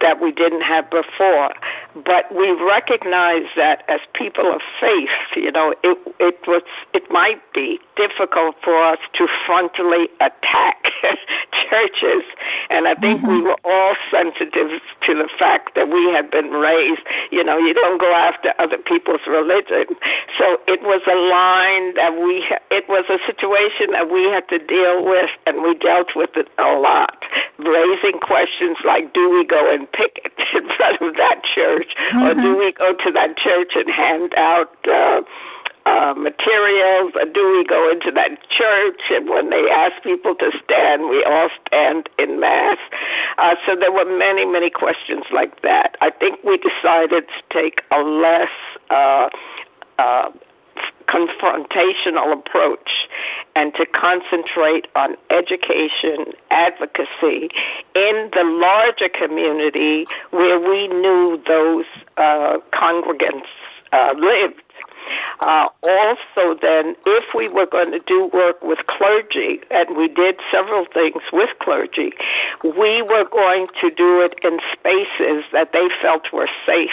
that 0.00 0.20
we 0.20 0.32
didn't 0.32 0.62
have 0.62 0.90
before. 0.90 1.52
But 2.04 2.34
we 2.34 2.50
recognize 2.52 3.48
that 3.56 3.84
as 3.88 4.00
people 4.12 4.52
of 4.52 4.60
faith, 4.80 5.08
you 5.34 5.50
know, 5.50 5.74
it 5.82 5.98
it 6.20 6.38
was 6.46 6.62
it 6.92 7.10
might 7.10 7.40
be 7.54 7.80
difficult 7.96 8.56
for 8.62 8.76
us 8.76 8.98
to 9.14 9.26
frontally 9.46 10.06
attack 10.20 10.92
churches, 11.70 12.24
and 12.68 12.86
I 12.86 12.94
think 12.94 13.20
mm-hmm. 13.20 13.30
we 13.30 13.42
were 13.42 13.56
all 13.64 13.96
sensitive 14.10 14.80
to 15.06 15.14
the 15.14 15.28
fact 15.38 15.74
that 15.74 15.88
we 15.88 16.12
had 16.12 16.30
been 16.30 16.50
raised. 16.50 17.02
You 17.30 17.44
know, 17.44 17.58
you 17.58 17.72
don't 17.72 18.00
go 18.00 18.12
after 18.12 18.52
other 18.58 18.78
people's 18.78 19.24
religion. 19.26 19.86
So 20.38 20.58
it 20.68 20.82
was 20.82 21.00
a 21.08 21.16
line 21.16 21.94
that 21.94 22.12
we 22.12 22.44
it 22.70 22.84
was 22.88 23.04
a 23.08 23.18
situation 23.24 23.92
that 23.92 24.10
we 24.10 24.24
had 24.28 24.48
to 24.48 24.58
deal 24.58 25.04
with, 25.04 25.30
and 25.46 25.62
we 25.62 25.74
dealt 25.74 26.12
with 26.14 26.36
it 26.36 26.48
a 26.58 26.76
lot, 26.76 27.24
raising 27.58 28.20
questions 28.20 28.76
like, 28.84 29.14
do 29.14 29.35
we 29.36 29.44
go 29.44 29.72
and 29.72 29.90
picket 29.92 30.32
in 30.54 30.68
front 30.76 31.00
of 31.00 31.16
that 31.16 31.42
church, 31.44 31.94
mm-hmm. 32.12 32.22
or 32.22 32.34
do 32.34 32.56
we 32.56 32.72
go 32.72 32.94
to 32.94 33.12
that 33.12 33.36
church 33.36 33.72
and 33.74 33.90
hand 33.90 34.34
out 34.36 34.74
uh, 34.86 35.22
uh, 35.86 36.14
materials, 36.14 37.12
or 37.14 37.26
do 37.26 37.52
we 37.52 37.64
go 37.64 37.90
into 37.90 38.10
that 38.10 38.42
church? 38.50 39.00
And 39.10 39.28
when 39.28 39.50
they 39.50 39.70
ask 39.70 40.02
people 40.02 40.34
to 40.34 40.50
stand, 40.64 41.08
we 41.08 41.22
all 41.24 41.48
stand 41.66 42.10
in 42.18 42.40
mass. 42.40 42.78
Uh, 43.38 43.54
so 43.64 43.76
there 43.76 43.92
were 43.92 44.04
many, 44.18 44.44
many 44.44 44.70
questions 44.70 45.24
like 45.32 45.62
that. 45.62 45.96
I 46.00 46.10
think 46.10 46.42
we 46.42 46.58
decided 46.58 47.24
to 47.28 47.42
take 47.50 47.82
a 47.92 48.00
less 48.00 48.50
uh, 48.90 49.28
uh, 49.98 50.30
confrontational 51.08 52.32
approach 52.32 53.08
and 53.54 53.74
to 53.74 53.86
concentrate 53.86 54.88
on 54.94 55.16
education, 55.30 56.32
advocacy 56.50 57.50
in 57.94 58.30
the 58.32 58.44
larger 58.44 59.08
community 59.08 60.06
where 60.30 60.58
we 60.58 60.88
knew 60.88 61.40
those 61.46 61.86
uh, 62.16 62.58
congregants 62.72 63.46
uh, 63.92 64.14
lived. 64.18 64.62
Uh, 65.40 65.68
also, 65.82 66.58
then, 66.60 66.96
if 67.06 67.34
we 67.34 67.48
were 67.48 67.66
going 67.66 67.92
to 67.92 68.00
do 68.00 68.30
work 68.32 68.62
with 68.62 68.78
clergy, 68.86 69.60
and 69.70 69.96
we 69.96 70.08
did 70.08 70.36
several 70.50 70.86
things 70.92 71.22
with 71.32 71.50
clergy, 71.60 72.12
we 72.62 73.02
were 73.02 73.28
going 73.30 73.66
to 73.80 73.90
do 73.90 74.20
it 74.20 74.34
in 74.42 74.58
spaces 74.72 75.44
that 75.52 75.72
they 75.72 75.88
felt 76.00 76.32
were 76.32 76.48
safe 76.64 76.90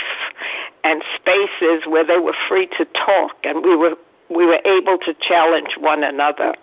and 0.83 1.01
spaces 1.15 1.87
where 1.87 2.05
they 2.05 2.19
were 2.19 2.35
free 2.47 2.67
to 2.77 2.85
talk, 2.85 3.35
and 3.43 3.63
we 3.63 3.75
were 3.75 3.95
we 4.29 4.45
were 4.45 4.61
able 4.65 4.97
to 4.97 5.13
challenge 5.21 5.75
one 5.79 6.03
another. 6.03 6.55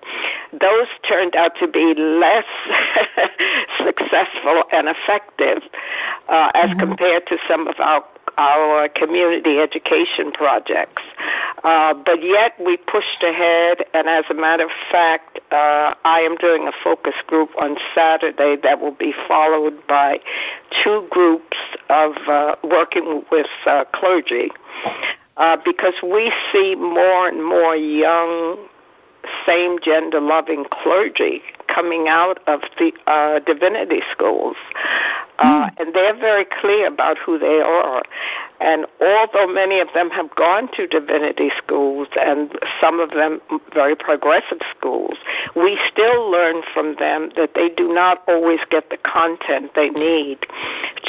Those 0.52 0.88
turned 1.08 1.36
out 1.36 1.52
to 1.60 1.68
be 1.68 1.94
less 1.94 2.44
successful 3.78 4.64
and 4.72 4.88
effective 4.88 5.62
uh, 6.28 6.50
as 6.54 6.70
mm-hmm. 6.70 6.80
compared 6.80 7.26
to 7.28 7.38
some 7.46 7.68
of 7.68 7.74
our 7.78 8.04
our 8.40 8.88
community 8.88 9.58
education 9.58 10.32
projects. 10.32 11.02
Uh, 11.62 11.92
but 11.92 12.22
yet 12.22 12.52
we 12.58 12.78
pushed 12.78 13.22
ahead, 13.22 13.84
and 13.92 14.08
as 14.08 14.24
a 14.30 14.34
matter 14.34 14.64
of 14.64 14.70
fact, 14.90 15.40
uh, 15.52 15.94
I 16.04 16.20
am 16.20 16.36
doing 16.36 16.66
a 16.66 16.72
focus 16.82 17.14
group 17.26 17.50
on 17.60 17.76
Saturday 17.94 18.56
that 18.62 18.80
will 18.80 18.94
be 18.94 19.12
followed 19.28 19.86
by 19.86 20.20
two 20.82 21.06
groups 21.10 21.58
of 21.90 22.12
uh, 22.26 22.56
working 22.64 23.24
with 23.30 23.46
uh, 23.66 23.84
clergy 23.92 24.50
uh, 25.36 25.58
because 25.62 25.94
we 26.02 26.32
see 26.50 26.76
more 26.76 27.28
and 27.28 27.44
more 27.44 27.76
young 27.76 28.56
same 29.46 29.78
gender 29.82 30.20
loving 30.20 30.64
clergy 30.70 31.42
coming 31.68 32.08
out 32.08 32.38
of 32.46 32.60
the 32.78 32.92
uh, 33.06 33.38
divinity 33.40 34.00
schools. 34.12 34.56
Uh, 35.38 35.70
mm. 35.70 35.80
And 35.80 35.94
they're 35.94 36.16
very 36.18 36.44
clear 36.44 36.86
about 36.86 37.16
who 37.18 37.38
they 37.38 37.60
are. 37.60 38.02
And 38.60 38.86
although 39.00 39.46
many 39.46 39.80
of 39.80 39.88
them 39.94 40.10
have 40.10 40.34
gone 40.34 40.68
to 40.74 40.86
divinity 40.86 41.50
schools 41.56 42.08
and 42.20 42.58
some 42.80 43.00
of 43.00 43.10
them 43.10 43.40
very 43.72 43.96
progressive 43.96 44.60
schools, 44.76 45.16
we 45.56 45.78
still 45.90 46.30
learn 46.30 46.62
from 46.74 46.96
them 46.96 47.30
that 47.36 47.54
they 47.54 47.70
do 47.70 47.92
not 47.92 48.22
always 48.28 48.60
get 48.70 48.90
the 48.90 48.98
content 48.98 49.70
they 49.74 49.88
need 49.90 50.40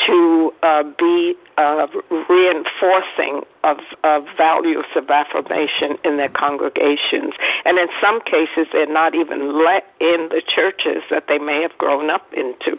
to 0.06 0.54
uh, 0.64 0.84
be 0.98 1.36
uh, 1.58 1.88
reinforcing 2.30 3.42
of, 3.64 3.78
of 4.04 4.26
values 4.38 4.86
of 4.96 5.10
affirmation 5.10 5.98
in 6.04 6.18
their 6.18 6.30
congregations. 6.30 7.34
And 7.66 7.78
in 7.78 7.88
some 8.00 8.22
cases, 8.22 8.68
they're 8.72 8.92
not 8.92 9.16
even 9.16 9.64
let 9.64 9.86
in 10.00 10.30
the 10.30 10.42
churches 10.46 11.04
that 11.10 11.28
they 11.28 11.40
may 11.40 11.62
have 11.62 11.78
grown 11.78 12.10
up 12.10 12.26
into 12.34 12.78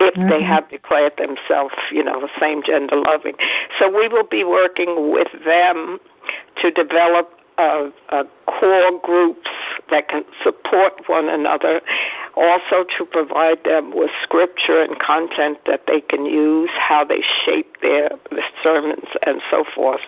if 0.00 0.14
mm-hmm. 0.14 0.28
they 0.28 0.42
have 0.42 0.68
declared 0.70 1.16
themselves, 1.16 1.74
you 1.90 2.04
know, 2.04 2.28
same 2.40 2.62
gender 2.62 2.96
loving. 2.96 3.34
So 3.78 3.88
we 3.88 4.08
will 4.08 4.26
be 4.26 4.44
working 4.44 5.12
with 5.12 5.28
them 5.44 5.98
to 6.60 6.70
develop 6.70 7.37
uh, 7.58 7.90
uh, 8.10 8.24
core 8.46 9.00
groups 9.02 9.48
that 9.90 10.08
can 10.08 10.24
support 10.42 10.92
one 11.08 11.28
another, 11.28 11.80
also 12.36 12.84
to 12.96 13.04
provide 13.04 13.62
them 13.64 13.92
with 13.94 14.10
scripture 14.22 14.80
and 14.80 14.98
content 15.00 15.58
that 15.66 15.82
they 15.86 16.00
can 16.00 16.24
use, 16.24 16.70
how 16.72 17.04
they 17.04 17.22
shape 17.44 17.76
their, 17.82 18.10
sermons, 18.62 19.08
and 19.26 19.42
so 19.50 19.64
forth. 19.74 20.00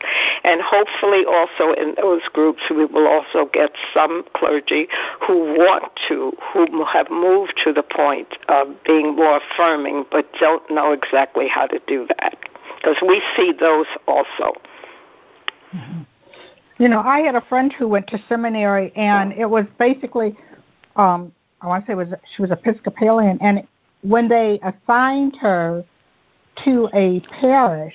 And 0.45 0.61
hopefully, 0.63 1.25
also 1.25 1.73
in 1.73 1.95
those 1.97 2.23
groups, 2.33 2.63
we 2.71 2.85
will 2.85 3.09
also 3.09 3.51
get 3.53 3.73
some 3.93 4.25
clergy 4.35 4.89
who 5.27 5.55
want 5.55 5.91
to, 6.09 6.33
who 6.53 6.85
have 6.85 7.11
moved 7.11 7.61
to 7.65 7.73
the 7.73 7.83
point 7.83 8.39
of 8.49 8.69
being 8.85 9.17
more 9.17 9.39
affirming, 9.39 10.07
but 10.11 10.27
don't 10.39 10.69
know 10.71 10.93
exactly 10.93 11.49
how 11.49 11.67
to 11.67 11.81
do 11.87 12.07
that. 12.21 12.37
Because 12.77 12.97
we 13.03 13.21
see 13.37 13.53
those 13.53 13.87
also. 14.07 14.55
Mm-hmm. 15.75 16.00
You 16.81 16.89
know, 16.89 17.01
I 17.01 17.21
had 17.21 17.35
a 17.35 17.43
friend 17.43 17.71
who 17.75 17.87
went 17.87 18.07
to 18.07 18.19
seminary, 18.27 18.91
and 18.97 19.35
it 19.35 19.45
was 19.45 19.67
basically, 19.79 20.35
um, 20.97 21.31
I 21.61 21.67
want 21.67 21.85
to 21.85 21.87
say, 21.87 21.93
it 21.93 21.97
was 21.97 22.09
she 22.35 22.41
was 22.41 22.51
Episcopalian, 22.51 23.37
and 23.43 23.69
when 24.01 24.29
they 24.29 24.59
assigned 24.63 25.37
her 25.43 25.85
to 26.65 26.89
a 26.95 27.21
parish, 27.39 27.95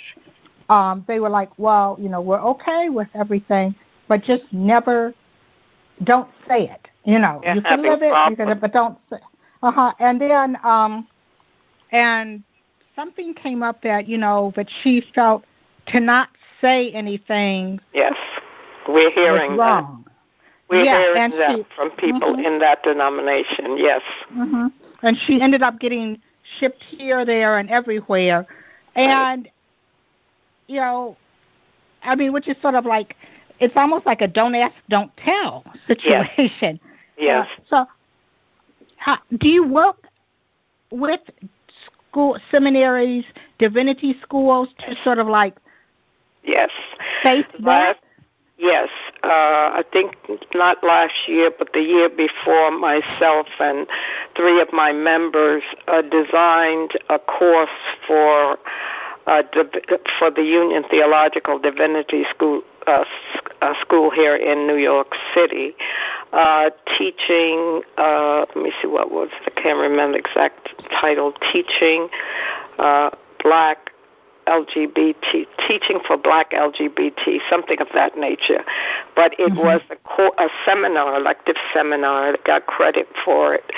um, 0.69 1.03
they 1.07 1.19
were 1.19 1.31
like, 1.31 1.49
"Well, 1.57 1.97
you 1.99 2.09
know, 2.09 2.21
we're 2.21 2.41
okay 2.41 2.89
with 2.89 3.07
everything, 3.15 3.73
but 4.07 4.23
just 4.23 4.43
never, 4.51 5.15
don't 6.03 6.29
say 6.47 6.69
it. 6.69 6.87
You 7.05 7.17
know, 7.17 7.41
yeah, 7.43 7.55
you 7.55 7.63
can 7.63 7.81
live 7.81 8.03
it, 8.03 8.13
you 8.29 8.35
can, 8.35 8.59
but 8.59 8.71
don't 8.71 8.99
say." 9.09 9.17
Uh 9.63 9.71
huh. 9.71 9.93
And 9.99 10.21
then, 10.21 10.57
um, 10.63 11.07
and 11.91 12.43
something 12.95 13.33
came 13.33 13.63
up 13.63 13.81
that 13.81 14.07
you 14.07 14.19
know 14.19 14.53
that 14.55 14.67
she 14.83 15.03
felt 15.15 15.43
to 15.87 15.99
not 15.99 16.29
say 16.61 16.91
anything. 16.91 17.79
Yes 17.91 18.13
we're 18.87 19.11
hearing 19.11 19.57
that. 19.57 19.85
We're 20.69 20.83
yeah, 20.83 21.13
hearing 21.13 21.37
that 21.37 21.55
she, 21.57 21.65
from 21.75 21.91
people 21.91 22.33
mm-hmm. 22.33 22.45
in 22.45 22.59
that 22.59 22.83
denomination. 22.83 23.77
Yes. 23.77 24.01
Mm-hmm. 24.33 24.67
And 25.03 25.17
she 25.25 25.41
ended 25.41 25.61
up 25.61 25.79
getting 25.79 26.19
shipped 26.59 26.83
here, 26.83 27.25
there, 27.25 27.59
and 27.59 27.69
everywhere, 27.69 28.47
and 28.95 29.43
right. 29.43 29.53
you 30.67 30.77
know, 30.77 31.17
I 32.03 32.15
mean, 32.15 32.33
which 32.33 32.47
is 32.47 32.55
sort 32.61 32.75
of 32.75 32.85
like 32.85 33.15
it's 33.59 33.73
almost 33.75 34.05
like 34.05 34.21
a 34.21 34.27
don't 34.27 34.55
ask, 34.55 34.75
don't 34.89 35.11
tell 35.17 35.63
situation. 35.87 36.79
Yes. 37.17 37.47
Uh, 37.71 37.85
so, 37.85 37.85
how, 38.97 39.19
do 39.37 39.47
you 39.47 39.67
work 39.67 40.07
with 40.91 41.21
school 42.09 42.37
seminaries, 42.49 43.25
divinity 43.59 44.15
schools 44.21 44.69
to 44.79 44.95
sort 45.03 45.19
of 45.19 45.27
like 45.27 45.55
Yes. 46.45 46.69
Face 47.23 47.45
that? 47.63 47.97
Yes, 48.57 48.87
uh, 49.21 49.27
I 49.27 49.83
think 49.91 50.15
not 50.53 50.81
last 50.81 51.27
year, 51.27 51.51
but 51.57 51.73
the 51.73 51.81
year 51.81 52.07
before, 52.09 52.71
myself 52.71 53.47
and 53.59 53.85
three 54.37 54.61
of 54.61 54.71
my 54.71 54.93
members 54.93 55.61
uh, 55.89 56.01
designed 56.01 56.91
a 57.09 57.19
course 57.19 57.69
for 58.07 58.57
uh, 59.27 59.43
for 60.19 60.31
the 60.31 60.43
Union 60.43 60.83
Theological 60.89 61.59
Divinity 61.59 62.23
School 62.29 62.61
uh, 62.87 63.03
uh, 63.61 63.73
school 63.81 64.09
here 64.09 64.35
in 64.37 64.67
New 64.67 64.77
York 64.77 65.15
City, 65.33 65.75
uh, 66.31 66.69
teaching. 66.97 67.81
Uh, 67.97 68.45
let 68.55 68.63
me 68.63 68.71
see 68.81 68.87
what 68.87 69.11
was 69.11 69.29
I 69.45 69.49
can't 69.49 69.79
remember 69.79 70.13
the 70.13 70.19
exact 70.19 70.69
title. 70.91 71.33
Teaching 71.51 72.07
uh, 72.79 73.09
black 73.43 73.91
LGBT, 74.47 75.47
teaching 75.67 75.99
for 76.05 76.17
black 76.17 76.51
LGBT, 76.51 77.39
something 77.49 77.79
of 77.81 77.87
that 77.93 78.17
nature. 78.17 78.63
But 79.15 79.33
it 79.39 79.51
mm-hmm. 79.51 79.59
was 79.59 79.81
a, 79.89 79.95
co- 80.07 80.33
a 80.37 80.49
seminar, 80.65 81.15
elective 81.15 81.55
seminar, 81.73 82.31
that 82.31 82.43
got 82.43 82.65
credit 82.67 83.07
for 83.23 83.55
it. 83.55 83.71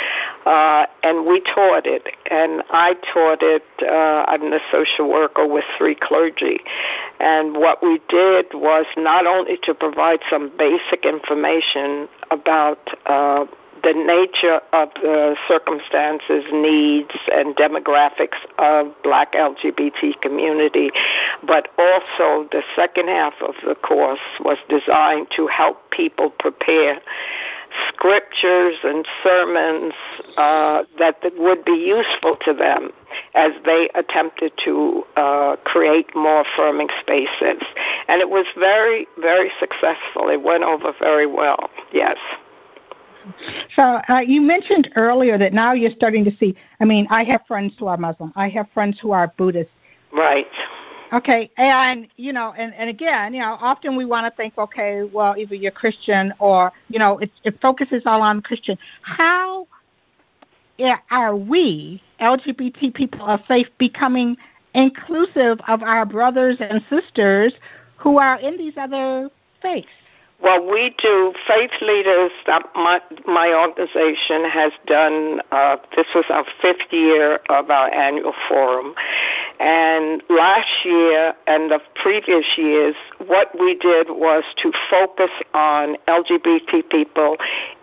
Uh, 0.45 0.85
and 1.03 1.25
we 1.25 1.41
taught 1.41 1.85
it. 1.85 2.07
And 2.29 2.63
I 2.69 2.93
taught 3.13 3.39
it, 3.41 3.63
uh, 3.81 4.25
I'm 4.27 4.51
a 4.53 4.59
social 4.71 5.09
worker 5.09 5.47
with 5.47 5.65
three 5.77 5.95
clergy. 5.95 6.59
And 7.19 7.57
what 7.57 7.81
we 7.81 7.99
did 8.09 8.47
was 8.53 8.85
not 8.95 9.25
only 9.25 9.57
to 9.63 9.73
provide 9.73 10.19
some 10.29 10.51
basic 10.57 11.05
information 11.05 12.07
about 12.31 12.79
uh, 13.05 13.45
the 13.87 13.93
nature 13.93 14.59
of 14.73 14.89
the 15.01 15.37
circumstances, 15.47 16.43
needs, 16.51 17.15
and 17.31 17.55
demographics 17.55 18.37
of 18.59 18.91
black 19.01 19.31
LGBT 19.31 20.19
community, 20.21 20.91
but 21.45 21.69
also 21.77 22.49
the 22.51 22.63
second 22.75 23.07
half 23.07 23.33
of 23.41 23.55
the 23.65 23.75
course 23.75 24.19
was 24.41 24.57
designed 24.67 25.27
to 25.37 25.47
help 25.47 25.89
people 25.91 26.29
prepare 26.31 26.99
scriptures 27.87 28.75
and 28.83 29.07
sermons 29.23 29.93
uh, 30.35 30.83
that, 30.99 31.21
that 31.21 31.37
would 31.37 31.63
be 31.63 31.71
useful 31.71 32.35
to 32.43 32.53
them 32.53 32.91
as 33.35 33.51
they 33.63 33.89
attempted 33.95 34.51
to 34.65 35.03
uh, 35.15 35.55
create 35.63 36.13
more 36.13 36.41
affirming 36.41 36.89
spaces. 36.99 37.63
And 38.09 38.19
it 38.19 38.29
was 38.29 38.45
very, 38.57 39.07
very 39.19 39.51
successful. 39.59 40.27
It 40.29 40.41
went 40.41 40.63
over 40.63 40.93
very 40.99 41.25
well, 41.25 41.69
yes. 41.93 42.17
So 43.75 43.99
uh, 44.09 44.19
you 44.19 44.41
mentioned 44.41 44.89
earlier 44.95 45.37
that 45.37 45.53
now 45.53 45.73
you're 45.73 45.91
starting 45.91 46.23
to 46.25 46.31
see. 46.37 46.55
I 46.79 46.85
mean, 46.85 47.07
I 47.09 47.23
have 47.25 47.41
friends 47.47 47.73
who 47.77 47.87
are 47.87 47.97
Muslim. 47.97 48.33
I 48.35 48.49
have 48.49 48.67
friends 48.73 48.99
who 49.01 49.11
are 49.11 49.33
Buddhist. 49.37 49.69
Right. 50.11 50.47
Okay, 51.13 51.49
and 51.55 52.07
you 52.17 52.33
know, 52.33 52.53
and, 52.57 52.73
and 52.73 52.89
again, 52.89 53.33
you 53.33 53.39
know, 53.39 53.57
often 53.61 53.95
we 53.95 54.03
want 54.03 54.25
to 54.25 54.35
think, 54.35 54.57
okay, 54.57 55.03
well, 55.03 55.35
either 55.37 55.55
you're 55.55 55.71
Christian 55.71 56.33
or 56.39 56.73
you 56.89 56.99
know, 56.99 57.17
it, 57.19 57.31
it 57.45 57.61
focuses 57.61 58.03
all 58.05 58.21
on 58.21 58.41
Christian. 58.41 58.77
How 59.03 59.67
are 61.09 61.35
we 61.35 62.01
LGBT 62.19 62.93
people 62.93 63.25
of 63.25 63.39
faith 63.47 63.67
becoming 63.77 64.35
inclusive 64.73 65.59
of 65.67 65.81
our 65.81 66.05
brothers 66.05 66.57
and 66.59 66.83
sisters 66.89 67.53
who 67.95 68.17
are 68.17 68.39
in 68.39 68.57
these 68.57 68.73
other 68.77 69.29
faiths? 69.61 69.87
Well, 70.39 70.69
we 70.71 70.95
do. 71.01 71.33
Faith 71.47 71.71
Leaders, 71.81 72.31
uh, 72.45 72.59
my, 72.75 73.01
my 73.25 73.53
organization 73.53 74.45
has 74.45 74.71
done, 74.85 75.41
uh, 75.51 75.77
this 75.95 76.05
was 76.13 76.25
our 76.29 76.45
fifth 76.61 76.91
year 76.91 77.39
of 77.49 77.71
our 77.71 77.91
annual 77.91 78.33
forum. 78.47 78.93
And 79.59 80.21
last 80.29 80.85
year 80.85 81.33
and 81.47 81.71
the 81.71 81.79
previous 81.95 82.45
years, 82.55 82.95
what 83.25 83.49
we 83.59 83.75
did 83.75 84.11
was 84.11 84.43
to 84.57 84.71
focus 84.91 85.31
on 85.55 85.97
LGBT 86.07 86.87
people 86.89 87.37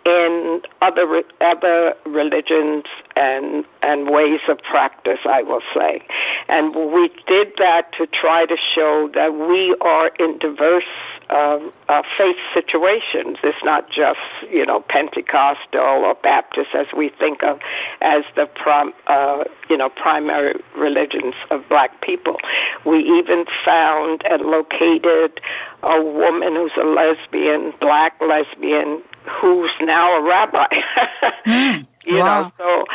in 0.05 0.61
other 0.81 1.23
other 1.41 1.95
religions 2.05 2.85
and 3.15 3.65
and 3.81 4.09
ways 4.09 4.39
of 4.47 4.59
practice, 4.59 5.19
I 5.25 5.41
will 5.41 5.61
say, 5.73 6.01
and 6.47 6.75
we 6.75 7.09
did 7.27 7.53
that 7.57 7.91
to 7.93 8.05
try 8.07 8.45
to 8.45 8.55
show 8.55 9.09
that 9.15 9.33
we 9.33 9.75
are 9.81 10.11
in 10.19 10.37
diverse 10.37 10.83
uh, 11.29 11.59
uh, 11.89 12.03
faith 12.17 12.35
situations. 12.53 13.39
It's 13.43 13.63
not 13.63 13.89
just 13.89 14.19
you 14.49 14.65
know 14.65 14.81
Pentecostal 14.81 16.05
or 16.05 16.15
Baptist 16.15 16.69
as 16.75 16.87
we 16.95 17.09
think 17.09 17.43
of 17.43 17.59
as 18.01 18.23
the 18.35 18.45
prom, 18.45 18.93
uh, 19.07 19.45
you 19.69 19.77
know 19.77 19.89
primary 19.89 20.61
religions 20.77 21.33
of 21.49 21.67
black 21.67 22.01
people. 22.01 22.37
We 22.85 22.99
even 22.99 23.45
found 23.63 24.23
and 24.29 24.43
located 24.43 25.41
a 25.81 26.03
woman 26.03 26.55
who's 26.55 26.77
a 26.77 26.85
lesbian, 26.85 27.73
black 27.79 28.13
lesbian, 28.21 29.01
who's 29.27 29.71
now 29.81 30.17
a 30.17 30.23
rabbi. 30.23 30.67
mm, 31.45 31.87
you 32.05 32.19
wow. 32.19 32.51
know, 32.59 32.85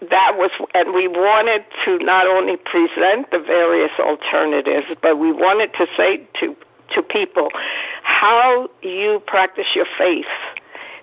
so 0.00 0.06
that 0.08 0.36
was, 0.36 0.50
and 0.74 0.94
we 0.94 1.08
wanted 1.08 1.64
to 1.84 1.98
not 1.98 2.26
only 2.26 2.56
present 2.56 3.30
the 3.30 3.38
various 3.38 3.92
alternatives, 3.98 4.86
but 5.02 5.18
we 5.18 5.32
wanted 5.32 5.72
to 5.74 5.86
say 5.96 6.26
to 6.40 6.56
to 6.92 7.02
people 7.02 7.50
how 8.02 8.68
you 8.82 9.22
practice 9.26 9.66
your 9.74 9.86
faith. 9.96 10.26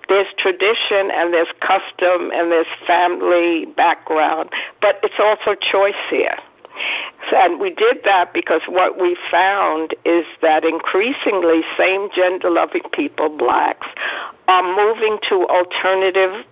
There's 0.08 0.28
tradition 0.38 1.10
and 1.10 1.32
there's 1.32 1.52
custom 1.60 2.30
and 2.32 2.50
there's 2.52 2.66
family 2.86 3.66
background, 3.76 4.50
but 4.80 4.98
it's 5.02 5.18
also 5.18 5.54
choice 5.54 5.94
here. 6.10 6.36
And 7.34 7.60
we 7.60 7.70
did 7.70 7.98
that 8.04 8.32
because 8.34 8.62
what 8.68 9.00
we 9.00 9.16
found 9.30 9.94
is 10.04 10.26
that 10.42 10.64
increasingly 10.64 11.62
same 11.78 12.08
gender 12.14 12.50
loving 12.50 12.82
people, 12.92 13.28
blacks, 13.28 13.86
are 14.48 14.62
moving 14.62 15.18
to 15.28 15.46
alternative 15.48 16.44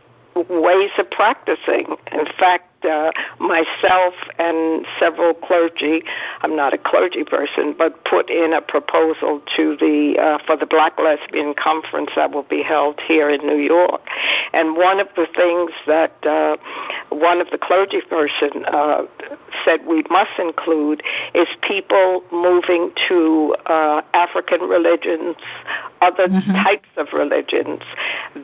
ways 0.48 0.90
of 0.98 1.10
practicing. 1.10 1.96
In 2.12 2.26
fact, 2.38 2.69
uh, 2.84 3.12
myself 3.38 4.14
and 4.38 4.86
several 4.98 5.34
clergy, 5.34 6.02
I'm 6.42 6.56
not 6.56 6.74
a 6.74 6.78
clergy 6.78 7.24
person, 7.24 7.74
but 7.76 8.04
put 8.04 8.30
in 8.30 8.52
a 8.52 8.60
proposal 8.60 9.40
to 9.56 9.76
the 9.76 10.16
uh, 10.18 10.38
for 10.46 10.56
the 10.56 10.66
Black 10.66 10.98
Lesbian 10.98 11.54
Conference 11.54 12.10
that 12.16 12.32
will 12.32 12.44
be 12.44 12.62
held 12.62 13.00
here 13.00 13.30
in 13.30 13.46
New 13.46 13.58
York. 13.58 14.00
And 14.52 14.76
one 14.76 15.00
of 15.00 15.08
the 15.16 15.26
things 15.34 15.72
that 15.86 16.14
uh, 16.26 16.56
one 17.10 17.40
of 17.40 17.50
the 17.50 17.58
clergy 17.58 18.00
person 18.08 18.64
uh, 18.66 19.02
said 19.64 19.86
we 19.86 20.02
must 20.10 20.38
include 20.38 21.02
is 21.34 21.48
people 21.62 22.22
moving 22.32 22.90
to 23.08 23.56
uh, 23.66 24.02
African 24.14 24.62
religions, 24.62 25.36
other 26.00 26.28
mm-hmm. 26.28 26.52
types 26.52 26.88
of 26.96 27.08
religions 27.12 27.82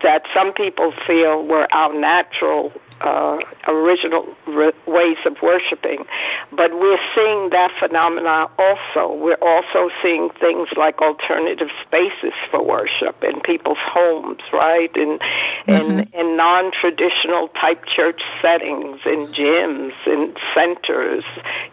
that 0.03 0.23
some 0.35 0.53
people 0.53 0.93
feel 1.07 1.47
were 1.47 1.67
our 1.73 1.93
natural 1.93 2.73
uh, 3.01 3.39
original 3.69 4.35
re- 4.47 4.73
ways 4.87 5.19
of 5.25 5.37
worshiping. 5.43 6.05
But 6.53 6.73
we're 6.73 6.99
seeing 7.15 7.51
that 7.51 7.73
phenomena 7.79 8.49
also. 8.59 9.15
We're 9.15 9.43
also 9.43 9.91
seeing 10.03 10.31
things 10.41 10.69
like 10.77 11.01
alternative 11.01 11.69
spaces 11.83 12.33
for 12.51 12.65
worship 12.65 13.23
in 13.23 13.41
people's 13.41 13.79
homes, 13.81 14.41
right? 14.53 14.95
In 14.97 15.19
mm-hmm. 15.19 15.71
in, 15.71 16.09
in 16.15 16.37
non-traditional 16.37 17.49
type 17.49 17.85
church 17.87 18.23
settings, 18.41 19.01
in 19.05 19.33
gyms, 19.33 19.93
in 20.07 20.35
centers, 20.55 21.25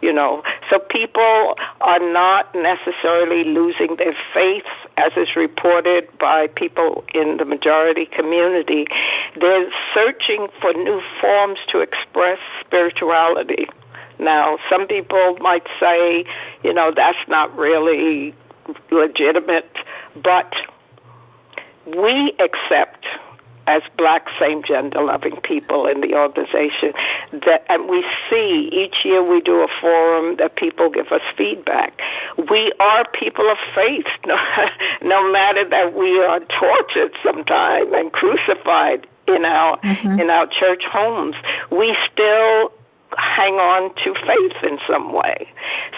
you 0.02 0.14
know. 0.14 0.44
So 0.70 0.80
people 0.80 1.56
are 1.82 2.00
not 2.00 2.54
necessarily 2.56 3.44
losing 3.44 3.96
their 3.98 4.16
faith, 4.34 4.64
as 4.98 5.12
is 5.18 5.36
reported 5.36 6.08
by 6.20 6.48
people 6.48 7.04
in 7.14 7.38
the 7.38 7.46
majority 7.46 8.06
community. 8.06 8.88
They're 9.40 9.70
searching 9.94 10.48
for 10.62 10.74
new 10.74 11.02
forms 11.20 11.60
to 11.70 11.80
express 11.80 12.40
spirituality. 12.62 13.68
Now, 14.20 14.58
some 14.70 14.88
people 14.88 15.38
might 15.40 15.68
say, 15.80 16.26
you 16.64 16.74
know, 16.74 16.92
that's 16.96 17.18
not 17.28 17.56
really 17.58 18.34
legitimate, 18.92 19.78
but 20.22 20.54
we 21.86 22.34
accept 22.40 23.06
as 23.68 23.82
black 23.98 24.28
same 24.40 24.62
gender 24.64 25.02
loving 25.02 25.40
people 25.42 25.88
in 25.88 26.02
the 26.02 26.16
organization 26.16 26.94
that 27.46 27.64
and 27.70 27.90
we 27.90 28.04
see 28.30 28.70
each 28.72 29.06
year 29.06 29.24
we 29.24 29.40
do 29.42 29.62
a 29.62 29.68
forum 29.80 30.36
that 30.38 30.56
people 30.58 30.90
give 30.90 31.08
us 31.08 31.22
feedback 31.38 32.02
we 32.50 32.74
are 32.80 33.06
people 33.14 33.50
of 33.50 33.58
faith 33.74 34.06
no, 34.26 34.38
no 35.02 35.32
matter 35.32 35.68
that 35.70 35.94
we 35.94 36.22
are 36.22 36.42
tortured 36.60 37.12
sometimes 37.24 37.90
and 37.94 38.12
crucified 38.12 39.08
in 39.28 39.46
our 39.46 39.78
mm-hmm. 39.80 40.20
in 40.20 40.30
our 40.30 40.48
church 40.48 40.84
homes, 40.86 41.36
we 41.72 41.96
still 42.12 42.72
hang 43.18 43.56
on 43.56 43.94
to 44.04 44.14
faith 44.26 44.64
in 44.64 44.80
some 44.88 45.14
way. 45.14 45.48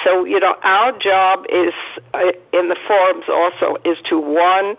So, 0.04 0.26
you 0.26 0.40
know, 0.40 0.56
our 0.64 0.98
job 0.98 1.46
is 1.50 1.74
uh, 2.14 2.32
in 2.54 2.70
the 2.70 2.78
forums 2.88 3.26
also 3.30 3.78
is 3.86 3.98
to 4.10 4.20
one 4.20 4.76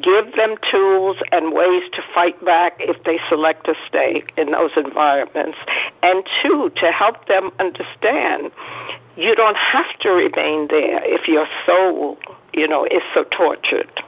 give 0.00 0.34
them 0.36 0.56
tools 0.70 1.18
and 1.32 1.52
ways 1.52 1.82
to 1.92 2.02
fight 2.14 2.42
back 2.44 2.74
if 2.78 3.02
they 3.04 3.18
select 3.28 3.66
to 3.66 3.74
stay 3.86 4.24
in 4.38 4.50
those 4.52 4.70
environments, 4.76 5.58
and 6.02 6.24
two, 6.42 6.70
to 6.76 6.90
help 6.90 7.26
them 7.26 7.50
understand 7.58 8.50
you 9.16 9.34
don't 9.34 9.56
have 9.56 9.98
to 10.00 10.10
remain 10.10 10.68
there 10.68 11.02
if 11.04 11.28
your 11.28 11.46
soul, 11.66 12.18
you 12.54 12.66
know, 12.66 12.86
is 12.86 13.02
so 13.12 13.24
tortured 13.24 14.02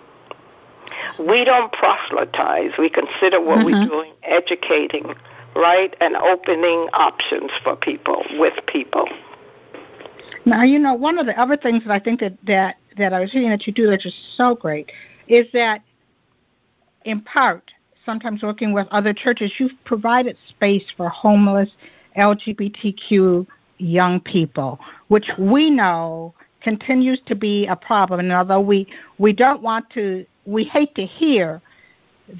we 1.18 1.45
don't 1.45 1.72
proselytize. 1.72 2.72
We 2.78 2.89
consider 2.89 3.41
what 3.41 3.59
mm-hmm. 3.59 3.64
we're 3.66 3.87
doing 3.87 4.12
educating, 4.22 5.14
right, 5.55 5.95
and 6.01 6.16
opening 6.16 6.89
options 6.93 7.51
for 7.62 7.76
people 7.76 8.24
with 8.39 8.55
people. 8.66 9.09
Now, 10.45 10.62
you 10.62 10.78
know, 10.78 10.95
one 10.95 11.18
of 11.18 11.26
the 11.26 11.41
other 11.41 11.57
things 11.57 11.85
that 11.85 11.93
I 11.93 11.99
think 11.99 12.20
that 12.20 12.35
that 12.47 12.76
that 12.97 13.12
I 13.12 13.20
was 13.20 13.32
hearing 13.32 13.51
that 13.51 13.66
you 13.66 13.72
do 13.72 13.89
that's 13.89 14.03
just 14.03 14.37
so 14.37 14.55
great 14.55 14.93
is 15.26 15.47
that, 15.53 15.80
in 17.05 17.20
part, 17.22 17.72
sometimes 18.05 18.43
working 18.43 18.72
with 18.72 18.87
other 18.91 19.12
churches, 19.12 19.53
you've 19.59 19.72
provided 19.85 20.37
space 20.49 20.85
for 20.97 21.09
homeless 21.09 21.70
LGBTQ 22.16 23.47
young 23.78 24.20
people, 24.20 24.78
which 25.09 25.30
we 25.39 25.70
know 25.70 26.35
continues 26.61 27.20
to 27.26 27.35
be 27.35 27.66
a 27.66 27.76
problem. 27.76 28.20
And 28.20 28.32
although 28.32 28.61
we 28.61 28.87
we 29.18 29.32
don't 29.32 29.62
want 29.62 29.89
to 29.91 30.26
we 30.47 30.65
hate 30.65 30.95
to 30.95 31.07
hear 31.07 31.61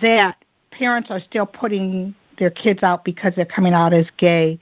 that 0.01 0.37
parents 0.71 1.11
are 1.11 1.21
still 1.21 1.47
putting 1.47 2.15
their 2.39 2.51
kids 2.51 2.83
out 2.83 3.05
because 3.05 3.33
they're 3.37 3.45
coming 3.45 3.75
out 3.75 3.93
as 3.93 4.07
gay, 4.19 4.59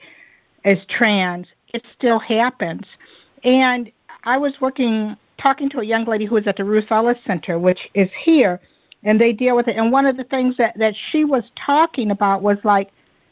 as 0.65 0.77
trans. 0.89 1.47
It 1.73 1.83
still 1.97 2.19
happens. 2.19 2.85
And 3.43 3.91
I 4.23 4.37
was 4.37 4.53
working, 4.61 5.17
talking 5.41 5.69
to 5.71 5.79
a 5.79 5.85
young 5.85 6.05
lady 6.05 6.25
who 6.25 6.35
was 6.35 6.47
at 6.47 6.57
the 6.57 6.63
Ruth 6.63 6.91
Ellis 6.91 7.17
Center, 7.25 7.59
which 7.59 7.89
is 7.93 8.09
here, 8.23 8.59
and 9.03 9.19
they 9.19 9.33
deal 9.33 9.55
with 9.55 9.67
it. 9.67 9.75
And 9.75 9.91
one 9.91 10.05
of 10.05 10.17
the 10.17 10.23
things 10.23 10.55
that, 10.57 10.77
that 10.77 10.93
she 11.11 11.25
was 11.25 11.43
talking 11.55 12.11
about 12.11 12.41
was 12.41 12.57
like 12.63 12.91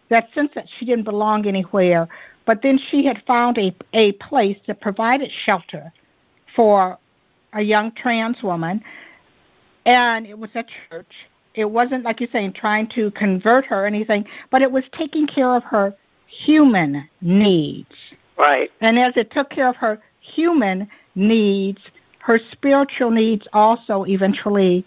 that 0.10 0.28
sense 0.34 0.52
that 0.56 0.68
she 0.78 0.86
didn't 0.86 1.06
belong 1.06 1.48
anywhere. 1.48 2.08
But 2.46 2.62
then 2.62 2.80
she 2.90 3.06
had 3.06 3.22
found 3.26 3.58
a, 3.58 3.74
a 3.94 4.14
place 4.14 4.58
that 4.68 4.82
provided 4.82 5.32
shelter 5.46 5.94
for 6.56 6.98
a 7.54 7.62
young 7.62 7.92
trans 7.94 8.42
woman 8.44 8.84
and 9.86 10.26
it 10.26 10.38
was 10.38 10.50
at 10.56 10.68
church. 10.90 11.12
It 11.54 11.66
wasn't 11.66 12.04
like 12.04 12.20
you're 12.20 12.30
saying 12.32 12.54
trying 12.54 12.88
to 12.96 13.12
convert 13.12 13.66
her 13.66 13.84
or 13.84 13.86
anything, 13.86 14.26
but 14.52 14.62
it 14.62 14.72
was 14.72 14.84
taking 14.98 15.28
care 15.28 15.54
of 15.54 15.64
her 15.64 15.94
human 16.28 17.10
needs. 17.22 17.92
Right. 18.38 18.72
And 18.80 18.98
as 18.98 19.14
it 19.18 19.32
took 19.32 19.50
care 19.50 19.68
of 19.68 19.76
her 19.78 20.02
human 20.22 20.88
needs, 21.16 21.80
her 22.20 22.40
spiritual 22.52 23.12
needs 23.12 23.48
also 23.52 24.06
eventually 24.08 24.86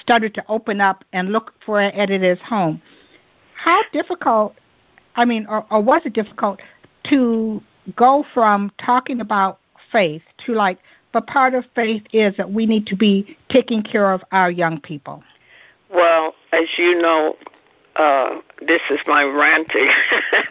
started 0.00 0.34
to 0.34 0.44
open 0.48 0.80
up 0.80 1.04
and 1.12 1.30
look 1.30 1.52
for 1.64 1.82
it 1.82 1.94
at 1.94 2.10
its 2.10 2.40
home. 2.42 2.80
How 3.54 3.82
difficult, 3.92 4.54
I 5.16 5.24
mean, 5.24 5.46
or, 5.48 5.66
or 5.70 5.80
was 5.80 6.02
it 6.04 6.14
difficult 6.14 6.60
to 7.10 7.62
go 7.96 8.24
from 8.32 8.72
talking 8.78 9.20
about 9.20 9.58
faith 9.92 10.22
to 10.46 10.54
like, 10.54 10.78
but 11.14 11.28
part 11.28 11.54
of 11.54 11.64
faith 11.76 12.02
is 12.12 12.36
that 12.36 12.50
we 12.50 12.66
need 12.66 12.86
to 12.88 12.96
be 12.96 13.38
taking 13.48 13.82
care 13.82 14.12
of 14.12 14.22
our 14.32 14.50
young 14.50 14.80
people. 14.80 15.22
Well, 15.88 16.34
as 16.52 16.66
you 16.76 17.00
know, 17.00 17.36
uh, 17.94 18.40
this 18.66 18.82
is 18.90 18.98
my 19.06 19.22
ranting 19.22 19.88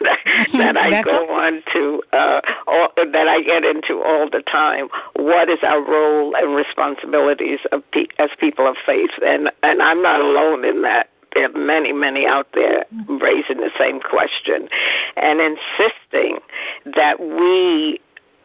that, 0.54 0.76
I 0.78 1.02
go 1.02 1.28
on 1.28 1.62
to, 1.74 2.02
uh, 2.16 2.40
all, 2.66 2.88
that 2.96 3.28
I 3.28 3.42
get 3.42 3.62
into 3.62 4.02
all 4.02 4.30
the 4.30 4.40
time. 4.40 4.88
What 5.16 5.50
is 5.50 5.58
our 5.62 5.84
role 5.84 6.34
and 6.34 6.56
responsibilities 6.56 7.60
of 7.70 7.82
pe- 7.90 8.06
as 8.18 8.30
people 8.40 8.66
of 8.66 8.76
faith? 8.86 9.10
And 9.22 9.50
and 9.62 9.82
I'm 9.82 10.02
not 10.02 10.20
alone 10.20 10.64
in 10.64 10.80
that. 10.82 11.10
There 11.34 11.44
are 11.44 11.58
many, 11.58 11.92
many 11.92 12.26
out 12.26 12.46
there 12.54 12.86
raising 13.08 13.58
the 13.58 13.72
same 13.76 14.00
question 14.00 14.68
and 15.16 15.40
insisting 15.40 16.38
that 16.94 17.18
we 17.18 18.00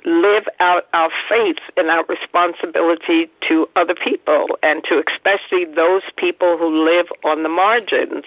live 0.06 0.48
out 0.60 0.86
our 0.94 1.10
faith 1.28 1.60
and 1.78 1.90
our 1.90 2.06
responsibility 2.06 3.30
to 3.48 3.68
other 3.76 3.96
people 3.96 4.48
and 4.64 4.84
to 4.86 5.04
especially 5.08 5.66
those 5.66 6.04
people 6.16 6.58
who 6.58 6.68
live 6.86 7.08
on 7.24 7.44
the 7.44 7.50
margins. 7.50 8.26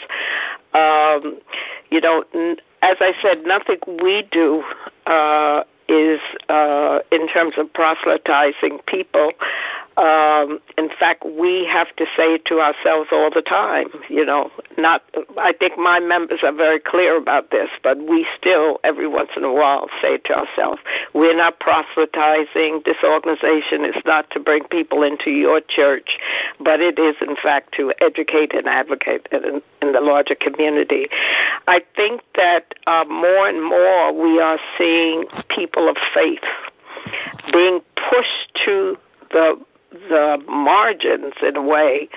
Um, 0.74 1.40
you 1.90 2.00
know, 2.00 2.24
as 2.82 2.96
I 3.00 3.12
said, 3.22 3.44
nothing 3.44 3.78
we 4.02 4.28
do 4.30 4.62
uh, 5.06 5.64
is 5.88 6.20
uh, 6.48 7.00
in 7.10 7.28
terms 7.28 7.54
of 7.58 7.72
proselytizing 7.72 8.78
people 8.86 9.32
um, 9.96 10.58
in 10.78 10.88
fact, 10.88 11.24
we 11.24 11.66
have 11.66 11.94
to 11.96 12.06
say 12.16 12.38
to 12.38 12.60
ourselves 12.60 13.10
all 13.12 13.30
the 13.30 13.42
time, 13.42 13.88
you 14.08 14.24
know, 14.24 14.50
not, 14.78 15.02
I 15.38 15.52
think 15.52 15.76
my 15.76 16.00
members 16.00 16.40
are 16.42 16.52
very 16.52 16.80
clear 16.80 17.16
about 17.16 17.50
this, 17.50 17.68
but 17.82 17.98
we 17.98 18.26
still, 18.36 18.80
every 18.84 19.06
once 19.06 19.30
in 19.36 19.44
a 19.44 19.52
while, 19.52 19.88
say 20.00 20.16
to 20.16 20.38
ourselves, 20.38 20.80
we're 21.12 21.36
not 21.36 21.60
proselytizing. 21.60 22.82
This 22.86 22.96
organization 23.04 23.84
is 23.84 23.96
not 24.06 24.30
to 24.30 24.40
bring 24.40 24.64
people 24.64 25.02
into 25.02 25.30
your 25.30 25.60
church, 25.60 26.18
but 26.58 26.80
it 26.80 26.98
is, 26.98 27.16
in 27.20 27.36
fact, 27.36 27.74
to 27.74 27.92
educate 28.00 28.54
and 28.54 28.66
advocate 28.66 29.28
in, 29.30 29.60
in 29.82 29.92
the 29.92 30.00
larger 30.00 30.34
community. 30.34 31.08
I 31.68 31.82
think 31.94 32.22
that 32.36 32.74
uh, 32.86 33.04
more 33.08 33.46
and 33.46 33.62
more 33.62 34.12
we 34.12 34.40
are 34.40 34.58
seeing 34.78 35.24
people 35.48 35.81
of 35.88 35.96
faith 36.14 36.44
being 37.52 37.80
pushed 38.10 38.54
to 38.64 38.96
the 39.30 39.58
the 40.08 40.42
margins 40.48 41.34
in 41.42 41.56
a 41.56 41.62
way 41.62 42.08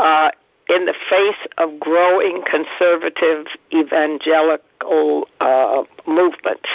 uh, 0.00 0.30
in 0.68 0.86
the 0.86 0.94
face 1.08 1.46
of 1.58 1.78
growing 1.78 2.42
conservative 2.44 3.46
evangelical 3.72 5.28
uh, 5.40 5.82
movements 6.06 6.68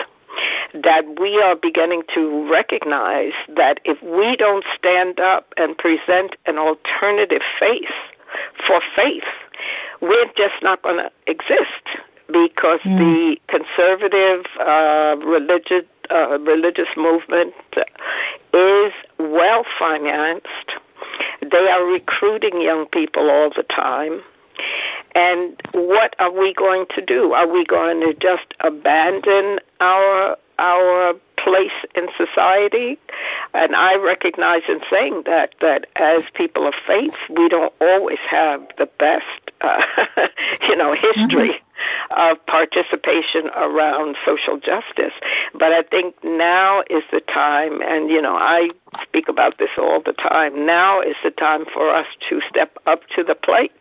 that 0.73 1.03
we 1.19 1.41
are 1.41 1.55
beginning 1.55 2.03
to 2.13 2.49
recognize 2.49 3.33
that 3.55 3.79
if 3.85 4.01
we 4.03 4.35
don't 4.35 4.65
stand 4.77 5.19
up 5.19 5.53
and 5.57 5.77
present 5.77 6.35
an 6.45 6.57
alternative 6.57 7.41
face 7.59 7.85
for 8.65 8.81
faith, 8.95 9.23
we're 10.01 10.27
just 10.35 10.61
not 10.61 10.81
going 10.83 10.97
to 10.97 11.11
exist 11.25 12.01
because 12.27 12.81
mm. 12.81 12.97
the 12.97 13.37
conservative 13.47 14.45
uh, 14.59 15.15
religious 15.25 15.85
uh, 16.09 16.39
religious 16.39 16.89
movement 16.95 17.53
is 18.53 18.93
well 19.19 19.63
financed. 19.77 20.71
They 21.41 21.69
are 21.69 21.85
recruiting 21.85 22.61
young 22.61 22.87
people 22.87 23.29
all 23.29 23.49
the 23.49 23.63
time. 23.63 24.21
And 25.15 25.61
what 25.73 26.15
are 26.19 26.31
we 26.31 26.53
going 26.53 26.85
to 26.95 27.05
do? 27.05 27.33
Are 27.33 27.47
we 27.47 27.65
going 27.65 28.01
to 28.01 28.13
just 28.13 28.53
abandon 28.59 29.59
our 29.79 30.37
our 30.59 31.13
place 31.37 31.85
in 31.95 32.07
society? 32.17 32.97
And 33.53 33.75
I 33.75 33.95
recognize 33.95 34.63
in 34.67 34.79
saying 34.89 35.23
that 35.25 35.55
that 35.61 35.87
as 35.95 36.23
people 36.33 36.67
of 36.67 36.73
faith, 36.85 37.13
we 37.29 37.49
don't 37.49 37.73
always 37.79 38.19
have 38.29 38.61
the 38.77 38.89
best, 38.99 39.51
uh, 39.61 39.83
you 40.67 40.75
know, 40.75 40.93
history 40.93 41.49
mm-hmm. 41.49 41.66
Of 42.11 42.43
participation 42.45 43.47
around 43.55 44.15
social 44.25 44.59
justice. 44.59 45.13
But 45.53 45.73
I 45.73 45.83
think 45.83 46.15
now 46.23 46.83
is 46.89 47.03
the 47.11 47.21
time, 47.21 47.81
and 47.81 48.09
you 48.09 48.21
know, 48.21 48.35
I 48.35 48.69
speak 49.03 49.27
about 49.27 49.57
this 49.57 49.71
all 49.77 50.01
the 50.01 50.13
time. 50.13 50.65
Now 50.65 51.01
is 51.01 51.15
the 51.23 51.31
time 51.31 51.65
for 51.73 51.93
us 51.93 52.07
to 52.29 52.41
step 52.49 52.77
up 52.85 53.01
to 53.15 53.23
the 53.23 53.35
plate 53.35 53.71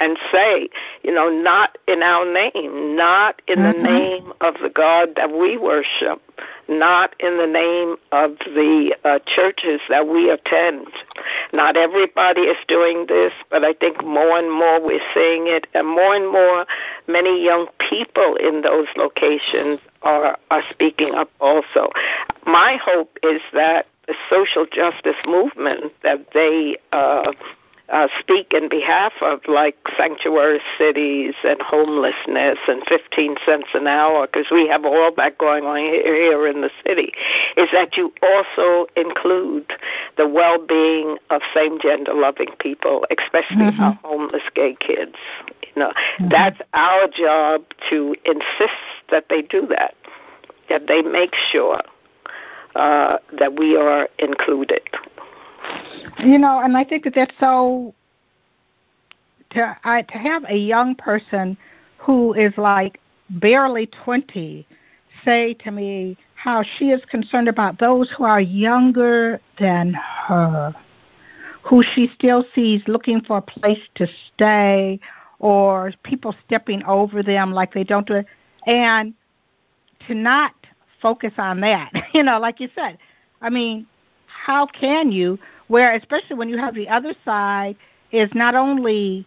and 0.00 0.18
say, 0.32 0.68
you 1.02 1.12
know, 1.12 1.30
not 1.30 1.78
in 1.86 2.02
our 2.02 2.30
name, 2.30 2.96
not 2.96 3.40
in 3.46 3.58
mm-hmm. 3.58 3.82
the 3.82 3.88
name 3.88 4.32
of 4.40 4.54
the 4.62 4.68
God 4.68 5.10
that 5.16 5.32
we 5.32 5.56
worship, 5.56 6.20
not 6.68 7.14
in 7.20 7.38
the 7.38 7.46
name 7.46 7.96
of 8.12 8.36
the 8.44 8.96
uh, 9.04 9.18
churches 9.26 9.80
that 9.88 10.08
we 10.08 10.30
attend. 10.30 10.88
Not 11.52 11.76
everybody 11.76 12.42
is 12.42 12.56
doing 12.66 13.06
this, 13.06 13.32
but 13.50 13.64
I 13.64 13.72
think 13.74 14.04
more 14.04 14.38
and 14.38 14.52
more 14.52 14.84
we're 14.84 15.00
seeing 15.14 15.46
it, 15.46 15.66
and 15.74 15.86
more 15.86 16.14
and 16.14 16.30
more 16.30 16.66
many 17.14 17.44
young 17.44 17.68
people 17.78 18.34
in 18.34 18.62
those 18.62 18.88
locations 18.96 19.78
are, 20.02 20.36
are 20.50 20.62
speaking 20.68 21.14
up 21.14 21.30
also. 21.40 21.90
My 22.44 22.76
hope 22.82 23.16
is 23.22 23.40
that 23.52 23.86
the 24.08 24.16
social 24.28 24.66
justice 24.66 25.20
movement 25.24 25.92
that 26.02 26.32
they 26.32 26.76
uh, 26.90 27.32
uh, 27.90 28.08
speak 28.18 28.52
in 28.54 28.68
behalf 28.68 29.12
of, 29.20 29.40
like 29.46 29.76
sanctuary 29.96 30.60
cities 30.78 31.34
and 31.44 31.60
homelessness 31.60 32.58
and 32.66 32.82
15 32.88 33.36
cents 33.44 33.68
an 33.74 33.86
hour, 33.86 34.26
because 34.26 34.46
we 34.50 34.66
have 34.66 34.84
all 34.84 35.12
that 35.16 35.36
going 35.38 35.64
on 35.64 35.76
here 35.76 36.46
in 36.46 36.62
the 36.62 36.70
city, 36.86 37.12
is 37.56 37.68
that 37.72 37.96
you 37.96 38.12
also 38.22 38.86
include 38.96 39.70
the 40.16 40.26
well 40.26 40.64
being 40.64 41.18
of 41.30 41.42
same 41.52 41.78
gender 41.80 42.14
loving 42.14 42.52
people, 42.58 43.06
especially 43.10 43.70
mm-hmm. 43.70 43.82
our 43.82 43.98
homeless 44.02 44.42
gay 44.54 44.76
kids. 44.80 45.16
You 45.74 45.82
know, 45.82 45.90
mm-hmm. 45.90 46.28
that's 46.28 46.60
our 46.72 47.06
job 47.08 47.62
to 47.90 48.14
insist 48.24 48.72
that 49.10 49.26
they 49.28 49.42
do 49.42 49.66
that, 49.66 49.94
that 50.70 50.86
they 50.86 51.02
make 51.02 51.34
sure 51.34 51.82
uh, 52.76 53.18
that 53.38 53.58
we 53.58 53.76
are 53.76 54.08
included. 54.18 54.82
You 56.18 56.38
know, 56.38 56.60
and 56.60 56.76
I 56.76 56.84
think 56.84 57.04
that 57.04 57.14
that's 57.14 57.34
so 57.38 57.94
to 59.50 59.76
I, 59.84 60.02
to 60.02 60.18
have 60.18 60.44
a 60.48 60.56
young 60.56 60.94
person 60.94 61.56
who 61.98 62.34
is 62.34 62.52
like 62.56 63.00
barely 63.30 63.86
20 63.86 64.66
say 65.24 65.54
to 65.54 65.70
me 65.70 66.16
how 66.34 66.62
she 66.62 66.90
is 66.90 67.02
concerned 67.06 67.48
about 67.48 67.78
those 67.78 68.10
who 68.10 68.24
are 68.24 68.40
younger 68.40 69.40
than 69.58 69.94
her, 69.94 70.74
who 71.62 71.82
she 71.94 72.10
still 72.14 72.44
sees 72.54 72.82
looking 72.86 73.22
for 73.22 73.38
a 73.38 73.42
place 73.42 73.80
to 73.94 74.06
stay 74.34 75.00
or 75.38 75.92
people 76.02 76.34
stepping 76.46 76.82
over 76.84 77.22
them 77.22 77.52
like 77.52 77.72
they 77.72 77.84
don't 77.84 78.06
do 78.06 78.14
it, 78.14 78.26
and 78.66 79.14
to 80.06 80.14
not 80.14 80.52
focus 81.00 81.32
on 81.38 81.60
that. 81.60 81.90
you 82.14 82.22
know, 82.22 82.38
like 82.38 82.60
you 82.60 82.68
said, 82.74 82.98
I 83.40 83.50
mean, 83.50 83.86
how 84.26 84.66
can 84.66 85.10
you 85.10 85.38
where 85.68 85.94
especially 85.94 86.36
when 86.36 86.48
you 86.48 86.58
have 86.58 86.74
the 86.74 86.88
other 86.88 87.14
side 87.24 87.76
is 88.12 88.30
not 88.34 88.54
only 88.54 89.26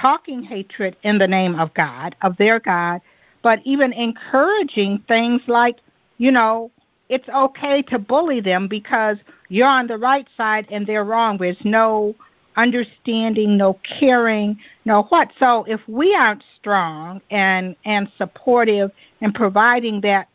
talking 0.00 0.42
hatred 0.42 0.96
in 1.02 1.18
the 1.18 1.26
name 1.26 1.54
of 1.54 1.72
God, 1.74 2.16
of 2.22 2.36
their 2.36 2.60
God, 2.60 3.00
but 3.42 3.60
even 3.64 3.92
encouraging 3.92 5.02
things 5.08 5.42
like, 5.46 5.76
you 6.18 6.30
know, 6.30 6.70
it's 7.08 7.28
okay 7.28 7.82
to 7.82 7.98
bully 7.98 8.40
them 8.40 8.68
because 8.68 9.16
you're 9.48 9.66
on 9.66 9.86
the 9.86 9.98
right 9.98 10.26
side 10.36 10.66
and 10.70 10.86
they're 10.86 11.04
wrong. 11.04 11.36
There's 11.38 11.56
no 11.64 12.14
understanding, 12.56 13.56
no 13.56 13.78
caring, 13.98 14.58
no 14.84 15.02
what. 15.04 15.30
So 15.38 15.64
if 15.64 15.80
we 15.88 16.14
aren't 16.14 16.44
strong 16.58 17.20
and 17.30 17.76
and 17.84 18.10
supportive 18.16 18.90
and 19.20 19.34
providing 19.34 20.00
that 20.02 20.28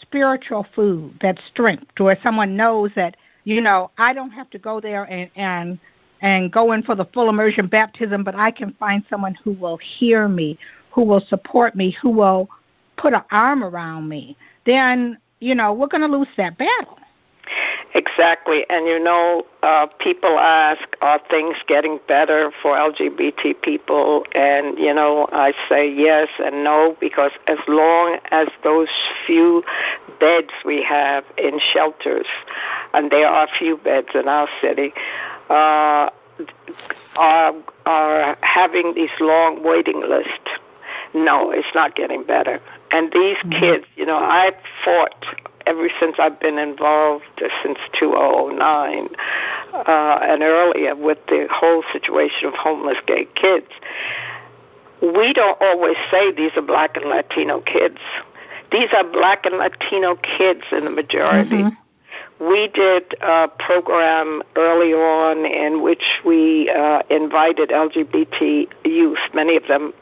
spiritual 0.00 0.66
food, 0.74 1.18
that 1.22 1.38
strength, 1.50 1.98
where 1.98 2.18
someone 2.22 2.56
knows 2.56 2.90
that 2.96 3.16
you 3.44 3.60
know, 3.60 3.90
I 3.98 4.12
don't 4.12 4.30
have 4.30 4.50
to 4.50 4.58
go 4.58 4.80
there 4.80 5.04
and 5.04 5.30
and 5.36 5.78
and 6.22 6.52
go 6.52 6.72
in 6.72 6.82
for 6.82 6.94
the 6.94 7.06
full 7.06 7.28
immersion 7.28 7.66
baptism, 7.66 8.24
but 8.24 8.34
I 8.34 8.50
can 8.50 8.74
find 8.74 9.04
someone 9.08 9.34
who 9.42 9.52
will 9.52 9.78
hear 9.78 10.28
me, 10.28 10.58
who 10.90 11.02
will 11.02 11.24
support 11.28 11.74
me, 11.74 11.96
who 12.02 12.10
will 12.10 12.48
put 12.96 13.14
an 13.14 13.22
arm 13.30 13.64
around 13.64 14.08
me. 14.08 14.36
Then, 14.66 15.18
you 15.40 15.54
know, 15.54 15.72
we're 15.72 15.86
going 15.86 16.08
to 16.08 16.18
lose 16.18 16.28
that 16.36 16.58
battle. 16.58 16.98
Exactly. 17.94 18.64
And 18.70 18.86
you 18.86 19.02
know, 19.02 19.44
uh, 19.62 19.86
people 19.98 20.38
ask, 20.38 20.80
are 21.02 21.20
things 21.28 21.56
getting 21.66 21.98
better 22.06 22.52
for 22.62 22.76
LGBT 22.76 23.60
people? 23.62 24.24
And, 24.34 24.78
you 24.78 24.94
know, 24.94 25.28
I 25.32 25.52
say 25.68 25.92
yes 25.92 26.28
and 26.38 26.62
no 26.62 26.96
because 27.00 27.32
as 27.46 27.58
long 27.66 28.18
as 28.30 28.48
those 28.62 28.88
few 29.26 29.64
beds 30.20 30.50
we 30.64 30.82
have 30.82 31.24
in 31.36 31.58
shelters, 31.72 32.26
and 32.94 33.10
there 33.10 33.28
are 33.28 33.48
few 33.58 33.76
beds 33.76 34.08
in 34.14 34.28
our 34.28 34.48
city, 34.60 34.92
uh, 35.48 36.10
are, 37.16 37.54
are 37.86 38.38
having 38.42 38.94
these 38.94 39.10
long 39.20 39.64
waiting 39.64 40.00
lists, 40.08 40.50
no, 41.12 41.50
it's 41.50 41.74
not 41.74 41.96
getting 41.96 42.22
better. 42.22 42.60
And 42.92 43.12
these 43.12 43.36
mm-hmm. 43.38 43.58
kids, 43.58 43.84
you 43.96 44.06
know, 44.06 44.16
I 44.18 44.52
fought 44.84 45.24
ever 45.66 45.88
since 45.98 46.16
I've 46.18 46.38
been 46.40 46.58
involved 46.58 47.24
since 47.62 47.78
2009 47.98 49.08
uh, 49.72 50.18
and 50.22 50.42
earlier 50.42 50.94
with 50.96 51.18
the 51.26 51.46
whole 51.50 51.82
situation 51.92 52.48
of 52.48 52.54
homeless 52.54 52.98
gay 53.06 53.26
kids. 53.34 53.68
We 55.02 55.32
don't 55.32 55.60
always 55.60 55.96
say 56.10 56.32
these 56.32 56.52
are 56.56 56.62
black 56.62 56.96
and 56.96 57.06
Latino 57.06 57.60
kids. 57.60 57.98
These 58.70 58.90
are 58.92 59.04
black 59.04 59.46
and 59.46 59.56
Latino 59.56 60.16
kids 60.16 60.62
in 60.70 60.84
the 60.84 60.90
majority. 60.90 61.50
Mm-hmm 61.50 61.80
we 62.40 62.68
did 62.68 63.14
a 63.20 63.48
program 63.48 64.42
early 64.56 64.94
on 64.94 65.44
in 65.44 65.82
which 65.82 66.02
we 66.24 66.70
uh, 66.70 67.02
invited 67.10 67.68
LGBT 67.68 68.66
youth. 68.84 69.18
Many 69.34 69.56
of 69.56 69.66
them, 69.68 69.92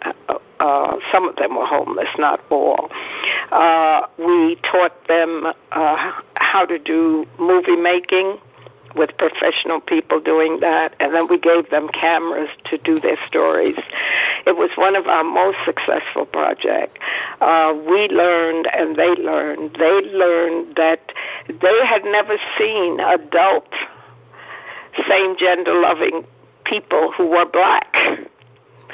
uh, 0.61 0.97
some 1.13 1.29
of 1.29 1.37
them 1.37 1.57
were 1.57 1.67
homeless, 1.67 2.09
not 2.19 2.41
all. 2.51 2.91
Uh, 3.53 4.03
we 4.19 4.57
taught 4.57 5.07
them 5.09 5.47
uh, 5.73 6.13
how 6.35 6.67
to 6.67 6.79
do 6.79 7.27
movie 7.39 7.77
making 7.77 8.39
with 8.95 9.17
professional 9.19 9.81
people 9.81 10.21
doing 10.21 10.61
that, 10.61 10.95
and 10.99 11.15
then 11.15 11.29
we 11.29 11.39
gave 11.39 11.71
them 11.71 11.89
cameras 11.89 12.49
to 12.65 12.79
do 12.79 12.99
their 12.99 13.19
stories. 13.27 13.79
It 14.47 14.57
was 14.57 14.71
one 14.77 14.97
of 14.97 15.07
our 15.07 15.25
most 15.25 15.59
successful 15.65 16.27
projects. 16.27 16.99
Uh, 17.41 17.75
we 17.89 18.09
learned, 18.09 18.67
and 18.73 18.97
they 18.97 19.11
learned. 19.11 19.77
They 19.79 20.01
learned 20.13 20.77
that 20.77 21.13
they 21.49 21.87
had 21.87 22.05
never 22.05 22.37
seen 22.59 22.99
adult, 23.01 23.73
same 25.09 25.37
gender 25.39 25.75
loving 25.75 26.25
people 26.65 27.13
who 27.13 27.27
were 27.27 27.47
black 27.47 27.95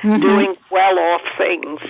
mm-hmm. 0.05 0.21
doing 0.21 0.55
well 0.71 0.99
off 0.99 1.23
things, 1.39 1.81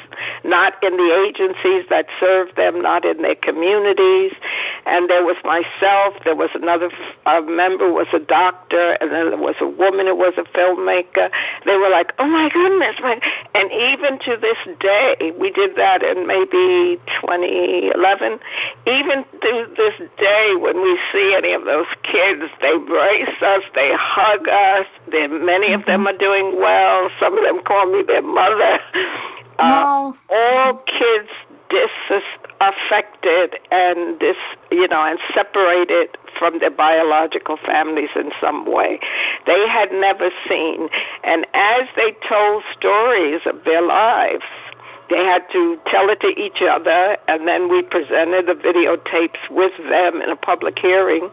not 0.44 0.74
in 0.82 0.96
the 0.96 1.10
agencies 1.26 1.84
that 1.90 2.06
serve 2.20 2.54
them, 2.54 2.80
not 2.80 3.04
in 3.04 3.22
their 3.22 3.34
communities. 3.34 4.32
And 4.86 5.10
there 5.10 5.24
was 5.24 5.36
myself, 5.44 6.14
there 6.24 6.36
was 6.36 6.50
another 6.54 6.90
uh, 7.26 7.40
member 7.42 7.92
was 7.92 8.06
a 8.12 8.20
doctor, 8.20 8.92
and 9.00 9.10
then 9.10 9.30
there 9.30 9.38
was 9.38 9.56
a 9.60 9.68
woman 9.68 10.06
who 10.06 10.14
was 10.14 10.34
a 10.36 10.44
filmmaker. 10.56 11.30
They 11.66 11.76
were 11.76 11.90
like, 11.90 12.12
oh 12.18 12.26
my 12.26 12.48
goodness. 12.50 12.96
My, 13.00 13.18
and 13.54 13.70
even 13.72 14.18
to 14.20 14.36
this 14.38 14.58
day, 14.78 15.32
we 15.38 15.50
did 15.50 15.76
that 15.76 16.02
in 16.02 16.26
maybe 16.26 17.00
2011. 17.20 18.38
Even 18.86 19.24
to 19.24 19.66
this 19.76 19.96
day, 20.18 20.54
when 20.58 20.80
we 20.80 20.98
see 21.12 21.34
any 21.36 21.52
of 21.52 21.64
those 21.64 21.86
kids, 22.02 22.44
they 22.60 22.70
embrace 22.84 23.42
us, 23.42 23.62
they 23.74 23.92
hug 23.96 24.48
us. 24.48 24.86
They, 25.10 25.26
many 25.26 25.72
of 25.72 25.84
them 25.86 26.04
mm-hmm. 26.04 26.14
are 26.14 26.18
doing 26.18 26.60
well. 26.60 27.10
Some 27.18 27.36
of 27.36 27.44
them 27.44 27.62
call 27.64 27.90
me 27.90 28.03
their 28.07 28.22
mother. 28.22 28.78
Uh, 29.59 30.12
no. 30.12 30.16
All 30.30 30.82
kids 30.86 31.30
disaffected 31.70 33.59
and 33.70 34.20
this, 34.20 34.36
you 34.70 34.86
know, 34.88 35.05
and 35.05 35.18
separated 35.32 36.16
from 36.38 36.59
their 36.59 36.70
biological 36.70 37.57
families 37.57 38.11
in 38.14 38.30
some 38.40 38.70
way. 38.70 39.00
They 39.46 39.66
had 39.68 39.92
never 39.92 40.30
seen, 40.48 40.88
and 41.24 41.46
as 41.55 41.88
they 41.96 42.14
told 42.28 42.62
stories 42.76 43.40
of 43.46 43.64
their 43.64 43.82
lives, 43.82 44.44
they 45.11 45.24
had 45.24 45.42
to 45.52 45.78
tell 45.86 46.09
it 46.09 46.20
to 46.20 46.28
each 46.40 46.62
other, 46.62 47.16
and 47.28 47.46
then 47.46 47.68
we 47.68 47.82
presented 47.82 48.46
the 48.46 48.55
videotapes 48.55 49.50
with 49.50 49.76
them 49.88 50.22
in 50.22 50.30
a 50.30 50.36
public 50.36 50.78
hearing. 50.78 51.30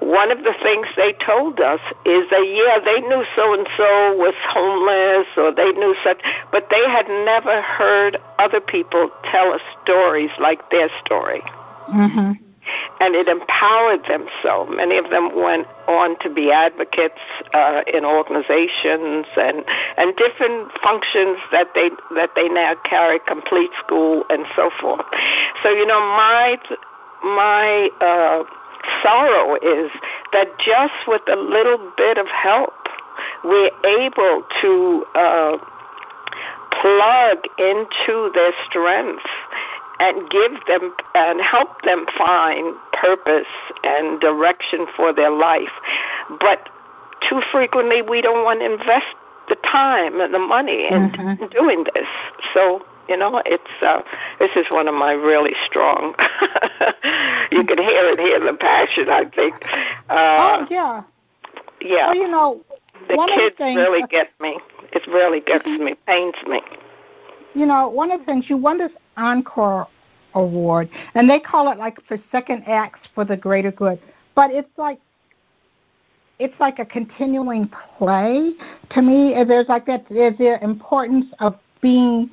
One 0.00 0.30
of 0.30 0.44
the 0.44 0.54
things 0.62 0.86
they 0.96 1.12
told 1.24 1.60
us 1.60 1.80
is 2.06 2.28
that, 2.30 2.46
yeah, 2.46 2.78
they 2.84 3.00
knew 3.00 3.24
so 3.34 3.54
and 3.54 3.66
so 3.76 4.16
was 4.16 4.34
homeless, 4.48 5.26
or 5.36 5.52
they 5.52 5.72
knew 5.72 5.94
such, 6.04 6.20
but 6.52 6.68
they 6.70 6.84
had 6.88 7.08
never 7.08 7.62
heard 7.62 8.18
other 8.38 8.60
people 8.60 9.10
tell 9.30 9.52
us 9.52 9.62
stories 9.82 10.30
like 10.38 10.70
their 10.70 10.88
story. 11.04 11.42
Mm-hmm 11.88 12.49
and 13.00 13.14
it 13.14 13.28
empowered 13.28 14.04
them 14.06 14.26
so. 14.42 14.66
Many 14.66 14.98
of 14.98 15.10
them 15.10 15.34
went 15.34 15.66
on 15.88 16.18
to 16.20 16.30
be 16.30 16.52
advocates 16.52 17.20
uh, 17.54 17.82
in 17.92 18.04
organizations 18.04 19.26
and 19.36 19.64
and 19.96 20.16
different 20.16 20.70
functions 20.82 21.38
that 21.52 21.68
they 21.74 21.90
that 22.14 22.30
they 22.36 22.48
now 22.48 22.74
carry, 22.84 23.18
complete 23.26 23.70
school 23.84 24.24
and 24.30 24.44
so 24.54 24.70
forth. 24.80 25.04
So 25.62 25.70
you 25.70 25.86
know, 25.86 26.00
my 26.00 26.58
my 27.22 27.88
uh, 28.00 28.44
sorrow 29.02 29.56
is 29.56 29.90
that 30.32 30.48
just 30.58 30.94
with 31.08 31.22
a 31.28 31.36
little 31.36 31.92
bit 31.96 32.18
of 32.18 32.26
help, 32.28 32.74
we're 33.44 33.70
able 33.84 34.44
to. 34.60 35.06
Uh, 35.14 35.58
plug 36.80 37.38
into 37.58 38.30
their 38.32 38.52
strength 38.64 39.26
and 40.00 40.28
give 40.30 40.52
them 40.66 40.94
and 41.14 41.40
help 41.40 41.82
them 41.82 42.06
find 42.16 42.74
purpose 42.92 43.46
and 43.84 44.20
direction 44.20 44.86
for 44.96 45.12
their 45.12 45.30
life. 45.30 45.72
But 46.40 46.68
too 47.28 47.42
frequently 47.52 48.02
we 48.02 48.22
don't 48.22 48.44
want 48.44 48.60
to 48.60 48.72
invest 48.72 49.14
the 49.48 49.56
time 49.56 50.20
and 50.20 50.32
the 50.32 50.38
money 50.38 50.88
in 50.88 51.10
mm-hmm. 51.10 51.46
doing 51.46 51.84
this. 51.94 52.08
So 52.54 52.84
you 53.08 53.16
know, 53.16 53.42
it's 53.44 53.82
uh, 53.82 54.02
this 54.38 54.50
is 54.54 54.66
one 54.70 54.86
of 54.86 54.94
my 54.94 55.12
really 55.12 55.52
strong. 55.66 56.14
you 57.50 57.64
can 57.64 57.78
hear 57.78 58.06
it, 58.06 58.20
hear 58.20 58.38
the 58.38 58.56
passion. 58.58 59.08
I 59.08 59.24
think. 59.34 59.54
Uh, 60.08 60.10
oh 60.10 60.66
yeah. 60.70 61.02
Yeah. 61.80 62.08
Well, 62.08 62.14
you 62.14 62.28
know, 62.28 62.60
the 63.08 63.16
one 63.16 63.28
kids 63.28 63.54
of 63.54 63.58
the 63.58 63.64
things, 63.64 63.76
really 63.76 64.02
get 64.08 64.28
me. 64.40 64.58
It 64.92 65.06
really 65.08 65.40
gets 65.40 65.66
mm-hmm. 65.66 65.84
me, 65.84 65.94
pains 66.06 66.34
me. 66.46 66.60
You 67.54 67.66
know, 67.66 67.88
one 67.88 68.12
of 68.12 68.20
the 68.20 68.26
things 68.26 68.44
you 68.48 68.56
won 68.56 68.78
this 68.78 68.92
encore 69.20 69.88
award, 70.34 70.88
and 71.14 71.28
they 71.28 71.40
call 71.40 71.70
it 71.70 71.78
like 71.78 71.98
for 72.06 72.18
second 72.32 72.64
acts 72.66 73.00
for 73.14 73.24
the 73.24 73.36
greater 73.36 73.72
good. 73.72 74.00
But 74.34 74.50
it's 74.50 74.70
like 74.76 74.98
it's 76.38 76.58
like 76.58 76.78
a 76.78 76.84
continuing 76.86 77.70
play 77.98 78.52
to 78.90 79.02
me. 79.02 79.34
There's 79.46 79.68
like 79.68 79.86
that. 79.86 80.06
There's 80.08 80.38
the 80.38 80.62
importance 80.62 81.26
of 81.38 81.56
being 81.82 82.30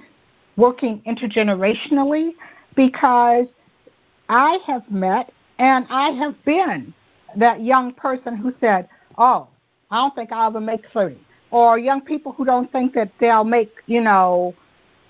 working 0.55 1.01
intergenerationally 1.07 2.31
because 2.75 3.47
I 4.29 4.57
have 4.65 4.89
met 4.89 5.31
and 5.59 5.85
I 5.89 6.11
have 6.11 6.35
been 6.45 6.93
that 7.35 7.61
young 7.61 7.93
person 7.93 8.37
who 8.37 8.53
said, 8.59 8.87
"Oh, 9.17 9.47
I 9.91 9.97
don't 9.97 10.15
think 10.15 10.31
I'll 10.31 10.49
ever 10.49 10.61
make 10.61 10.81
thirty," 10.93 11.19
or 11.51 11.77
young 11.77 12.01
people 12.01 12.31
who 12.31 12.45
don't 12.45 12.71
think 12.71 12.93
that 12.93 13.11
they'll 13.19 13.43
make, 13.43 13.71
you 13.87 14.01
know, 14.01 14.53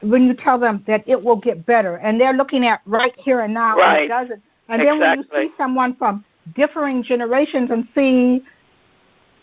when 0.02 0.24
you 0.24 0.34
tell 0.34 0.60
them 0.60 0.84
that 0.88 1.04
it 1.08 1.22
will 1.22 1.36
get 1.36 1.66
better, 1.66 1.96
and 1.98 2.20
they're 2.20 2.34
looking 2.34 2.66
at 2.66 2.82
right 2.86 3.14
here 3.18 3.42
and 3.42 3.54
now, 3.54 3.76
right. 3.78 3.96
and 3.96 4.06
it 4.06 4.08
doesn't. 4.08 4.44
And 4.70 4.82
exactly. 4.82 5.00
then 5.00 5.00
when 5.00 5.20
you 5.20 5.50
see 5.50 5.54
someone 5.58 5.96
from 5.96 6.24
differing 6.56 7.04
generations 7.04 7.70
and 7.72 7.88
see 7.96 8.44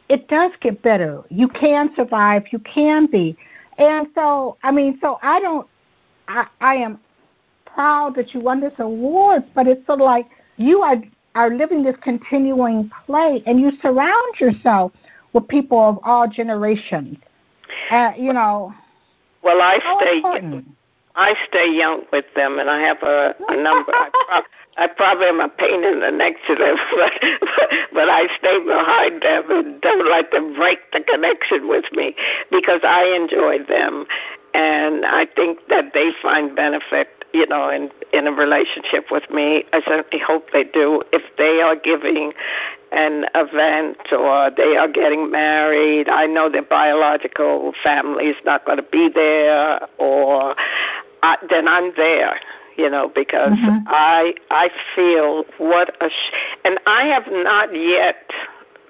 it 0.08 0.28
does 0.28 0.52
get 0.60 0.82
better, 0.82 1.22
you 1.30 1.48
can 1.48 1.90
survive, 1.96 2.44
you 2.52 2.58
can 2.60 3.06
be. 3.06 3.36
And 3.78 4.06
so, 4.14 4.56
I 4.62 4.70
mean, 4.70 4.98
so 5.00 5.18
I 5.22 5.40
don't, 5.40 5.66
I, 6.28 6.46
I 6.60 6.74
am 6.76 7.00
proud 7.64 8.14
that 8.16 8.34
you 8.34 8.40
won 8.40 8.60
this 8.60 8.74
award, 8.78 9.44
but 9.54 9.66
it's 9.66 9.84
sort 9.86 10.00
of 10.00 10.04
like 10.04 10.26
you 10.56 10.82
are 10.82 11.02
are 11.34 11.52
living 11.52 11.82
this 11.82 11.96
continuing 12.00 12.88
play, 13.06 13.42
and 13.46 13.58
you 13.58 13.72
surround 13.82 14.38
yourself 14.38 14.92
with 15.32 15.48
people 15.48 15.80
of 15.80 15.98
all 16.04 16.28
generations. 16.28 17.16
Uh, 17.90 18.12
you 18.16 18.32
know. 18.32 18.72
Well, 19.44 19.60
I 19.60 19.78
How 19.82 19.98
stay. 20.00 20.16
important? 20.16 20.66
I 21.16 21.34
stay 21.48 21.70
young 21.72 22.02
with 22.12 22.24
them, 22.34 22.58
and 22.58 22.68
I 22.68 22.80
have 22.80 23.02
a, 23.02 23.34
a 23.48 23.56
number. 23.56 23.92
I, 23.92 24.10
prob- 24.26 24.44
I 24.76 24.86
probably 24.88 25.26
am 25.26 25.38
a 25.40 25.48
pain 25.48 25.84
in 25.84 26.00
the 26.00 26.10
neck 26.10 26.34
to 26.48 26.54
them, 26.56 26.76
but, 26.96 27.12
but 27.40 27.68
but 27.92 28.08
I 28.08 28.26
stay 28.36 28.58
behind 28.58 29.22
them 29.22 29.50
and 29.50 29.80
don't 29.80 30.10
let 30.10 30.32
them 30.32 30.54
break 30.56 30.78
the 30.92 31.00
connection 31.00 31.68
with 31.68 31.84
me 31.92 32.16
because 32.50 32.80
I 32.82 33.04
enjoy 33.14 33.62
them, 33.64 34.06
and 34.54 35.06
I 35.06 35.26
think 35.26 35.60
that 35.68 35.94
they 35.94 36.10
find 36.20 36.56
benefit, 36.56 37.08
you 37.32 37.46
know, 37.46 37.68
in 37.68 37.90
in 38.12 38.26
a 38.26 38.32
relationship 38.32 39.06
with 39.12 39.30
me. 39.30 39.64
I 39.72 39.82
certainly 39.86 40.24
hope 40.24 40.50
they 40.52 40.64
do. 40.64 41.02
If 41.12 41.22
they 41.36 41.60
are 41.60 41.76
giving 41.76 42.32
an 42.94 43.26
event 43.34 43.98
or 44.12 44.50
they 44.56 44.76
are 44.76 44.88
getting 44.88 45.30
married. 45.30 46.08
I 46.08 46.26
know 46.26 46.48
their 46.48 46.62
biological 46.62 47.72
family 47.82 48.26
is 48.26 48.36
not 48.44 48.64
going 48.64 48.78
to 48.78 48.84
be 48.84 49.08
there, 49.08 49.80
or 49.98 50.54
I, 51.22 51.36
then 51.50 51.68
I'm 51.68 51.92
there. 51.96 52.38
You 52.76 52.90
know, 52.90 53.08
because 53.08 53.52
Mhm. 53.52 53.84
I 53.86 54.34
I 54.50 54.68
feel 54.96 55.44
what 55.58 55.96
a 56.00 56.10
sh- 56.10 56.32
and 56.64 56.78
I 56.86 57.06
have 57.06 57.30
not 57.30 57.72
yet 57.74 58.32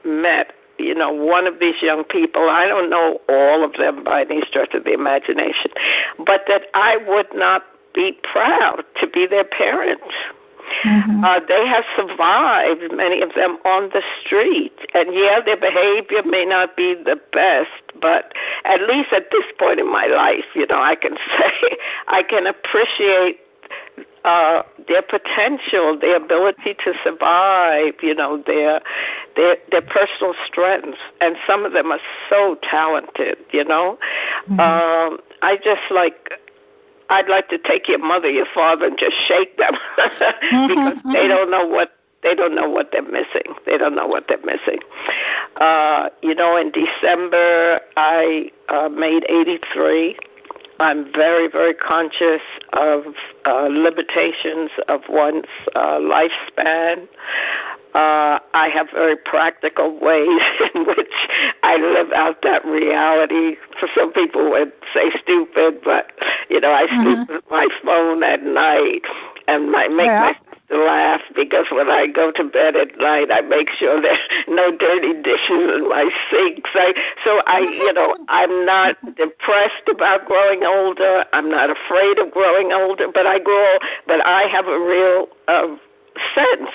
met 0.04 0.54
you 0.78 0.94
know 0.94 1.12
one 1.12 1.46
of 1.46 1.58
these 1.60 1.82
young 1.82 2.02
people. 2.04 2.48
I 2.48 2.66
don't 2.66 2.88
know 2.88 3.20
all 3.28 3.62
of 3.62 3.74
them 3.74 4.02
by 4.02 4.22
any 4.22 4.40
stretch 4.42 4.72
of 4.74 4.84
the 4.84 4.92
imagination, 4.92 5.70
but 6.18 6.46
that 6.46 6.68
I 6.72 6.96
would 6.96 7.28
not 7.34 7.64
be 7.94 8.12
proud 8.22 8.84
to 9.00 9.06
be 9.06 9.26
their 9.26 9.44
parent. 9.44 10.00
Mhm. 10.82 11.24
Uh, 11.24 11.40
they 11.46 11.66
have 11.66 11.84
survived, 11.96 12.92
many 12.92 13.22
of 13.22 13.34
them, 13.34 13.58
on 13.64 13.90
the 13.90 14.02
street. 14.20 14.72
And 14.94 15.14
yeah, 15.14 15.40
their 15.40 15.56
behavior 15.56 16.22
may 16.24 16.44
not 16.44 16.76
be 16.76 16.94
the 16.94 17.16
best, 17.32 17.70
but 18.00 18.34
at 18.64 18.80
least 18.82 19.12
at 19.12 19.30
this 19.30 19.44
point 19.58 19.80
in 19.80 19.90
my 19.90 20.06
life, 20.06 20.44
you 20.54 20.66
know, 20.66 20.80
I 20.80 20.94
can 20.94 21.16
say 21.38 21.76
I 22.08 22.22
can 22.22 22.46
appreciate 22.46 23.40
uh, 24.24 24.62
their 24.88 25.02
potential, 25.02 25.98
their 25.98 26.16
ability 26.16 26.74
to 26.84 26.94
survive, 27.02 27.94
you 28.02 28.14
know, 28.14 28.42
their 28.46 28.80
their 29.36 29.56
their 29.70 29.82
personal 29.82 30.34
strengths, 30.46 30.98
and 31.20 31.36
some 31.46 31.64
of 31.64 31.72
them 31.72 31.92
are 31.92 32.00
so 32.30 32.56
talented, 32.62 33.36
you 33.52 33.64
know. 33.64 33.98
Mm-hmm. 34.48 34.60
Um, 34.60 35.18
I 35.42 35.56
just 35.56 35.82
like 35.90 36.32
I'd 37.14 37.28
like 37.28 37.48
to 37.50 37.58
take 37.58 37.86
your 37.86 38.00
mother, 38.00 38.28
your 38.28 38.46
father, 38.52 38.86
and 38.86 38.98
just 38.98 39.14
shake 39.28 39.56
them 39.56 39.74
because 39.96 40.96
they 41.12 41.28
don't 41.28 41.48
know 41.48 41.64
what 41.64 41.92
they 42.24 42.34
don't 42.34 42.54
know 42.54 42.68
what 42.68 42.90
they're 42.90 43.02
missing. 43.02 43.54
They 43.66 43.78
don't 43.78 43.94
know 43.94 44.06
what 44.06 44.26
they're 44.28 44.44
missing. 44.44 44.80
Uh, 45.56 46.08
you 46.22 46.34
know, 46.34 46.56
in 46.56 46.72
December 46.72 47.80
I 47.96 48.50
uh, 48.68 48.88
made 48.88 49.24
83. 49.28 50.16
I'm 50.84 51.10
very, 51.14 51.48
very 51.48 51.72
conscious 51.72 52.42
of 52.74 53.04
uh, 53.46 53.68
limitations 53.70 54.70
of 54.86 55.00
one's 55.08 55.46
uh, 55.74 55.98
lifespan. 55.98 57.08
Uh, 57.94 58.38
I 58.52 58.68
have 58.68 58.88
very 58.92 59.16
practical 59.16 59.98
ways 59.98 60.42
in 60.74 60.84
which 60.84 61.14
I 61.62 61.76
live 61.76 62.12
out 62.12 62.42
that 62.42 62.66
reality. 62.66 63.56
For 63.80 63.88
some 63.94 64.12
people 64.12 64.50
would 64.50 64.72
say 64.92 65.10
stupid, 65.22 65.80
but 65.82 66.12
you 66.50 66.60
know, 66.60 66.72
I 66.72 66.86
sleep 66.86 67.18
mm-hmm. 67.18 67.32
with 67.32 67.44
my 67.50 67.66
phone 67.82 68.22
at 68.22 68.42
night 68.42 69.04
and 69.48 69.74
I 69.74 69.88
make 69.88 70.06
yeah. 70.06 70.34
Laugh 70.76 71.20
because 71.34 71.66
when 71.70 71.88
I 71.90 72.06
go 72.06 72.32
to 72.32 72.44
bed 72.44 72.76
at 72.76 72.96
night, 72.98 73.28
I 73.30 73.40
make 73.40 73.68
sure 73.70 74.00
there's 74.00 74.18
no 74.48 74.76
dirty 74.76 75.14
dishes 75.22 75.70
in 75.78 75.88
my 75.88 76.10
sinks. 76.30 76.70
I, 76.74 76.92
so 77.24 77.40
I, 77.46 77.60
you 77.60 77.92
know, 77.92 78.16
I'm 78.28 78.66
not 78.66 78.96
depressed 79.16 79.88
about 79.90 80.26
growing 80.26 80.64
older. 80.64 81.24
I'm 81.32 81.48
not 81.48 81.70
afraid 81.70 82.18
of 82.18 82.32
growing 82.32 82.72
older, 82.72 83.06
but 83.12 83.26
I 83.26 83.38
grow. 83.38 83.78
But 84.06 84.24
I 84.26 84.42
have 84.42 84.66
a 84.66 84.78
real 84.78 85.28
uh, 85.48 85.76
sense 86.34 86.70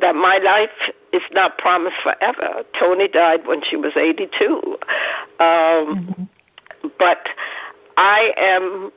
that 0.00 0.14
my 0.14 0.38
life 0.38 0.92
is 1.12 1.22
not 1.32 1.58
promised 1.58 1.96
forever. 2.02 2.64
Toni 2.78 3.08
died 3.08 3.46
when 3.46 3.62
she 3.62 3.76
was 3.76 3.92
82. 3.96 4.44
Um, 4.44 4.78
mm-hmm. 5.38 6.22
But 6.98 7.28
I 7.96 8.32
am, 8.36 8.90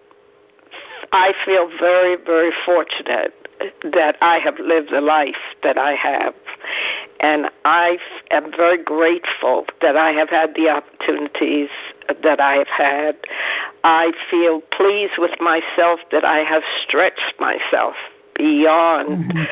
I 1.12 1.34
feel 1.46 1.70
very, 1.80 2.16
very 2.26 2.52
fortunate 2.66 3.45
that 3.84 4.18
I 4.22 4.38
have 4.40 4.60
lived 4.60 4.92
the 4.92 5.02
life 5.02 5.36
that 5.64 5.78
I 5.78 5.94
have. 5.94 6.34
And 7.20 7.50
I 7.64 7.98
am 8.32 8.52
very 8.52 8.78
grateful 8.78 9.66
that 9.82 9.96
I 9.96 10.12
have 10.12 10.30
had 10.30 10.56
the 10.56 10.70
opportunities 10.70 11.70
that 12.24 12.40
I 12.40 12.56
have 12.56 12.68
had. 12.68 13.18
I 13.84 14.12
feel 14.30 14.62
pleased 14.62 15.18
with 15.18 15.40
myself 15.40 16.00
that 16.12 16.26
I 16.26 16.40
have 16.40 16.64
stretched 16.84 17.40
myself 17.40 17.96
beyond 18.36 19.10
mm-hmm 19.10 19.44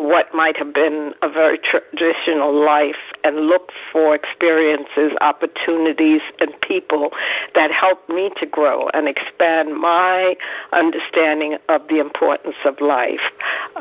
what 0.00 0.34
might 0.34 0.56
have 0.56 0.72
been 0.72 1.12
a 1.22 1.28
very 1.28 1.58
traditional 1.58 2.52
life 2.52 2.96
and 3.22 3.36
look 3.36 3.70
for 3.92 4.14
experiences, 4.14 5.12
opportunities, 5.20 6.22
and 6.40 6.58
people 6.62 7.10
that 7.54 7.70
help 7.70 8.08
me 8.08 8.30
to 8.36 8.46
grow 8.46 8.88
and 8.94 9.06
expand 9.08 9.76
my 9.76 10.34
understanding 10.72 11.58
of 11.68 11.86
the 11.88 12.00
importance 12.00 12.56
of 12.64 12.80
life. 12.80 13.20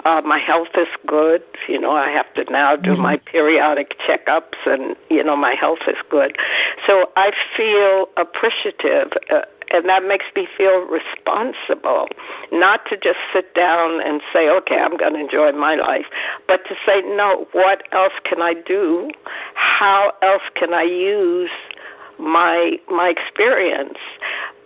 Uh, 0.03 0.21
my 0.25 0.37
health 0.37 0.75
is 0.75 0.89
good. 1.07 1.41
You 1.67 1.79
know, 1.79 1.91
I 1.91 2.09
have 2.09 2.31
to 2.33 2.43
now 2.51 2.75
do 2.75 2.91
mm-hmm. 2.91 3.01
my 3.01 3.17
periodic 3.17 3.95
checkups, 3.99 4.57
and, 4.65 4.97
you 5.09 5.23
know, 5.23 5.37
my 5.37 5.53
health 5.53 5.79
is 5.87 5.97
good. 6.09 6.37
So 6.85 7.11
I 7.15 7.31
feel 7.55 8.07
appreciative. 8.17 9.13
Uh, 9.29 9.41
and 9.71 9.87
that 9.87 10.03
makes 10.03 10.25
me 10.35 10.47
feel 10.57 10.85
responsible, 10.85 12.07
not 12.51 12.85
to 12.87 12.97
just 12.97 13.19
sit 13.33 13.53
down 13.53 14.01
and 14.01 14.21
say, 14.33 14.49
okay, 14.49 14.77
I'm 14.77 14.97
going 14.97 15.13
to 15.13 15.19
enjoy 15.19 15.51
my 15.51 15.75
life, 15.75 16.05
but 16.47 16.65
to 16.65 16.75
say, 16.85 17.01
no, 17.01 17.47
what 17.51 17.83
else 17.91 18.13
can 18.23 18.41
I 18.41 18.53
do? 18.53 19.09
How 19.53 20.13
else 20.21 20.43
can 20.55 20.73
I 20.73 20.83
use 20.83 21.51
my 22.17 22.77
my 22.89 23.09
experience? 23.09 23.97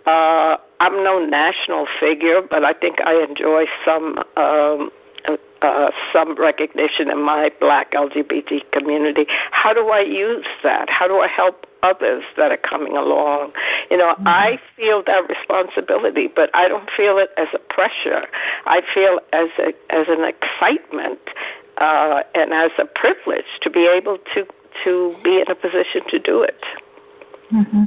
Uh, 0.06 0.56
I'm 0.80 1.02
no 1.02 1.24
national 1.24 1.86
figure, 1.98 2.42
but 2.42 2.64
I 2.64 2.72
think 2.74 3.00
I 3.00 3.22
enjoy 3.22 3.64
some 3.84 4.18
um, 4.36 4.90
uh, 5.26 5.90
some 6.12 6.34
recognition 6.36 7.10
in 7.10 7.22
my 7.22 7.50
black 7.60 7.92
LGBT 7.92 8.70
community. 8.72 9.26
How 9.50 9.72
do 9.72 9.88
I 9.88 10.00
use 10.00 10.46
that? 10.62 10.90
How 10.90 11.08
do 11.08 11.20
I 11.20 11.28
help 11.28 11.66
others 11.84 12.24
that 12.36 12.50
are 12.50 12.56
coming 12.56 12.96
along. 12.96 13.52
You 13.90 13.98
know, 13.98 14.14
mm-hmm. 14.14 14.26
I 14.26 14.58
feel 14.74 15.02
that 15.04 15.28
responsibility, 15.28 16.28
but 16.34 16.50
I 16.54 16.66
don't 16.66 16.88
feel 16.96 17.18
it 17.18 17.30
as 17.36 17.48
a 17.52 17.58
pressure. 17.58 18.26
I 18.64 18.80
feel 18.94 19.20
as 19.32 19.48
a 19.58 19.74
as 19.94 20.06
an 20.08 20.24
excitement 20.24 21.20
uh, 21.76 22.22
and 22.34 22.52
as 22.52 22.70
a 22.78 22.86
privilege 22.86 23.44
to 23.62 23.70
be 23.70 23.86
able 23.86 24.18
to 24.34 24.46
to 24.84 25.14
be 25.22 25.40
in 25.40 25.50
a 25.50 25.54
position 25.54 26.02
to 26.08 26.18
do 26.18 26.42
it. 26.42 26.64
Mm-hmm. 27.52 27.84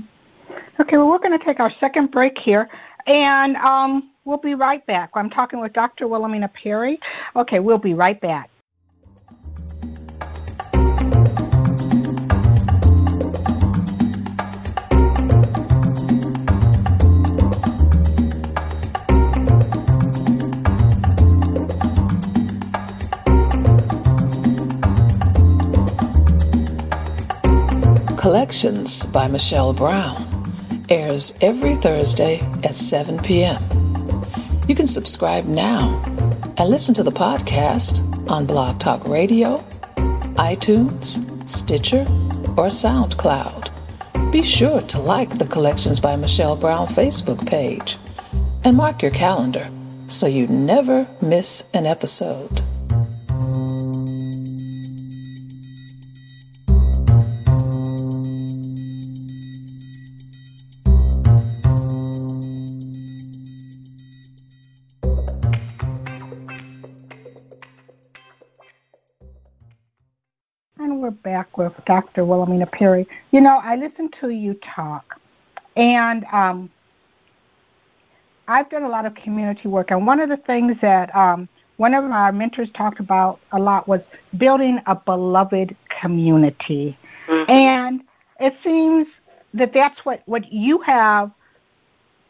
Okay, 0.80 0.98
well, 0.98 1.10
we're 1.10 1.18
going 1.18 1.38
to 1.38 1.44
take 1.44 1.60
our 1.60 1.72
second 1.80 2.12
break 2.12 2.38
here, 2.38 2.70
and 3.08 3.58
um, 3.58 4.12
we'll 4.28 4.38
be 4.38 4.54
right 4.54 4.86
back. 4.86 5.12
I'm 5.16 5.30
talking 5.30 5.60
with 5.60 5.74
Dr. 5.74 6.08
Wilhelmina 6.08 6.50
Perry. 6.50 7.00
Okay, 7.36 7.60
we'll 7.60 7.78
be 7.78 7.94
right 7.94 8.20
back. 8.20 8.52
Collections 28.20 29.06
by 29.06 29.30
Michelle 29.30 29.72
Brown 29.72 30.22
airs 30.90 31.38
every 31.42 31.76
Thursday 31.76 32.40
at 32.64 32.76
7 32.76 33.20
p.m. 33.20 33.87
You 34.68 34.76
can 34.76 34.88
subscribe 34.88 35.46
now 35.46 36.04
and 36.58 36.70
listen 36.70 36.94
to 36.96 37.04
the 37.04 37.12
podcast 37.12 38.30
on 38.30 38.46
Blog 38.46 38.80
Talk 38.80 39.08
Radio, 39.08 39.60
iTunes, 40.36 41.50
Stitcher, 41.50 42.02
or 42.58 42.68
SoundCloud. 42.68 44.32
Be 44.34 44.44
sure 44.44 44.82
to 44.82 45.00
like 45.00 45.38
the 45.38 45.46
Collections 45.46 46.02
by 46.02 46.18
Michelle 46.18 46.58
Brown 46.58 46.86
Facebook 46.86 47.48
page 47.48 47.96
and 48.66 48.76
mark 48.76 49.02
your 49.02 49.12
calendar 49.12 49.70
so 50.10 50.28
you 50.28 50.48
never 50.48 51.08
miss 51.22 51.72
an 51.74 51.86
episode. 51.86 52.62
With 71.58 71.74
Dr. 71.86 72.26
Wilhelmina 72.26 72.68
Perry. 72.68 73.08
You 73.32 73.42
know, 73.42 73.60
I 73.64 73.76
listened 73.76 74.16
to 74.22 74.30
you 74.30 74.60
talk, 74.76 75.20
and 75.76 76.26
um, 76.32 76.70
I've 78.48 78.70
done 78.70 78.84
a 78.84 78.90
lot 78.90 79.06
of 79.06 79.16
community 79.16 79.68
work, 79.68 79.92
and 79.92 80.06
one 80.06 80.20
of 80.20 80.30
the 80.30 80.38
things 80.38 80.78
that 80.82 81.14
um, 81.16 81.50
one 81.78 81.94
of 81.94 82.04
our 82.06 82.32
mentors 82.32 82.70
talked 82.76 83.00
about 83.00 83.40
a 83.52 83.60
lot 83.60 83.88
was 83.88 84.02
building 84.38 84.80
a 84.88 84.96
beloved 84.96 85.76
community. 86.02 86.98
Mm-hmm. 87.28 87.52
And 87.52 88.02
it 88.40 88.54
seems 88.64 89.08
that 89.54 89.74
that's 89.74 90.04
what, 90.04 90.22
what 90.26 90.52
you 90.52 90.80
have 90.80 91.32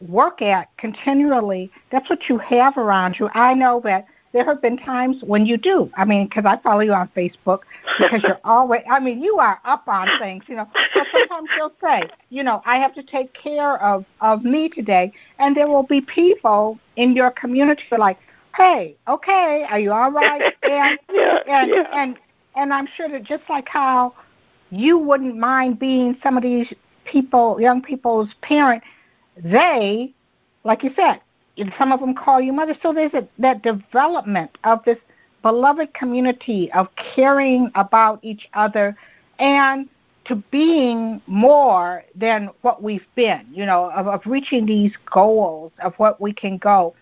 work 0.00 0.42
at 0.42 0.68
continually. 0.76 1.70
That's 1.90 2.08
what 2.08 2.28
you 2.28 2.38
have 2.38 2.76
around 2.76 3.16
you. 3.18 3.28
I 3.34 3.54
know 3.54 3.80
that 3.84 4.06
there 4.32 4.44
have 4.44 4.60
been 4.60 4.76
times 4.76 5.16
when 5.22 5.46
you 5.46 5.56
do. 5.56 5.90
I 5.96 6.04
mean, 6.04 6.26
because 6.26 6.44
I 6.44 6.58
follow 6.58 6.80
you 6.80 6.92
on 6.92 7.08
Facebook 7.16 7.60
because 7.98 8.22
you're 8.22 8.40
always. 8.44 8.82
I 8.90 9.00
mean, 9.00 9.22
you 9.22 9.38
are 9.38 9.60
up 9.64 9.88
on 9.88 10.08
things, 10.18 10.44
you 10.48 10.56
know. 10.56 10.68
So 10.94 11.00
sometimes 11.10 11.48
you'll 11.56 11.72
say, 11.80 12.08
you 12.30 12.42
know, 12.42 12.62
I 12.66 12.76
have 12.76 12.94
to 12.94 13.02
take 13.02 13.32
care 13.34 13.82
of 13.82 14.04
of 14.20 14.44
me 14.44 14.68
today, 14.68 15.12
and 15.38 15.56
there 15.56 15.68
will 15.68 15.82
be 15.84 16.00
people 16.00 16.78
in 16.96 17.16
your 17.16 17.30
community 17.30 17.82
who 17.88 17.96
are 17.96 18.00
like, 18.00 18.18
hey, 18.56 18.96
okay, 19.06 19.66
are 19.70 19.78
you 19.78 19.92
all 19.92 20.10
right? 20.10 20.54
And 20.62 20.98
yeah, 21.10 21.38
and 21.46 21.70
yeah. 21.70 21.88
and 21.92 22.16
and 22.56 22.74
I'm 22.74 22.88
sure 22.96 23.08
that 23.08 23.22
just 23.22 23.44
like 23.48 23.68
how 23.68 24.14
you 24.70 24.98
wouldn't 24.98 25.36
mind 25.36 25.78
being 25.78 26.18
some 26.22 26.36
of 26.36 26.42
these 26.42 26.66
people, 27.04 27.58
young 27.60 27.80
people's 27.80 28.28
parent, 28.42 28.82
they, 29.42 30.12
like 30.64 30.82
you 30.82 30.90
said, 30.94 31.20
and 31.58 31.72
some 31.78 31.92
of 31.92 32.00
them 32.00 32.14
call 32.14 32.40
you 32.40 32.52
mother. 32.52 32.76
So 32.82 32.92
there's 32.92 33.14
a, 33.14 33.26
that 33.38 33.62
development 33.62 34.56
of 34.64 34.84
this 34.84 34.98
beloved 35.42 35.94
community 35.94 36.70
of 36.72 36.88
caring 37.14 37.70
about 37.74 38.18
each 38.22 38.48
other 38.54 38.96
and 39.38 39.88
to 40.26 40.36
being 40.50 41.22
more 41.26 42.04
than 42.14 42.50
what 42.62 42.82
we've 42.82 43.06
been, 43.14 43.46
you 43.50 43.64
know, 43.64 43.90
of, 43.92 44.06
of 44.06 44.20
reaching 44.26 44.66
these 44.66 44.92
goals 45.10 45.72
of 45.82 45.94
what 45.96 46.20
we 46.20 46.32
can 46.32 46.58
go. 46.58 46.94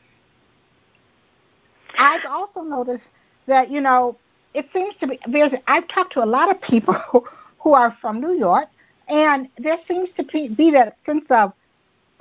I've 1.99 2.25
also 2.29 2.61
noticed 2.63 3.05
that 3.47 3.71
you 3.71 3.81
know 3.81 4.17
it 4.55 4.69
seems 4.73 4.95
to 5.01 5.07
be 5.07 5.19
there's 5.31 5.53
I've 5.67 5.89
talked 5.89 6.13
to 6.15 6.23
a 6.23 6.27
lot 6.27 6.51
of 6.51 6.61
people 6.63 6.95
who 7.59 7.75
are 7.75 7.97
from 8.01 8.21
New 8.21 8.35
York, 8.39 8.69
and 9.09 9.49
there 9.59 9.79
seems 9.89 10.09
to 10.17 10.25
be, 10.25 10.49
be 10.49 10.71
that 10.73 10.97
sense 11.05 11.25
of 11.31 11.53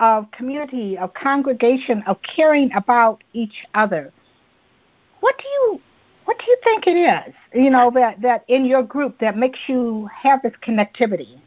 of 0.00 0.30
community, 0.30 0.98
of 0.98 1.14
congregation, 1.14 2.02
of 2.06 2.18
caring 2.22 2.70
about 2.74 3.22
each 3.32 3.64
other. 3.74 4.12
What 5.20 5.36
do 5.38 5.44
you 5.48 5.80
what 6.24 6.38
do 6.38 6.44
you 6.48 6.56
think 6.64 6.86
it 6.86 6.96
is? 6.96 7.34
You 7.54 7.70
know 7.70 7.90
that 7.94 8.20
that 8.22 8.44
in 8.48 8.64
your 8.64 8.82
group 8.82 9.18
that 9.20 9.36
makes 9.36 9.58
you 9.68 10.08
have 10.22 10.42
this 10.42 10.52
connectivity. 10.62 11.38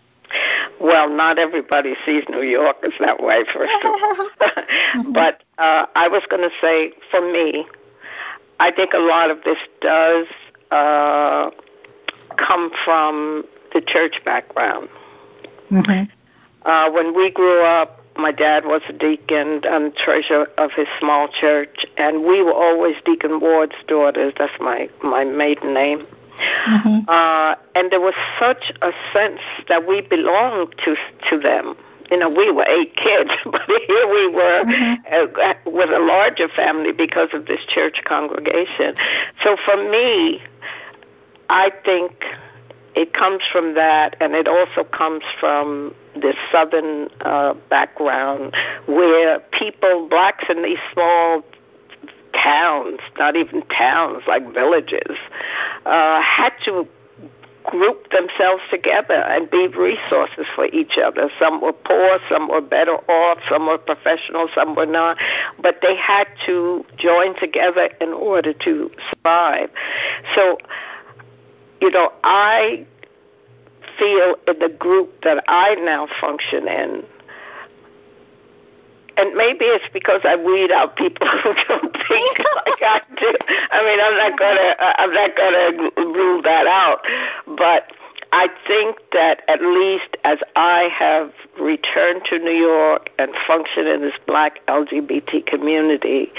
Well, 0.80 1.10
not 1.10 1.38
everybody 1.38 1.95
sees 2.06 2.24
New 2.30 2.41
Yorkers 2.41 2.93
that 3.00 3.22
way, 3.22 3.43
first 3.54 3.72
of 3.84 3.91
all. 3.91 4.30
but 5.14 5.43
uh, 5.58 5.86
I 5.95 6.08
was 6.08 6.24
going 6.30 6.47
to 6.47 6.56
say, 6.62 6.93
for 7.12 7.20
me, 7.20 7.66
I 8.60 8.72
think 8.72 8.93
a 8.93 9.00
lot 9.00 9.32
of 9.32 9.43
this 9.43 9.58
does 9.82 10.28
uh, 10.72 11.50
come 12.38 12.72
from 12.86 13.43
the 13.74 13.82
church 13.82 14.22
background. 14.24 14.88
Mm-hmm. 15.72 16.04
Uh, 16.68 16.91
when 16.91 17.16
we 17.16 17.32
grew 17.32 17.64
up, 17.64 17.99
my 18.20 18.32
dad 18.32 18.65
was 18.65 18.82
a 18.89 18.93
deacon 18.93 19.61
and 19.65 19.95
treasurer 19.95 20.49
of 20.57 20.72
his 20.72 20.88
small 20.99 21.28
church, 21.28 21.86
and 21.97 22.24
we 22.24 22.43
were 22.43 22.53
always 22.53 22.95
Deacon 23.05 23.39
Ward's 23.39 23.76
daughters. 23.88 24.34
That's 24.38 24.53
my 24.59 24.89
my 25.03 25.24
maiden 25.24 25.74
name. 25.74 26.05
Mm-hmm. 26.67 27.09
Uh, 27.09 27.55
and 27.76 27.91
there 27.91 27.99
was 27.99 28.13
such 28.39 28.72
a 28.82 28.91
sense 29.13 29.41
that 29.67 29.88
we 29.88 30.01
belonged 30.01 30.76
to 30.86 30.95
to 31.30 31.39
them. 31.39 31.76
You 32.11 32.17
know, 32.17 32.30
we 32.30 32.51
were 32.51 32.65
eight 32.67 32.95
kids, 32.95 33.32
but 33.45 33.61
here 33.67 34.07
we 34.09 34.28
were 34.30 34.63
mm-hmm. 34.63 35.39
uh, 35.39 35.53
with 35.65 35.89
a 35.89 35.99
larger 35.99 36.47
family 36.49 36.91
because 36.91 37.30
of 37.34 37.45
this 37.45 37.61
church 37.67 38.01
congregation. 38.05 38.95
So 39.43 39.57
for 39.65 39.78
me, 39.78 40.41
I 41.49 41.72
think 41.84 42.24
it 43.00 43.14
comes 43.14 43.43
from 43.50 43.76
that, 43.76 44.18
and 44.20 44.36
it 44.36 44.50
also 44.50 44.84
comes 44.84 45.24
from 45.39 45.95
this 46.22 46.36
southern 46.52 47.08
uh, 47.22 47.54
background 47.70 48.54
where 48.88 49.39
people, 49.54 50.10
blacks 50.10 50.43
in 50.50 50.64
these 50.64 50.80
small 50.91 51.41
towns, 52.34 53.00
not 53.18 53.38
even 53.38 53.62
towns, 53.68 54.24
like 54.28 54.54
villages, 54.54 55.16
uh, 55.86 56.22
had 56.22 56.52
to 56.66 56.86
group 57.64 58.10
themselves 58.10 58.64
together 58.70 59.14
and 59.14 59.50
be 59.50 59.68
resources 59.68 60.45
for 60.54 60.66
each 60.74 60.97
other. 61.02 61.30
Some 61.39 61.62
were 61.62 61.72
poor, 61.72 62.20
some 62.28 62.50
were 62.50 62.60
better 62.60 62.97
off, 63.10 63.39
some 63.47 63.68
were 63.68 63.78
professional, 63.78 64.50
some 64.54 64.76
were 64.76 64.86
not, 64.86 65.18
but 65.62 65.78
they 65.82 65.95
had 65.95 66.28
to 66.47 66.84
join 66.97 67.39
together 67.39 67.89
in 68.02 68.10
order 68.10 68.52
to 68.52 68.91
survive. 69.10 69.70
So, 70.36 70.58
you 71.82 71.92
know, 71.92 72.12
I 72.24 72.86
feel 73.98 74.36
in 74.48 74.60
the 74.60 74.70
group 74.70 75.22
that 75.24 75.44
I 75.48 75.76
now 75.76 76.08
function 76.20 76.68
in 76.68 77.04
and 79.20 79.36
maybe 79.36 79.66
it's 79.66 79.86
because 79.92 80.22
I 80.24 80.38
weed 80.38 80.72
out 80.72 80.96
people 80.96 81.28
who 81.44 81.54
don't 81.68 81.92
think 82.08 82.40
like 82.66 82.82
I 82.82 83.02
do. 83.20 83.34
I 83.72 83.84
mean, 83.84 84.00
I'm 84.00 84.18
not 84.18 84.40
gonna 84.40 84.76
I'm 84.80 85.14
not 85.14 85.36
gonna 85.36 86.14
rule 86.18 86.42
that 86.42 86.68
out, 86.68 87.00
but 87.58 87.92
I 88.32 88.48
think 88.68 88.98
that 89.12 89.42
at 89.48 89.62
least 89.62 90.16
as 90.24 90.40
I 90.56 90.90
have 90.98 91.32
returned 91.60 92.24
to 92.30 92.40
New 92.40 92.52
York 92.52 93.10
and 93.20 93.32
function 93.46 93.88
in 93.88 94.02
this 94.02 94.14
black 94.26 94.66
LGBT 94.68 95.46
community, 95.46 96.32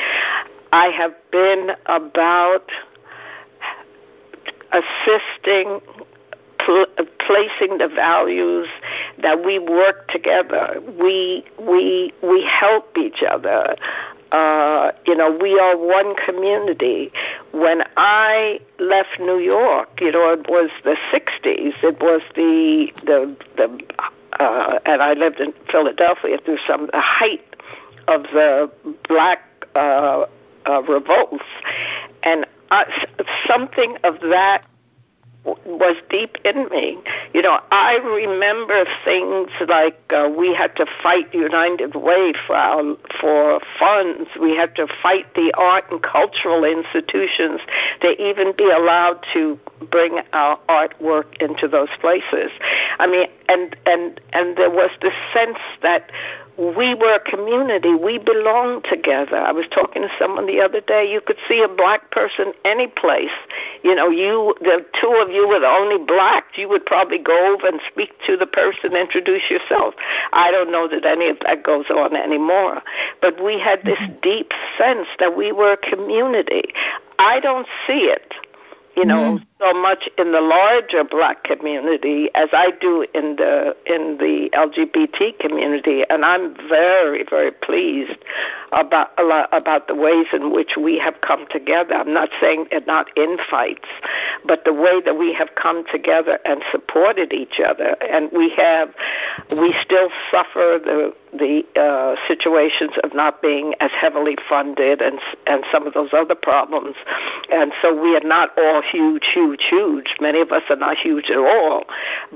I 0.73 0.87
have 0.87 1.15
been 1.33 1.73
about 1.87 2.71
assisting 4.73 5.81
pl- 6.65 6.87
placing 7.19 7.79
the 7.79 7.89
values 7.89 8.69
that 9.19 9.45
we 9.45 9.59
work 9.59 10.09
together. 10.09 10.81
We 10.99 11.45
we 11.59 12.13
we 12.23 12.43
help 12.45 12.97
each 12.97 13.23
other. 13.23 13.77
Uh, 14.33 14.93
you 15.07 15.17
know, 15.17 15.37
we 15.41 15.59
are 15.59 15.77
one 15.77 16.15
community. 16.15 17.11
When 17.51 17.83
I 17.97 18.61
left 18.79 19.19
New 19.19 19.39
York, 19.39 20.01
you 20.01 20.13
know, 20.13 20.33
it 20.33 20.49
was 20.49 20.71
the 20.85 20.97
'60s. 21.13 21.83
It 21.83 22.01
was 22.01 22.23
the 22.35 22.93
the 23.05 23.37
the, 23.57 23.81
uh, 24.39 24.79
and 24.87 25.03
I 25.03 25.15
lived 25.15 25.41
in 25.41 25.53
Philadelphia 25.71 26.39
through 26.45 26.59
some 26.67 26.87
the 26.93 27.01
height 27.01 27.45
of 28.07 28.23
the 28.33 28.71
black 29.09 29.41
uh, 29.75 30.27
uh, 30.67 30.83
revolts, 30.83 31.45
and 32.23 32.47
uh, 32.71 32.85
something 33.47 33.97
of 34.05 34.21
that 34.21 34.65
was 35.45 35.97
deep 36.11 36.37
in 36.45 36.69
me. 36.69 36.99
You 37.33 37.43
know, 37.43 37.61
I 37.71 37.97
remember 37.97 38.85
things 39.05 39.51
like 39.69 39.99
uh, 40.11 40.29
we 40.37 40.55
had 40.55 40.77
to 40.77 40.87
fight 41.03 41.33
United 41.33 41.95
Way 41.95 42.35
for 42.47 42.57
our, 42.57 42.97
for 43.21 43.61
funds. 43.79 44.29
We 44.41 44.55
had 44.55 44.77
to 44.77 44.87
fight 45.03 45.35
the 45.35 45.53
art 45.57 45.85
and 45.91 46.03
cultural 46.03 46.65
institutions 46.65 47.61
to 48.03 48.23
even 48.23 48.53
be 48.57 48.71
allowed 48.71 49.25
to 49.33 49.59
bring 49.91 50.21
our 50.33 50.59
artwork 50.69 51.41
into 51.43 51.69
those 51.69 51.89
places. 52.01 52.51
I 52.99 53.07
mean, 53.07 53.29
and 53.49 53.77
and 53.87 54.21
and 54.33 54.57
there 54.57 54.71
was 54.71 54.91
this 55.01 55.15
sense 55.33 55.59
that 55.83 56.11
we 56.57 56.95
were 56.95 57.15
a 57.15 57.21
community. 57.21 57.95
We 57.95 58.19
belonged 58.19 58.85
together. 58.85 59.37
I 59.37 59.51
was 59.51 59.65
talking 59.73 60.03
to 60.03 60.11
someone 60.19 60.47
the 60.47 60.61
other 60.61 60.81
day. 60.83 61.11
You 61.11 61.23
could 61.23 61.39
see 61.49 61.63
a 61.63 61.69
black 61.69 62.11
person 62.11 62.53
any 62.65 62.87
place. 62.87 63.31
You 63.83 63.95
know, 63.95 64.11
you 64.11 64.55
the 64.61 64.85
two 65.01 65.15
of 65.25 65.31
you 65.31 65.49
were 65.49 65.61
the 65.61 65.69
only 65.69 66.05
black. 66.05 66.45
You 66.57 66.69
would 66.69 66.85
probably 66.85 67.19
go 67.19 67.55
over 67.55 67.67
and 67.67 67.81
speak 67.91 68.13
to 68.27 68.37
the 68.37 68.47
person, 68.47 68.95
introduce 68.95 69.51
yourself. 69.51 69.95
I 70.33 70.51
don't 70.51 70.71
know 70.71 70.87
that 70.89 71.07
any 71.07 71.29
of 71.31 71.39
that 71.47 71.63
goes 71.63 71.87
on 71.89 72.15
anymore. 72.15 72.83
But 73.23 73.43
we 73.43 73.59
had 73.59 73.85
this 73.85 73.99
mm-hmm. 73.99 74.21
deep 74.21 74.53
sense 74.77 75.09
that 75.19 75.37
we 75.37 75.53
were 75.53 75.73
a 75.73 75.77
community. 75.77 76.75
I 77.19 77.41
don't 77.41 77.67
see 77.87 78.05
it 78.05 78.35
you 78.97 79.05
know, 79.05 79.39
mm. 79.39 79.47
So 79.61 79.73
much 79.75 80.09
in 80.17 80.33
the 80.33 80.41
larger 80.41 81.05
black 81.05 81.45
community 81.45 82.31
as 82.35 82.49
I 82.53 82.71
do 82.81 83.07
in 83.15 83.37
the 83.37 83.77
in 83.87 84.17
the 84.19 84.51
LGBT 84.55 85.39
community, 85.39 86.05
and 86.09 86.25
I'm 86.25 86.55
very 86.69 87.25
very 87.29 87.51
pleased 87.51 88.19
about 88.73 89.11
about 89.53 89.89
the 89.89 89.95
ways 89.95 90.27
in 90.33 90.53
which 90.53 90.77
we 90.77 90.99
have 90.99 91.21
come 91.21 91.47
together. 91.51 91.95
I'm 91.95 92.15
not 92.15 92.31
saying 92.41 92.67
not 92.87 93.17
in 93.17 93.39
fights, 93.51 93.89
but 94.45 94.65
the 94.65 94.73
way 94.73 95.01
that 95.05 95.19
we 95.19 95.33
have 95.35 95.55
come 95.55 95.85
together 95.91 96.39
and 96.45 96.63
supported 96.71 97.33
each 97.33 97.61
other, 97.65 97.97
and 98.01 98.31
we 98.33 98.51
have 98.57 98.95
we 99.51 99.75
still 99.83 100.09
suffer 100.31 100.81
the 100.83 101.15
the 101.33 101.63
uh, 101.77 102.17
situations 102.27 102.93
of 103.05 103.15
not 103.15 103.41
being 103.41 103.75
as 103.81 103.91
heavily 103.93 104.37
funded 104.49 105.01
and 105.01 105.19
and 105.47 105.65
some 105.71 105.87
of 105.87 105.95
those 105.95 106.13
other 106.13 106.35
problems, 106.35 106.97
and 107.53 107.73
so 107.81 107.95
we 107.95 108.17
are 108.17 108.27
not 108.27 108.51
all 108.59 108.83
huge, 108.83 109.27
huge, 109.33 109.50
huge. 109.59 110.15
Many 110.21 110.41
of 110.41 110.53
us 110.53 110.63
are 110.71 110.77
not 110.77 110.97
huge 110.97 111.31
at 111.31 111.39
all, 111.39 111.85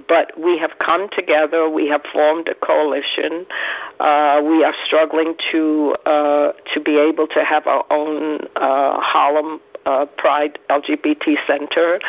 but 0.09 0.39
we 0.39 0.59
have 0.59 0.73
come 0.79 1.09
together. 1.11 1.69
We 1.69 1.89
have 1.89 2.03
formed 2.13 2.49
a 2.49 2.55
coalition. 2.55 3.47
Uh, 4.01 4.43
we 4.45 4.65
are 4.65 4.75
struggling 4.85 5.35
to 5.53 5.95
uh, 6.07 6.53
to 6.73 6.81
be 6.81 6.99
able 6.99 7.27
to 7.29 7.45
have 7.45 7.67
our 7.67 7.85
own 7.91 8.41
uh, 8.57 9.01
Harlem 9.01 9.61
uh, 9.87 10.07
Pride 10.17 10.59
LGBT 10.71 11.37
Center. 11.47 12.01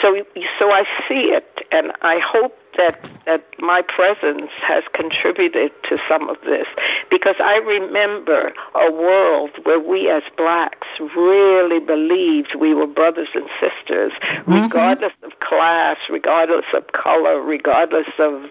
So, 0.00 0.24
so 0.58 0.70
I 0.70 0.84
see 1.08 1.32
it, 1.32 1.66
and 1.72 1.92
I 2.02 2.18
hope 2.18 2.54
that 2.76 2.98
that 3.26 3.44
my 3.58 3.82
presence 3.82 4.50
has 4.62 4.84
contributed 4.94 5.72
to 5.84 5.98
some 6.08 6.28
of 6.28 6.36
this 6.44 6.66
because 7.10 7.36
I 7.38 7.56
remember 7.58 8.52
a 8.74 8.90
world 8.90 9.50
where 9.64 9.80
we 9.80 10.08
as 10.08 10.22
blacks 10.36 10.88
really 10.98 11.80
believed 11.80 12.54
we 12.58 12.74
were 12.74 12.86
brothers 12.86 13.28
and 13.34 13.46
sisters 13.60 14.12
mm-hmm. 14.22 14.52
regardless 14.62 15.12
of 15.22 15.38
class 15.40 15.96
regardless 16.08 16.66
of 16.72 16.86
color 16.92 17.40
regardless 17.42 18.08
of 18.18 18.44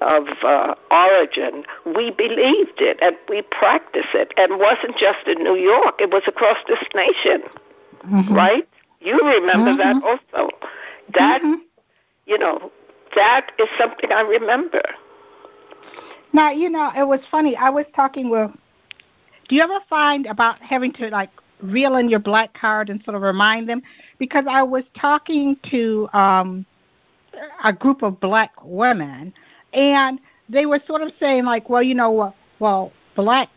of 0.00 0.28
uh, 0.42 0.74
origin 0.90 1.64
we 1.96 2.10
believed 2.10 2.80
it 2.80 2.98
and 3.02 3.16
we 3.28 3.42
practiced 3.42 4.14
it 4.14 4.32
and 4.36 4.52
it 4.52 4.58
wasn't 4.58 4.96
just 4.96 5.26
in 5.26 5.42
New 5.42 5.56
York 5.56 5.96
it 6.00 6.10
was 6.10 6.22
across 6.26 6.58
this 6.68 6.84
nation 6.94 7.42
mm-hmm. 8.06 8.34
right 8.34 8.68
you 9.00 9.18
remember 9.22 9.72
mm-hmm. 9.72 10.00
that 10.00 10.04
also 10.04 10.50
that 11.14 11.42
mm-hmm. 11.42 11.60
you 12.26 12.38
know 12.38 12.70
that 13.14 13.50
is 13.58 13.68
something 13.78 14.10
I 14.12 14.22
remember. 14.22 14.82
Now, 16.32 16.50
you 16.50 16.68
know, 16.68 16.90
it 16.96 17.06
was 17.06 17.20
funny. 17.30 17.56
I 17.56 17.70
was 17.70 17.86
talking 17.94 18.28
with. 18.28 18.50
Do 19.48 19.54
you 19.54 19.62
ever 19.62 19.78
find 19.88 20.26
about 20.26 20.60
having 20.60 20.92
to 20.94 21.08
like 21.08 21.30
reel 21.60 21.96
in 21.96 22.08
your 22.08 22.18
black 22.18 22.58
card 22.58 22.88
and 22.90 23.02
sort 23.04 23.14
of 23.14 23.22
remind 23.22 23.68
them? 23.68 23.82
Because 24.18 24.44
I 24.48 24.62
was 24.62 24.84
talking 24.98 25.56
to 25.70 26.08
um, 26.12 26.66
a 27.62 27.72
group 27.72 28.02
of 28.02 28.20
black 28.20 28.52
women, 28.64 29.32
and 29.72 30.18
they 30.48 30.66
were 30.66 30.80
sort 30.86 31.02
of 31.02 31.12
saying 31.20 31.44
like, 31.44 31.68
well, 31.68 31.82
you 31.82 31.94
know, 31.94 32.34
well, 32.58 32.92
black 33.14 33.48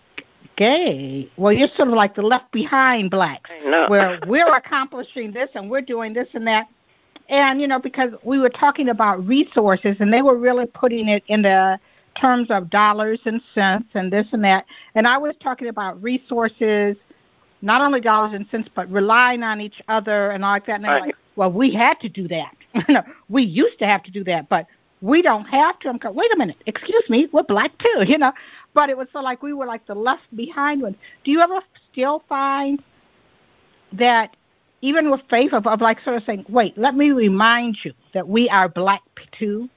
gay. 0.57 1.31
Well, 1.37 1.53
you're 1.53 1.69
sort 1.75 1.87
of 1.87 1.93
like 1.93 2.15
the 2.15 2.21
left 2.21 2.51
behind 2.51 3.09
blacks, 3.09 3.49
where 3.87 4.19
we're 4.27 4.53
accomplishing 4.53 5.31
this 5.31 5.49
and 5.55 5.69
we're 5.69 5.81
doing 5.81 6.13
this 6.13 6.27
and 6.33 6.45
that. 6.47 6.67
And, 7.29 7.61
you 7.61 7.67
know, 7.67 7.79
because 7.79 8.11
we 8.23 8.39
were 8.39 8.49
talking 8.49 8.89
about 8.89 9.25
resources 9.25 9.97
and 9.99 10.11
they 10.11 10.21
were 10.21 10.37
really 10.37 10.65
putting 10.65 11.07
it 11.07 11.23
in 11.27 11.41
the 11.41 11.79
terms 12.19 12.49
of 12.49 12.69
dollars 12.69 13.19
and 13.25 13.41
cents 13.53 13.87
and 13.93 14.11
this 14.11 14.27
and 14.31 14.43
that. 14.43 14.65
And 14.95 15.07
I 15.07 15.17
was 15.17 15.35
talking 15.41 15.67
about 15.67 16.01
resources, 16.01 16.95
not 17.61 17.81
only 17.81 18.01
dollars 18.01 18.33
and 18.33 18.45
cents, 18.49 18.69
but 18.73 18.89
relying 18.91 19.43
on 19.43 19.61
each 19.61 19.81
other 19.87 20.31
and 20.31 20.43
all 20.43 20.51
like 20.51 20.65
that. 20.67 20.75
And 20.75 20.85
they're 20.85 20.91
right. 20.91 21.05
like, 21.07 21.15
well, 21.35 21.51
we 21.51 21.73
had 21.73 21.99
to 21.99 22.09
do 22.09 22.27
that. 22.29 23.05
we 23.29 23.43
used 23.43 23.77
to 23.79 23.85
have 23.85 24.03
to 24.03 24.11
do 24.11 24.23
that, 24.23 24.49
but 24.49 24.65
we 25.01 25.21
don't 25.21 25.45
have 25.45 25.79
to. 25.79 25.89
I'm 25.89 25.97
going, 25.97 26.15
wait 26.15 26.33
a 26.33 26.37
minute, 26.37 26.57
excuse 26.65 27.03
me, 27.09 27.27
we're 27.31 27.43
black 27.43 27.77
too, 27.77 28.03
you 28.07 28.17
know. 28.17 28.31
But 28.73 28.89
it 28.89 28.97
was 28.97 29.07
so 29.13 29.19
like 29.19 29.41
we 29.43 29.53
were 29.53 29.65
like 29.65 29.85
the 29.87 29.95
left 29.95 30.35
behind 30.35 30.81
ones. 30.81 30.95
Do 31.23 31.31
you 31.31 31.41
ever 31.41 31.59
still 31.91 32.23
find 32.27 32.81
that 33.93 34.35
even 34.81 35.09
with 35.09 35.21
faith 35.29 35.53
of, 35.53 35.65
of 35.65 35.81
like 35.81 35.99
sort 36.03 36.17
of 36.17 36.23
saying, 36.23 36.45
wait, 36.49 36.77
let 36.77 36.95
me 36.95 37.11
remind 37.11 37.77
you 37.83 37.93
that 38.13 38.27
we 38.27 38.49
are 38.49 38.69
black 38.69 39.01
too? 39.37 39.69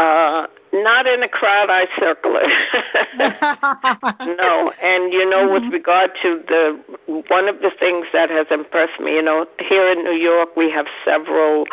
Uh, 0.00 0.46
not 0.72 1.06
in 1.06 1.22
a 1.22 1.28
crowd 1.28 1.68
I 1.68 1.86
circle 1.98 2.38
it. 2.40 4.38
no, 4.38 4.72
and 4.82 5.12
you 5.12 5.28
know, 5.28 5.52
with 5.52 5.64
mm-hmm. 5.64 5.72
regard 5.72 6.12
to 6.22 6.42
the 6.48 7.24
one 7.28 7.48
of 7.48 7.60
the 7.60 7.70
things 7.78 8.06
that 8.14 8.30
has 8.30 8.46
impressed 8.50 8.98
me, 8.98 9.16
you 9.16 9.22
know, 9.22 9.46
here 9.58 9.90
in 9.90 10.04
New 10.04 10.16
York 10.16 10.56
we 10.56 10.70
have 10.70 10.86
several 11.04 11.66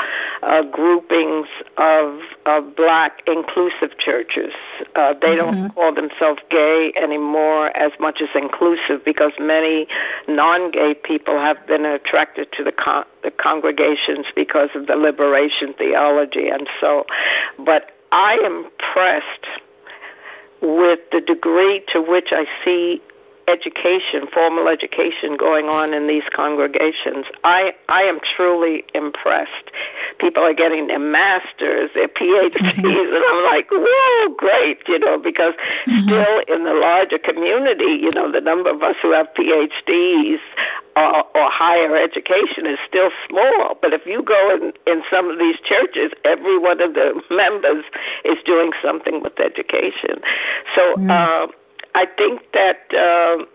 uh, 0.43 0.63
groupings 0.63 1.47
of 1.77 2.19
of 2.45 2.75
black 2.75 3.21
inclusive 3.27 3.97
churches. 3.97 4.53
Uh, 4.95 5.13
they 5.21 5.37
mm-hmm. 5.37 5.61
don't 5.61 5.75
call 5.75 5.93
themselves 5.93 6.41
gay 6.49 6.91
anymore 7.01 7.67
as 7.77 7.93
much 8.01 8.19
as 8.21 8.29
inclusive 8.35 9.05
because 9.05 9.31
many 9.39 9.87
non-gay 10.27 10.95
people 10.95 11.39
have 11.39 11.65
been 11.65 11.85
attracted 11.85 12.51
to 12.51 12.63
the 12.63 12.73
con- 12.73 13.05
the 13.23 13.31
congregations 13.31 14.25
because 14.35 14.69
of 14.75 14.87
the 14.87 14.95
liberation 14.95 15.73
theology 15.77 16.49
and 16.49 16.67
so, 16.81 17.05
but 17.63 17.91
I 18.11 18.37
am 18.43 18.65
impressed 18.65 19.47
with 20.61 20.99
the 21.11 21.21
degree 21.21 21.83
to 21.93 22.01
which 22.01 22.29
I 22.31 22.45
see 22.63 23.01
education, 23.47 24.27
formal 24.33 24.67
education 24.67 25.37
going 25.37 25.65
on 25.65 25.93
in 25.93 26.07
these 26.07 26.23
congregations. 26.35 27.25
I 27.43 27.73
I 27.89 28.01
am 28.03 28.19
truly 28.35 28.83
impressed. 28.93 29.71
People 30.19 30.43
are 30.43 30.53
getting 30.53 30.87
their 30.87 30.99
masters, 30.99 31.89
their 31.93 32.09
PhDs, 32.09 33.15
and 33.15 33.23
I'm 33.23 33.43
like, 33.45 33.67
whoa, 33.71 34.35
great, 34.35 34.79
you 34.87 34.99
know, 34.99 35.17
because 35.17 35.53
mm-hmm. 35.85 36.07
still 36.07 36.55
in 36.55 36.65
the 36.65 36.73
larger 36.73 37.17
community, 37.17 37.99
you 38.01 38.11
know, 38.11 38.31
the 38.31 38.41
number 38.41 38.69
of 38.69 38.83
us 38.83 38.95
who 39.01 39.11
have 39.13 39.27
PhDs 39.37 40.39
or, 40.97 41.23
or 41.35 41.49
higher 41.49 41.95
education 41.95 42.65
is 42.65 42.79
still 42.87 43.11
small. 43.29 43.77
But 43.81 43.93
if 43.93 44.05
you 44.05 44.23
go 44.23 44.55
in, 44.55 44.73
in 44.91 45.03
some 45.09 45.29
of 45.29 45.39
these 45.39 45.57
churches, 45.63 46.11
every 46.25 46.57
one 46.57 46.81
of 46.81 46.95
the 46.95 47.21
members 47.31 47.85
is 48.25 48.37
doing 48.45 48.71
something 48.81 49.21
with 49.21 49.39
education. 49.39 50.19
So. 50.75 50.95
Mm-hmm. 50.95 51.11
Uh, 51.11 51.47
I 51.95 52.05
think 52.17 52.41
that 52.53 52.93
uh, 52.93 53.45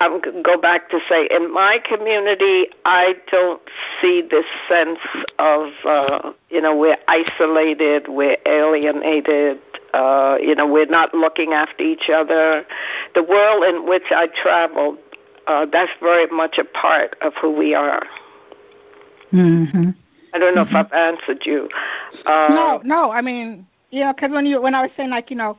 I'm 0.00 0.20
going 0.20 0.36
to 0.36 0.42
go 0.42 0.60
back 0.60 0.88
to 0.90 1.00
say 1.08 1.28
in 1.30 1.52
my 1.52 1.78
community, 1.84 2.66
I 2.84 3.14
don't 3.30 3.62
see 4.00 4.22
this 4.22 4.44
sense 4.68 4.98
of 5.38 5.72
uh, 5.84 6.32
you 6.50 6.60
know 6.60 6.76
we're 6.76 6.98
isolated, 7.08 8.08
we're 8.08 8.38
alienated. 8.46 9.58
Uh, 9.92 10.38
you 10.40 10.56
know, 10.56 10.66
we're 10.66 10.86
not 10.86 11.14
looking 11.14 11.52
after 11.52 11.84
each 11.84 12.10
other. 12.12 12.66
The 13.14 13.22
world 13.22 13.62
in 13.62 13.88
which 13.88 14.02
I 14.10 14.26
travel, 14.26 14.98
uh, 15.46 15.66
that's 15.70 15.92
very 16.00 16.26
much 16.26 16.58
a 16.58 16.64
part 16.64 17.16
of 17.20 17.32
who 17.40 17.52
we 17.52 17.74
are. 17.76 18.02
Mm-hmm. 19.32 19.90
I 20.32 20.38
don't 20.38 20.56
know 20.56 20.64
mm-hmm. 20.64 20.76
if 20.76 20.86
I've 20.86 20.92
answered 20.92 21.42
you. 21.44 21.68
Uh, 22.26 22.48
no, 22.50 22.80
no. 22.84 23.12
I 23.12 23.20
mean, 23.20 23.68
you 23.92 24.00
know, 24.00 24.12
because 24.12 24.32
when 24.32 24.46
you 24.46 24.60
when 24.60 24.74
I 24.74 24.82
was 24.82 24.90
saying 24.96 25.10
like 25.10 25.30
you 25.30 25.36
know 25.36 25.58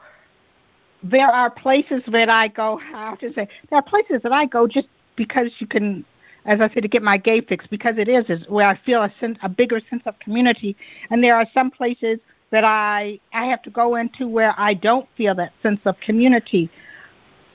there 1.09 1.27
are 1.27 1.49
places 1.49 2.01
that 2.11 2.29
I 2.29 2.47
go. 2.47 2.79
I 2.93 3.09
have 3.09 3.19
to 3.19 3.33
say 3.33 3.47
there 3.69 3.79
are 3.79 3.83
places 3.83 4.21
that 4.23 4.31
I 4.31 4.45
go 4.45 4.67
just 4.67 4.87
because 5.15 5.51
you 5.59 5.67
can, 5.67 6.05
as 6.45 6.59
I 6.61 6.73
said, 6.73 6.83
to 6.83 6.89
get 6.89 7.01
my 7.01 7.17
gay 7.17 7.41
fix 7.41 7.65
because 7.67 7.95
it 7.97 8.07
is 8.07 8.25
is 8.29 8.47
where 8.49 8.67
I 8.67 8.77
feel 8.85 9.01
a 9.03 9.13
sense, 9.19 9.37
a 9.43 9.49
bigger 9.49 9.79
sense 9.89 10.03
of 10.05 10.17
community. 10.19 10.75
And 11.09 11.23
there 11.23 11.35
are 11.35 11.45
some 11.53 11.71
places 11.71 12.19
that 12.51 12.63
I 12.63 13.19
I 13.33 13.45
have 13.45 13.61
to 13.63 13.69
go 13.69 13.95
into 13.95 14.27
where 14.27 14.53
I 14.57 14.73
don't 14.73 15.07
feel 15.17 15.35
that 15.35 15.53
sense 15.61 15.79
of 15.85 15.99
community. 15.99 16.69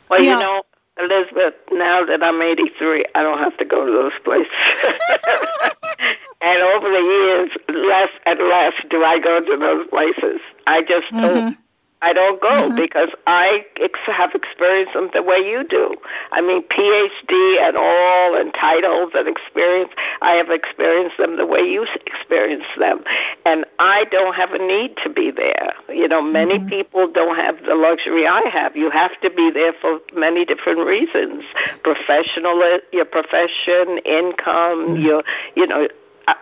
Well, 0.09 0.21
you, 0.21 0.31
you 0.31 0.37
know, 0.37 0.41
know, 0.41 0.63
Elizabeth, 0.99 1.55
now 1.71 2.05
that 2.05 2.23
I'm 2.23 2.43
83, 2.43 3.05
I 3.15 3.23
don't 3.23 3.39
have 3.39 3.57
to 3.59 3.65
go 3.65 3.87
to 3.87 3.93
those 3.93 4.13
places. 4.25 4.53
and 6.41 6.63
over 6.63 6.91
the 6.91 6.99
years, 6.99 7.51
less 7.69 8.11
and 8.27 8.41
less 8.41 8.73
do 8.91 9.05
I 9.05 9.21
go 9.21 9.41
to 9.41 9.57
those 9.57 9.87
places. 9.87 10.41
I 10.67 10.83
just 10.83 11.07
mm-hmm. 11.13 11.21
don't 11.21 11.59
I 12.03 12.15
don't 12.15 12.41
go 12.41 12.49
mm-hmm. 12.49 12.77
because 12.77 13.11
I 13.27 13.67
ex- 13.79 13.99
have 14.07 14.35
experienced 14.35 14.95
them 14.95 15.11
the 15.13 15.23
way 15.23 15.37
you 15.37 15.65
do. 15.69 15.95
I 16.33 16.41
mean, 16.41 16.63
PhD 16.63 17.61
and 17.61 17.77
all, 17.77 18.41
and 18.41 18.55
titles 18.55 19.13
and 19.15 19.29
experience. 19.29 19.91
I 20.23 20.33
have 20.33 20.49
experienced 20.49 21.19
them 21.19 21.37
the 21.37 21.45
way 21.45 21.61
you 21.61 21.87
experience 22.07 22.65
them, 22.79 23.05
and 23.45 23.67
I 23.79 24.05
don't 24.11 24.35
have 24.35 24.53
a 24.53 24.59
need 24.59 24.97
to 25.05 25.11
be 25.11 25.31
there. 25.31 25.75
You 25.91 26.09
know, 26.09 26.23
many 26.23 26.59
mm-hmm. 26.59 26.69
people 26.69 27.13
don't 27.13 27.37
have 27.37 27.63
the 27.67 27.75
luxury 27.75 28.27
I 28.27 28.49
have. 28.49 28.75
You 28.77 28.89
have 28.91 29.13
to 29.21 29.29
be 29.29 29.51
there 29.51 29.75
for 29.79 30.01
many 30.15 30.47
different 30.47 30.87
reasons: 30.87 31.45
professional, 31.85 32.81
your 32.93 33.05
profession, 33.05 33.99
income, 34.07 34.97
mm-hmm. 34.97 35.03
your, 35.03 35.23
you 35.55 35.67
know. 35.67 35.87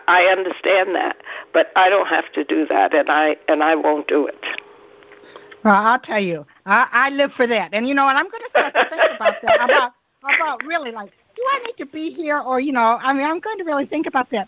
I 0.07 0.25
understand 0.25 0.93
that, 0.93 1.17
but 1.51 1.71
I 1.75 1.89
don't 1.89 2.05
have 2.07 2.31
to 2.33 2.43
do 2.43 2.67
that, 2.67 2.93
and 2.93 3.09
I 3.09 3.37
and 3.47 3.63
I 3.63 3.73
won't 3.73 4.07
do 4.07 4.27
it. 4.27 4.45
Well, 5.63 5.75
I'll 5.75 5.99
tell 5.99 6.19
you, 6.19 6.45
I, 6.65 6.87
I 6.91 7.09
live 7.09 7.31
for 7.35 7.45
that, 7.47 7.73
and 7.73 7.87
you 7.87 7.93
know, 7.93 8.07
and 8.07 8.17
I'm 8.17 8.29
going 8.29 8.43
to 8.43 8.49
start 8.49 8.73
to 8.73 8.89
think 8.89 9.01
about 9.15 9.33
that 9.43 9.63
about 9.63 9.93
about 10.23 10.63
really 10.65 10.91
like, 10.91 11.11
do 11.35 11.43
I 11.51 11.59
need 11.65 11.75
to 11.77 11.85
be 11.85 12.11
here, 12.11 12.39
or 12.39 12.59
you 12.59 12.71
know, 12.71 12.97
I 13.01 13.13
mean, 13.13 13.25
I'm 13.25 13.39
going 13.39 13.57
to 13.57 13.63
really 13.63 13.85
think 13.85 14.07
about 14.07 14.29
that. 14.31 14.47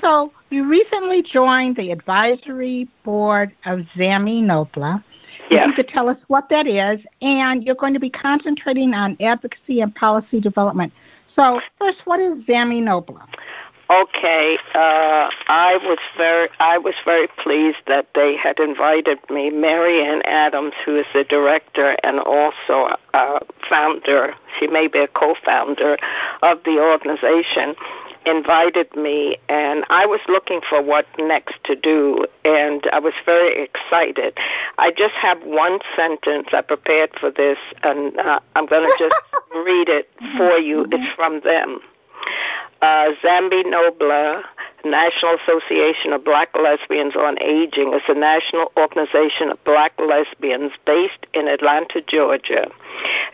So 0.00 0.32
you 0.50 0.68
recently 0.68 1.22
joined 1.22 1.76
the 1.76 1.90
advisory 1.90 2.88
board 3.04 3.52
of 3.66 3.80
Zami 3.96 4.42
Nobla. 4.42 5.02
Yes. 5.50 5.66
You 5.66 5.72
could 5.74 5.88
tell 5.88 6.08
us 6.08 6.16
what 6.28 6.48
that 6.50 6.66
is, 6.66 7.04
and 7.22 7.62
you're 7.62 7.74
going 7.74 7.94
to 7.94 8.00
be 8.00 8.10
concentrating 8.10 8.94
on 8.94 9.16
advocacy 9.20 9.80
and 9.80 9.94
policy 9.94 10.40
development. 10.40 10.92
So, 11.36 11.60
first, 11.78 11.98
what 12.04 12.20
is 12.20 12.32
Zami 12.44 12.82
Nobla? 12.82 13.22
Okay, 13.90 14.56
uh, 14.72 15.28
I 15.48 15.76
was 15.82 15.98
very 16.16 16.48
I 16.60 16.78
was 16.78 16.94
very 17.04 17.26
pleased 17.26 17.78
that 17.88 18.06
they 18.14 18.36
had 18.36 18.60
invited 18.60 19.18
me. 19.28 19.50
Mary 19.50 20.00
Anne 20.04 20.22
Adams, 20.26 20.74
who 20.86 20.96
is 20.96 21.06
the 21.12 21.24
director 21.24 21.96
and 22.04 22.20
also 22.20 22.94
a 23.14 23.40
founder, 23.68 24.34
she 24.56 24.68
may 24.68 24.86
be 24.86 25.00
a 25.00 25.08
co-founder 25.08 25.96
of 26.42 26.62
the 26.62 26.78
organization, 26.78 27.74
invited 28.26 28.94
me, 28.94 29.38
and 29.48 29.84
I 29.90 30.06
was 30.06 30.20
looking 30.28 30.60
for 30.68 30.80
what 30.80 31.06
next 31.18 31.54
to 31.64 31.74
do, 31.74 32.26
and 32.44 32.86
I 32.92 33.00
was 33.00 33.14
very 33.26 33.64
excited. 33.64 34.38
I 34.78 34.92
just 34.92 35.14
have 35.14 35.42
one 35.42 35.80
sentence 35.96 36.50
I 36.52 36.60
prepared 36.60 37.10
for 37.18 37.32
this, 37.32 37.58
and 37.82 38.16
uh, 38.20 38.38
I'm 38.54 38.66
going 38.66 38.88
to 38.88 38.94
just 39.04 39.16
read 39.52 39.88
it 39.88 40.08
for 40.36 40.58
you. 40.58 40.86
It's 40.92 41.12
from 41.16 41.40
them 41.40 41.80
uh, 42.82 43.12
Zami 43.22 43.64
Nobla 43.64 44.42
National 44.84 45.36
Association 45.36 46.12
of 46.12 46.24
Black 46.24 46.48
Lesbians 46.56 47.14
on 47.14 47.40
Aging 47.42 47.92
is 47.92 48.02
a 48.08 48.14
national 48.14 48.72
organization 48.76 49.50
of 49.50 49.62
black 49.64 49.92
lesbians 49.98 50.72
based 50.86 51.26
in 51.34 51.48
Atlanta, 51.48 52.00
Georgia. 52.06 52.66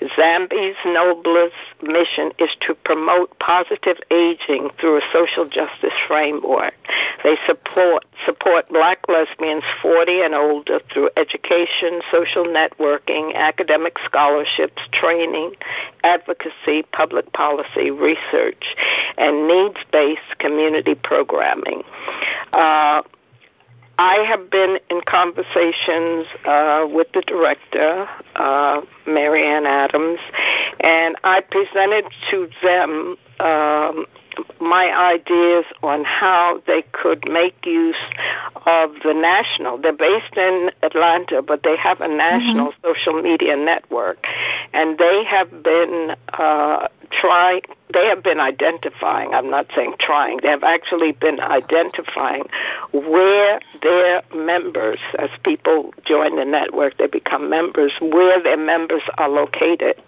Zami 0.02 0.74
Nobla's 0.84 1.52
mission 1.82 2.32
is 2.38 2.50
to 2.60 2.74
promote 2.74 3.38
positive 3.38 3.98
aging 4.10 4.70
through 4.80 4.98
a 4.98 5.02
social 5.12 5.48
justice 5.48 5.94
framework. 6.06 6.74
They 7.22 7.36
support 7.46 8.04
support 8.24 8.68
black 8.68 9.08
lesbians 9.08 9.64
40 9.82 10.22
and 10.22 10.34
older 10.34 10.80
through 10.92 11.10
education, 11.16 12.00
social 12.10 12.44
networking, 12.44 13.34
academic 13.34 13.98
scholarships, 14.04 14.82
training, 14.92 15.54
advocacy, 16.04 16.82
public 16.92 17.32
policy, 17.32 17.90
research, 17.90 18.75
and 19.18 19.48
needs-based 19.48 20.38
community 20.38 20.94
programming. 20.94 21.82
Uh, 22.52 23.02
I 23.98 24.16
have 24.28 24.50
been 24.50 24.78
in 24.90 25.00
conversations 25.06 26.26
uh, 26.44 26.86
with 26.88 27.10
the 27.12 27.22
director, 27.22 28.06
uh, 28.34 28.82
Mary 29.06 29.46
Anne 29.46 29.66
Adams, 29.66 30.20
and 30.80 31.16
I 31.24 31.40
presented 31.40 32.04
to 32.30 32.48
them 32.62 33.16
um, 33.40 34.06
my 34.60 34.94
ideas 34.94 35.64
on 35.82 36.04
how 36.04 36.62
they 36.66 36.82
could 36.92 37.28
make 37.28 37.64
use 37.64 37.96
of 38.66 38.90
the 39.04 39.14
national. 39.14 39.78
They're 39.78 39.92
based 39.92 40.36
in 40.36 40.70
Atlanta, 40.82 41.42
but 41.42 41.62
they 41.62 41.76
have 41.76 42.00
a 42.00 42.08
national 42.08 42.72
mm-hmm. 42.72 42.86
social 42.86 43.22
media 43.22 43.56
network, 43.56 44.26
and 44.72 44.98
they 44.98 45.24
have 45.24 45.62
been 45.62 46.16
uh, 46.34 46.88
trying. 47.10 47.62
They 47.92 48.06
have 48.06 48.22
been 48.22 48.40
identifying. 48.40 49.32
I'm 49.32 49.48
not 49.48 49.66
saying 49.74 49.94
trying. 50.00 50.38
They 50.42 50.48
have 50.48 50.64
actually 50.64 51.12
been 51.12 51.38
identifying 51.40 52.44
where 52.92 53.60
their 53.80 54.22
members, 54.34 54.98
as 55.18 55.30
people 55.44 55.94
join 56.04 56.36
the 56.36 56.44
network, 56.44 56.98
they 56.98 57.06
become 57.06 57.48
members, 57.48 57.92
where 58.00 58.42
their 58.42 58.56
members 58.56 59.02
are 59.18 59.28
located, 59.28 60.02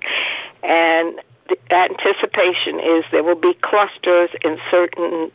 and 0.63 1.21
the 1.49 1.59
anticipation 1.73 2.79
is 2.81 3.05
there 3.11 3.25
will 3.25 3.35
be 3.35 3.55
clusters 3.55 4.31
in 4.45 4.59
certain 4.71 5.31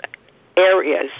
areas. 0.57 1.11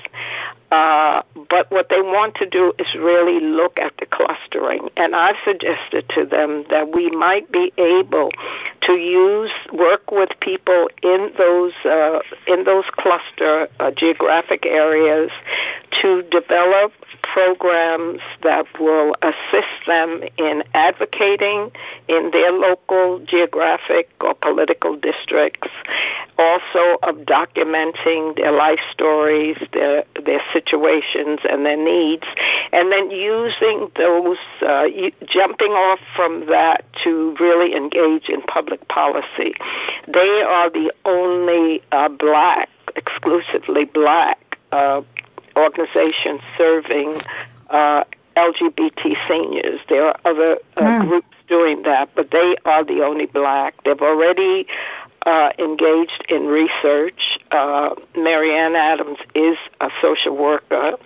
Uh, 0.74 1.22
but 1.52 1.70
what 1.70 1.90
they 1.90 2.02
want 2.02 2.34
to 2.34 2.48
do 2.50 2.74
is 2.80 2.88
really 2.96 3.40
look 3.40 3.78
at 3.78 3.96
the 4.00 4.08
clustering. 4.08 4.90
And 4.98 5.16
I've 5.16 5.36
suggested 5.46 6.10
to 6.16 6.26
them 6.26 6.66
that 6.72 6.96
we 6.96 7.12
might 7.12 7.52
be 7.52 7.72
able 7.78 8.32
to 8.82 8.94
use 8.94 9.52
work 9.72 10.10
with 10.10 10.30
people 10.40 10.90
in 11.04 11.32
those 11.38 11.74
uh, 11.86 12.22
in 12.48 12.64
those 12.64 12.86
cluster 12.98 13.68
uh, 13.80 13.92
geographic 13.92 14.66
areas 14.66 15.30
to 16.02 16.24
develop 16.32 16.92
programs 17.22 18.20
that 18.42 18.66
will 18.80 19.16
assist 19.22 19.86
them 19.86 20.24
in 20.38 20.64
advocating 20.74 21.72
in 22.08 22.32
their 22.32 22.52
local 22.52 23.20
geographic 23.26 24.10
or 24.22 24.34
political 24.34 24.96
districts, 24.98 25.70
also 26.38 26.98
of 27.04 27.16
documenting 27.26 28.36
their 28.36 28.52
life 28.52 28.80
stories, 28.92 29.58
their 29.72 30.04
their 30.26 30.42
and 30.72 31.66
their 31.66 31.78
needs, 31.78 32.24
and 32.72 32.92
then 32.92 33.12
using 33.12 33.92
those, 33.96 34.38
uh, 34.62 34.86
jumping 35.26 35.72
off 35.72 36.00
from 36.16 36.48
that 36.48 36.86
to 37.04 37.36
really 37.40 37.76
engage 37.76 38.30
in 38.30 38.42
public 38.42 38.88
policy. 38.88 39.54
They 40.08 40.44
are 40.48 40.70
the 40.70 40.94
only 41.06 41.82
uh, 41.92 42.10
black, 42.10 42.70
exclusively 42.96 43.86
black 43.86 44.58
uh, 44.72 45.02
organization 45.56 46.40
serving 46.58 47.22
uh, 47.70 48.04
LGBT 48.36 49.16
seniors. 49.28 49.80
There 49.90 50.06
are 50.08 50.20
other 50.26 50.58
uh, 50.78 50.82
mm. 50.82 51.08
groups 51.08 51.28
doing 51.48 51.84
that, 51.84 52.10
but 52.16 52.32
they 52.32 52.56
are 52.66 52.84
the 52.84 53.04
only 53.04 53.26
black. 53.26 53.76
They've 53.84 54.00
already 54.02 54.66
uh, 55.26 55.52
engaged 55.60 56.26
in 56.30 56.48
research. 56.48 57.40
Uh, 57.52 57.96
Mary 58.16 58.56
Anne 58.56 58.76
Adams 58.76 59.20
is 59.36 59.58
a 59.82 59.90
social 60.02 60.36
worker 60.36 60.98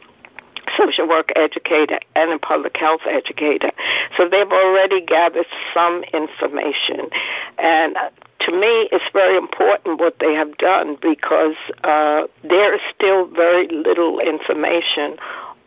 social 0.76 1.08
work 1.08 1.32
educator 1.36 2.00
and 2.16 2.32
a 2.32 2.40
public 2.40 2.76
health 2.78 3.02
educator. 3.10 3.72
So 4.18 4.28
they've 4.28 4.52
already 4.52 5.02
gathered 5.02 5.46
some 5.74 6.04
information. 6.14 7.10
And 7.58 7.96
to 8.42 8.52
me, 8.52 8.90
it's 8.92 9.10
very 9.14 9.38
important 9.38 10.00
what 10.00 10.20
they 10.20 10.34
have 10.34 10.58
done 10.58 10.98
because 11.02 11.56
uh, 11.84 12.24
there 12.44 12.74
is 12.74 12.82
still 12.96 13.28
very 13.28 13.68
little 13.70 14.20
information 14.20 15.18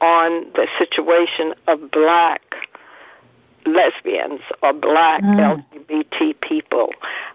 on 0.00 0.46
the 0.54 0.66
situation 0.78 1.54
of 1.66 1.90
black 1.90 2.42
lesbians 3.66 4.40
or 4.62 4.72
black 4.72 5.22
mm. 5.22 5.64
LGBT 5.90 6.40
people. 6.40 6.90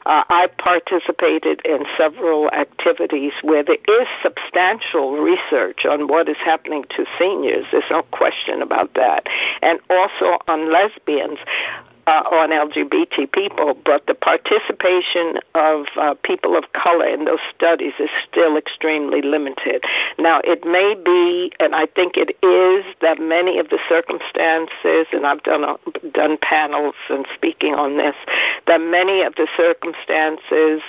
Uh, 0.06 0.24
I 0.30 0.48
participated 0.58 1.62
in 1.66 1.86
several 1.98 2.50
activities 2.52 3.34
where 3.42 3.64
there 3.64 3.78
is 3.88 4.08
substantial 4.22 5.18
research 5.18 5.86
on 5.86 6.08
what 6.08 6.30
is 6.30 6.38
happening 6.38 6.86
to 6.96 7.06
seniors. 7.18 7.66
There's 7.72 7.84
no 7.90 8.04
question 8.12 8.62
about 8.62 8.94
that. 8.94 9.28
And 9.62 9.80
also 9.90 10.38
on 10.48 10.72
lesbians 10.72 11.40
uh, 12.08 12.24
on 12.32 12.50
LGBT 12.50 13.32
people, 13.32 13.78
but 13.86 14.06
the 14.06 14.14
participation 14.14 15.40
of 15.56 15.86
uh, 15.98 16.14
people 16.24 16.56
of 16.56 16.72
color 16.74 17.08
in 17.08 17.26
those 17.26 17.40
studies 17.56 17.94
is 18.00 18.10
still 18.30 18.58
extremely 18.58 19.22
limited. 19.22 19.84
Now, 20.20 20.42
it 20.44 20.66
may 20.66 20.96
be, 20.96 21.52
and 21.60 21.74
I 21.74 21.88
think 21.88 22.14
it 22.16 22.38
is, 22.46 22.86
that 23.02 23.20
many 23.20 23.58
of 23.60 23.70
the 23.70 23.80
circumstances, 23.90 25.08
and 25.12 25.26
I've 25.26 25.44
done 25.44 25.64
a, 25.64 25.78
done 26.10 26.38
panels 26.42 26.96
and 27.10 27.26
speaking 27.34 27.74
on 27.74 27.98
this, 27.98 28.16
that 28.68 28.82
many 28.82 29.22
of 29.24 29.36
the 29.36 29.48
circumstances 29.58 30.82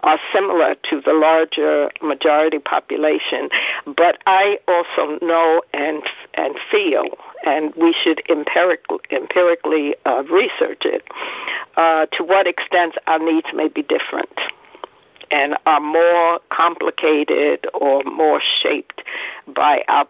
are 0.00 0.18
similar 0.32 0.76
to 0.90 1.00
the 1.00 1.12
larger 1.12 1.90
majority 2.02 2.58
population. 2.58 3.48
But 3.86 4.18
I 4.26 4.58
also 4.68 5.18
know 5.20 5.62
and 5.74 6.02
and 6.34 6.56
feel, 6.70 7.06
and 7.44 7.74
we 7.74 7.92
should 7.92 8.22
empirically, 8.28 8.98
empirically 9.10 9.94
uh, 10.06 10.22
research 10.24 10.82
it, 10.84 11.02
uh, 11.76 12.06
to 12.06 12.24
what 12.24 12.46
extent 12.46 12.96
our 13.06 13.18
needs 13.18 13.48
may 13.54 13.68
be 13.68 13.82
different 13.82 14.38
and 15.30 15.56
are 15.66 15.80
more 15.80 16.40
complicated 16.50 17.66
or 17.74 18.02
more 18.04 18.40
shaped 18.62 19.02
by 19.54 19.84
our 19.88 20.06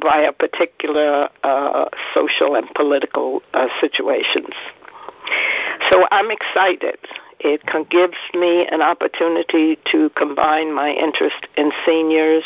by 0.00 0.20
a 0.20 0.32
particular 0.32 1.28
uh, 1.42 1.86
social 2.14 2.54
and 2.54 2.72
political 2.74 3.42
uh, 3.54 3.66
situations. 3.80 4.54
So 5.90 6.06
I'm 6.10 6.30
excited 6.30 6.98
it 7.44 7.62
gives 7.90 8.16
me 8.34 8.66
an 8.68 8.82
opportunity 8.82 9.78
to 9.90 10.10
combine 10.10 10.72
my 10.74 10.90
interest 10.90 11.46
in 11.56 11.72
seniors, 11.84 12.44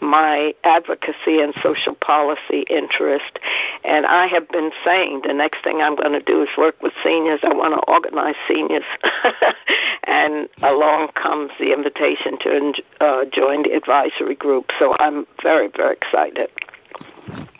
my 0.00 0.54
advocacy 0.64 1.40
and 1.40 1.54
social 1.62 1.94
policy 1.94 2.64
interest. 2.70 3.38
And 3.84 4.06
I 4.06 4.26
have 4.26 4.48
been 4.48 4.70
saying 4.84 5.22
the 5.26 5.34
next 5.34 5.62
thing 5.64 5.80
I'm 5.80 5.96
going 5.96 6.12
to 6.12 6.22
do 6.22 6.42
is 6.42 6.48
work 6.56 6.80
with 6.82 6.92
seniors. 7.02 7.40
I 7.42 7.54
want 7.54 7.74
to 7.74 7.90
organize 7.90 8.36
seniors. 8.46 8.84
and 10.04 10.48
along 10.62 11.08
comes 11.14 11.50
the 11.58 11.72
invitation 11.72 12.38
to 12.40 12.72
uh, 13.00 13.24
join 13.32 13.64
the 13.64 13.72
advisory 13.72 14.34
group. 14.34 14.70
So 14.78 14.94
I'm 14.98 15.26
very, 15.42 15.68
very 15.76 15.94
excited. 15.94 16.48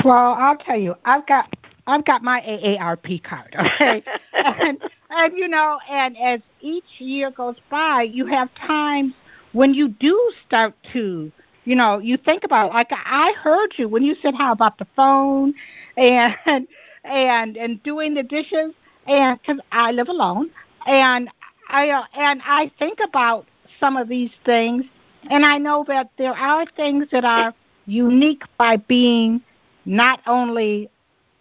Well, 0.04 0.34
I'll 0.38 0.56
tell 0.56 0.78
you, 0.78 0.94
I've 1.04 1.26
got 1.26 1.52
I've 1.88 2.04
got 2.04 2.22
my 2.22 2.42
AARP 2.42 3.22
card, 3.22 3.56
okay? 3.58 4.04
and 4.32 4.78
and 5.08 5.38
you 5.38 5.48
know, 5.48 5.78
and 5.90 6.16
as 6.18 6.40
each 6.60 6.84
year 6.98 7.30
goes 7.30 7.56
by, 7.70 8.02
you 8.02 8.26
have 8.26 8.54
times 8.54 9.14
when 9.52 9.72
you 9.72 9.88
do 9.88 10.32
start 10.46 10.74
to, 10.92 11.32
you 11.64 11.74
know, 11.74 11.98
you 11.98 12.18
think 12.18 12.44
about 12.44 12.74
like 12.74 12.90
I 12.92 13.32
heard 13.42 13.72
you 13.78 13.88
when 13.88 14.02
you 14.02 14.16
said 14.20 14.34
how 14.34 14.52
about 14.52 14.76
the 14.76 14.86
phone? 14.94 15.54
And 15.96 16.68
and 17.04 17.56
and 17.56 17.82
doing 17.82 18.12
the 18.12 18.22
dishes. 18.22 18.74
And 19.06 19.42
cuz 19.42 19.58
I 19.72 19.92
live 19.92 20.08
alone. 20.08 20.50
And 20.86 21.30
I 21.70 21.88
uh, 21.88 22.02
and 22.12 22.42
I 22.44 22.70
think 22.78 22.98
about 23.02 23.46
some 23.80 23.96
of 23.96 24.08
these 24.08 24.32
things. 24.44 24.84
And 25.30 25.44
I 25.44 25.56
know 25.56 25.84
that 25.88 26.10
there 26.18 26.36
are 26.36 26.66
things 26.76 27.06
that 27.12 27.24
are 27.24 27.54
unique 27.86 28.42
by 28.58 28.76
being 28.76 29.40
not 29.86 30.20
only 30.26 30.90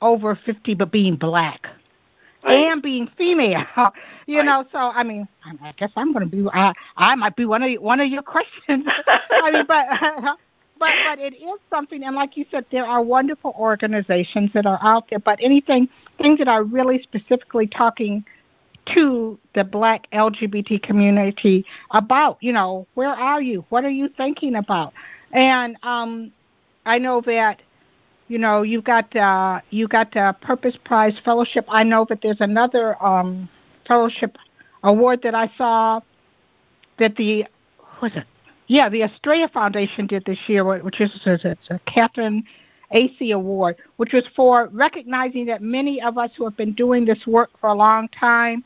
over 0.01 0.37
50 0.45 0.75
but 0.75 0.91
being 0.91 1.15
black 1.15 1.67
right. 2.47 2.71
and 2.71 2.81
being 2.81 3.09
female. 3.17 3.65
you 4.25 4.37
right. 4.37 4.45
know, 4.45 4.65
so 4.71 4.77
I 4.77 5.03
mean, 5.03 5.27
I 5.61 5.73
guess 5.77 5.91
I'm 5.95 6.13
going 6.13 6.29
to 6.29 6.35
be. 6.35 6.47
I 6.53 6.73
I 6.95 7.15
might 7.15 7.35
be 7.35 7.45
one 7.45 7.63
of 7.63 7.81
one 7.81 7.99
of 7.99 8.07
your 8.07 8.23
questions. 8.23 8.85
I 9.07 9.51
mean, 9.51 9.65
but. 9.67 9.85
but 10.79 10.91
but 11.07 11.17
it 11.17 11.33
is 11.33 11.59
something 11.71 12.03
and 12.03 12.15
like 12.15 12.37
you 12.37 12.45
said 12.51 12.63
there 12.71 12.85
are 12.85 13.01
wonderful 13.01 13.51
organizations 13.57 14.51
that 14.53 14.67
are 14.67 14.77
out 14.83 15.09
there 15.09 15.17
but 15.17 15.39
anything 15.41 15.89
things 16.19 16.37
that 16.37 16.47
are 16.47 16.63
really 16.63 17.01
specifically 17.01 17.65
talking 17.65 18.23
to 18.85 19.39
the 19.55 19.63
black 19.63 20.07
lgbt 20.13 20.83
community 20.83 21.65
about 21.89 22.37
you 22.41 22.53
know 22.53 22.85
where 22.93 23.09
are 23.09 23.41
you 23.41 23.65
what 23.69 23.83
are 23.85 23.89
you 23.89 24.07
thinking 24.17 24.53
about 24.53 24.93
and 25.31 25.77
um 25.81 26.31
i 26.85 26.99
know 26.99 27.21
that 27.21 27.59
you 28.27 28.37
know, 28.37 28.61
you 28.61 28.81
got 28.81 29.15
uh, 29.15 29.61
you 29.69 29.87
got 29.87 30.15
a 30.15 30.35
Purpose 30.41 30.75
Prize 30.83 31.15
Fellowship. 31.23 31.65
I 31.67 31.83
know 31.83 32.05
that 32.09 32.19
there's 32.21 32.41
another 32.41 33.01
um, 33.03 33.49
fellowship 33.87 34.37
award 34.83 35.21
that 35.23 35.35
I 35.35 35.51
saw 35.57 36.01
that 36.99 37.15
the 37.15 37.45
was 38.01 38.11
it? 38.15 38.25
Yeah, 38.67 38.89
the 38.89 39.01
Astraea 39.01 39.51
Foundation 39.51 40.07
did 40.07 40.25
this 40.25 40.39
year, 40.47 40.81
which 40.81 40.99
is 40.99 41.11
it's 41.25 41.69
a 41.69 41.79
Katherine 41.85 42.43
Acey 42.93 43.33
Award, 43.33 43.77
which 43.95 44.11
was 44.11 44.25
for 44.35 44.67
recognizing 44.71 45.45
that 45.45 45.61
many 45.61 46.01
of 46.01 46.17
us 46.17 46.31
who 46.37 46.43
have 46.43 46.57
been 46.57 46.73
doing 46.73 47.05
this 47.05 47.25
work 47.25 47.49
for 47.59 47.69
a 47.69 47.73
long 47.73 48.09
time 48.09 48.63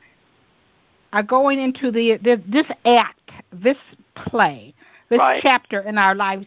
are 1.14 1.24
going 1.24 1.60
into 1.60 1.92
the 1.92 2.18
this 2.48 2.66
act, 2.86 3.32
this 3.54 3.78
play, 4.16 4.74
this 5.10 5.20
right. 5.20 5.40
chapter 5.42 5.82
in 5.82 5.98
our 5.98 6.16
lives, 6.16 6.46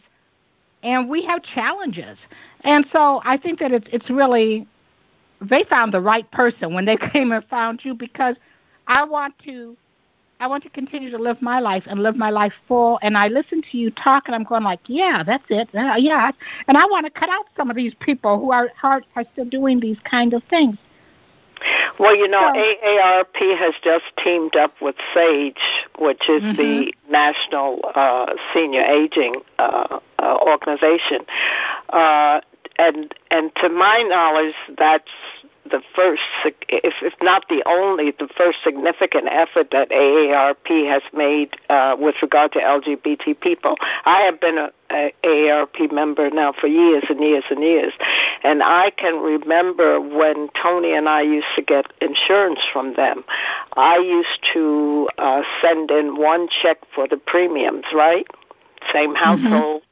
and 0.84 1.08
we 1.08 1.24
have 1.24 1.42
challenges. 1.42 2.18
And 2.60 2.86
so 2.92 3.20
I 3.24 3.36
think 3.36 3.58
that 3.58 3.72
it's 3.72 3.86
it's 3.92 4.08
really 4.10 4.66
they 5.40 5.64
found 5.64 5.92
the 5.92 6.00
right 6.00 6.30
person 6.30 6.74
when 6.74 6.84
they 6.84 6.96
came 7.12 7.32
and 7.32 7.44
found 7.46 7.84
you 7.84 7.94
because 7.94 8.36
I 8.86 9.04
want 9.04 9.34
to 9.44 9.76
I 10.40 10.46
want 10.46 10.62
to 10.64 10.70
continue 10.70 11.10
to 11.10 11.18
live 11.18 11.40
my 11.40 11.58
life 11.60 11.84
and 11.86 12.02
live 12.02 12.16
my 12.16 12.30
life 12.30 12.52
full. 12.68 12.98
And 13.02 13.16
I 13.16 13.28
listen 13.28 13.62
to 13.70 13.78
you 13.78 13.90
talk, 13.90 14.24
and 14.26 14.34
I'm 14.34 14.44
going 14.44 14.64
like, 14.64 14.80
yeah, 14.86 15.22
that's 15.24 15.44
it, 15.48 15.68
yeah. 15.72 16.30
And 16.68 16.76
I 16.76 16.84
want 16.86 17.06
to 17.06 17.10
cut 17.10 17.30
out 17.30 17.46
some 17.56 17.70
of 17.70 17.76
these 17.76 17.94
people 18.00 18.38
who 18.38 18.50
are 18.52 18.70
are, 18.82 19.02
are 19.16 19.24
still 19.32 19.46
doing 19.46 19.80
these 19.80 19.98
kind 20.04 20.34
of 20.34 20.42
things. 20.44 20.76
Well, 21.98 22.16
you 22.16 22.28
know, 22.28 22.50
so, 22.52 22.60
AARP 22.60 23.58
has 23.58 23.74
just 23.82 24.04
teamed 24.22 24.56
up 24.56 24.74
with 24.80 24.96
SAGE, 25.12 25.58
which 25.98 26.28
is 26.28 26.42
mm-hmm. 26.42 26.56
the 26.56 26.92
National 27.10 27.80
uh, 27.94 28.34
Senior 28.52 28.82
Aging 28.82 29.34
uh, 29.58 30.00
uh, 30.18 30.36
Organization, 30.46 31.20
uh, 31.90 32.40
and 32.78 33.14
and 33.30 33.54
to 33.56 33.68
my 33.68 34.04
knowledge, 34.08 34.54
that's 34.76 35.10
the 35.70 35.82
first, 35.94 36.22
if, 36.68 36.94
if 37.02 37.14
not 37.22 37.48
the 37.48 37.62
only, 37.66 38.10
the 38.10 38.28
first 38.36 38.58
significant 38.62 39.28
effort 39.30 39.70
that 39.70 39.90
AARP 39.90 40.86
has 40.86 41.02
made 41.14 41.56
uh, 41.70 41.96
with 41.98 42.16
regard 42.20 42.52
to 42.52 42.58
LGBT 42.58 43.40
people. 43.40 43.76
I 44.04 44.20
have 44.22 44.40
been 44.40 44.58
a, 44.58 44.70
a 44.94 45.12
AARP 45.24 45.92
member 45.92 46.30
now 46.30 46.52
for 46.52 46.66
years 46.66 47.04
and 47.08 47.20
years 47.20 47.44
and 47.50 47.62
years, 47.62 47.92
and 48.42 48.62
I 48.62 48.90
can 48.90 49.20
remember 49.20 50.00
when 50.00 50.48
Tony 50.60 50.94
and 50.94 51.08
I 51.08 51.22
used 51.22 51.48
to 51.56 51.62
get 51.62 51.92
insurance 52.00 52.60
from 52.72 52.94
them. 52.94 53.24
I 53.76 53.98
used 53.98 54.40
to 54.52 55.08
uh, 55.18 55.42
send 55.60 55.90
in 55.90 56.16
one 56.16 56.48
check 56.62 56.78
for 56.94 57.08
the 57.08 57.16
premiums, 57.16 57.84
right? 57.94 58.26
Same 58.92 59.14
mm-hmm. 59.14 59.16
household. 59.16 59.82
Mm-hmm. 59.82 59.90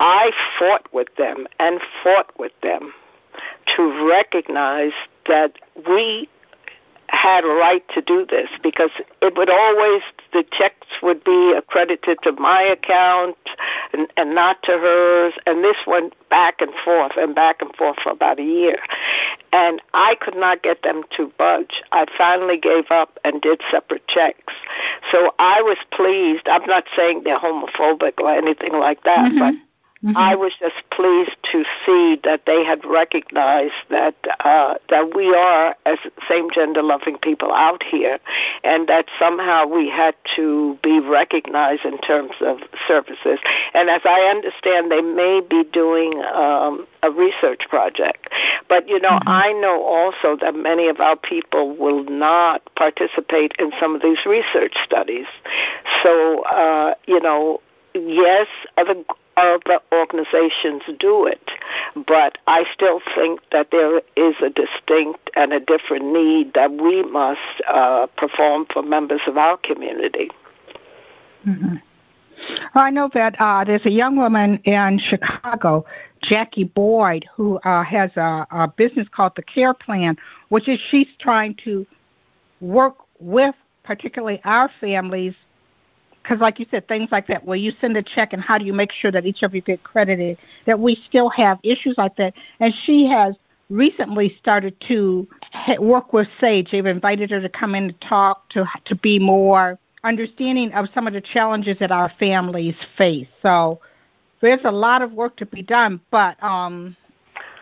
I 0.00 0.30
fought 0.58 0.92
with 0.92 1.08
them 1.16 1.46
and 1.58 1.80
fought 2.02 2.30
with 2.38 2.52
them 2.62 2.92
to 3.76 4.08
recognize 4.08 4.92
that 5.26 5.58
we 5.88 6.28
had 7.10 7.44
a 7.44 7.48
right 7.48 7.82
to 7.94 8.02
do 8.02 8.26
this 8.26 8.48
because 8.62 8.90
it 9.22 9.36
would 9.36 9.50
always 9.50 10.02
the 10.32 10.44
checks 10.52 10.86
would 11.02 11.22
be 11.24 11.54
accredited 11.56 12.18
to 12.22 12.32
my 12.32 12.62
account 12.62 13.36
and, 13.92 14.06
and 14.16 14.34
not 14.34 14.62
to 14.62 14.72
hers 14.72 15.34
and 15.46 15.64
this 15.64 15.76
went 15.86 16.12
back 16.28 16.60
and 16.60 16.72
forth 16.84 17.12
and 17.16 17.34
back 17.34 17.62
and 17.62 17.74
forth 17.76 17.96
for 18.02 18.12
about 18.12 18.38
a 18.38 18.44
year 18.44 18.78
and 19.52 19.80
I 19.94 20.16
could 20.20 20.36
not 20.36 20.62
get 20.62 20.82
them 20.82 21.02
to 21.16 21.32
budge. 21.38 21.82
I 21.92 22.06
finally 22.16 22.58
gave 22.58 22.90
up 22.90 23.18
and 23.24 23.40
did 23.40 23.62
separate 23.70 24.06
checks. 24.08 24.52
So 25.10 25.34
I 25.38 25.62
was 25.62 25.78
pleased. 25.90 26.48
I'm 26.48 26.66
not 26.66 26.84
saying 26.94 27.22
they're 27.24 27.38
homophobic 27.38 28.20
or 28.20 28.30
anything 28.30 28.74
like 28.74 29.04
that, 29.04 29.32
mm-hmm. 29.32 29.38
but 29.38 29.54
Mm-hmm. 30.04 30.16
I 30.16 30.36
was 30.36 30.52
just 30.60 30.76
pleased 30.92 31.36
to 31.50 31.64
see 31.84 32.20
that 32.22 32.46
they 32.46 32.62
had 32.64 32.84
recognized 32.84 33.74
that 33.90 34.14
uh, 34.44 34.74
that 34.90 35.16
we 35.16 35.34
are 35.34 35.74
as 35.86 35.98
same 36.28 36.52
gender 36.52 36.84
loving 36.84 37.18
people 37.18 37.52
out 37.52 37.82
here, 37.82 38.20
and 38.62 38.88
that 38.88 39.06
somehow 39.18 39.66
we 39.66 39.90
had 39.90 40.14
to 40.36 40.78
be 40.84 41.00
recognized 41.00 41.84
in 41.84 41.98
terms 41.98 42.30
of 42.40 42.58
services. 42.86 43.40
And 43.74 43.90
as 43.90 44.02
I 44.04 44.20
understand, 44.30 44.92
they 44.92 45.00
may 45.00 45.40
be 45.40 45.64
doing 45.64 46.22
um, 46.32 46.86
a 47.02 47.10
research 47.10 47.62
project. 47.68 48.28
But 48.68 48.88
you 48.88 49.00
know, 49.00 49.18
mm-hmm. 49.18 49.28
I 49.28 49.52
know 49.54 49.82
also 49.82 50.36
that 50.40 50.54
many 50.54 50.86
of 50.86 51.00
our 51.00 51.16
people 51.16 51.74
will 51.76 52.04
not 52.04 52.62
participate 52.76 53.54
in 53.58 53.72
some 53.80 53.96
of 53.96 54.02
these 54.02 54.24
research 54.24 54.76
studies. 54.84 55.26
So 56.04 56.44
uh, 56.44 56.94
you 57.08 57.18
know, 57.18 57.60
yes, 57.94 58.46
other 58.76 58.94
other 59.38 59.80
organizations 59.92 60.82
do 60.98 61.26
it, 61.26 61.50
but 62.06 62.38
I 62.46 62.64
still 62.72 63.00
think 63.14 63.40
that 63.52 63.70
there 63.70 63.98
is 64.16 64.34
a 64.42 64.50
distinct 64.50 65.30
and 65.36 65.52
a 65.52 65.60
different 65.60 66.12
need 66.12 66.54
that 66.54 66.72
we 66.72 67.02
must 67.04 67.62
uh, 67.66 68.06
perform 68.16 68.66
for 68.72 68.82
members 68.82 69.20
of 69.26 69.36
our 69.36 69.56
community. 69.58 70.30
Mm-hmm. 71.46 71.76
Well, 72.74 72.84
I 72.84 72.90
know 72.90 73.10
that 73.14 73.34
uh, 73.40 73.64
there's 73.64 73.84
a 73.84 73.90
young 73.90 74.16
woman 74.16 74.58
in 74.64 74.98
Chicago, 74.98 75.84
Jackie 76.22 76.64
Boyd, 76.64 77.26
who 77.34 77.58
uh, 77.58 77.82
has 77.84 78.10
a, 78.16 78.46
a 78.50 78.72
business 78.76 79.08
called 79.10 79.32
the 79.36 79.42
Care 79.42 79.74
Plan, 79.74 80.16
which 80.48 80.68
is 80.68 80.78
she's 80.90 81.08
trying 81.18 81.56
to 81.64 81.86
work 82.60 82.96
with 83.18 83.54
particularly 83.82 84.40
our 84.44 84.70
families 84.80 85.34
because 86.28 86.42
like 86.42 86.58
you 86.58 86.66
said, 86.70 86.86
things 86.88 87.08
like 87.10 87.26
that, 87.28 87.44
where 87.46 87.56
you 87.56 87.72
send 87.80 87.96
a 87.96 88.02
check 88.02 88.34
and 88.34 88.42
how 88.42 88.58
do 88.58 88.66
you 88.66 88.72
make 88.74 88.92
sure 88.92 89.10
that 89.10 89.24
each 89.24 89.42
of 89.42 89.54
you 89.54 89.62
get 89.62 89.82
credited, 89.82 90.36
that 90.66 90.78
we 90.78 91.00
still 91.08 91.30
have 91.30 91.58
issues 91.62 91.94
like 91.96 92.16
that. 92.16 92.34
And 92.60 92.74
she 92.84 93.06
has 93.06 93.34
recently 93.70 94.36
started 94.38 94.76
to 94.88 95.26
work 95.78 96.12
with 96.12 96.28
Sage. 96.38 96.68
They've 96.70 96.84
invited 96.84 97.30
her 97.30 97.40
to 97.40 97.48
come 97.48 97.74
in 97.74 97.88
to 97.88 97.94
talk, 98.06 98.48
to 98.50 98.66
to 98.84 98.94
be 98.96 99.18
more 99.18 99.78
understanding 100.04 100.72
of 100.72 100.86
some 100.94 101.06
of 101.06 101.14
the 101.14 101.22
challenges 101.22 101.78
that 101.80 101.90
our 101.90 102.12
families 102.18 102.76
face. 102.98 103.28
So 103.40 103.80
there's 104.42 104.60
a 104.64 104.70
lot 104.70 105.00
of 105.00 105.12
work 105.12 105.36
to 105.38 105.46
be 105.46 105.62
done, 105.62 105.98
but 106.10 106.42
um, 106.42 106.94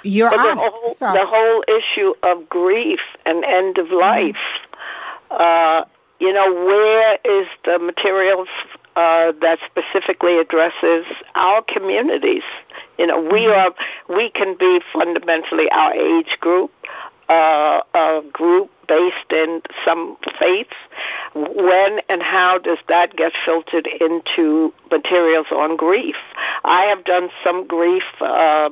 you're 0.02 0.30
but 0.30 0.40
on 0.40 0.56
the 0.56 0.70
whole, 0.70 0.96
so. 0.98 1.12
the 1.12 1.24
whole 1.24 1.64
issue 1.68 2.14
of 2.24 2.48
grief 2.48 3.00
and 3.24 3.44
end 3.44 3.78
of 3.78 3.90
life. 3.90 4.34
Mm-hmm. 5.30 5.36
Uh, 5.38 5.84
you 6.18 6.32
know, 6.32 6.52
where 6.52 7.18
is 7.24 7.46
the 7.64 7.78
materials 7.78 8.48
uh, 8.96 9.32
that 9.40 9.58
specifically 9.66 10.38
addresses 10.38 11.04
our 11.34 11.62
communities? 11.62 12.44
You 12.98 13.06
know, 13.06 13.20
we 13.20 13.42
mm-hmm. 13.42 13.74
are 14.10 14.16
we 14.16 14.30
can 14.30 14.56
be 14.56 14.80
fundamentally 14.92 15.70
our 15.70 15.92
age 15.92 16.38
group, 16.40 16.70
uh, 17.28 17.80
a 17.94 18.22
group 18.32 18.70
based 18.88 19.30
in 19.30 19.60
some 19.84 20.16
faiths. 20.38 20.76
When 21.34 22.00
and 22.08 22.22
how 22.22 22.58
does 22.58 22.78
that 22.88 23.16
get 23.16 23.32
filtered 23.44 23.86
into 23.86 24.72
materials 24.90 25.48
on 25.50 25.76
grief? 25.76 26.16
I 26.64 26.84
have 26.84 27.04
done 27.04 27.28
some 27.44 27.66
grief. 27.66 28.04
Uh, 28.20 28.70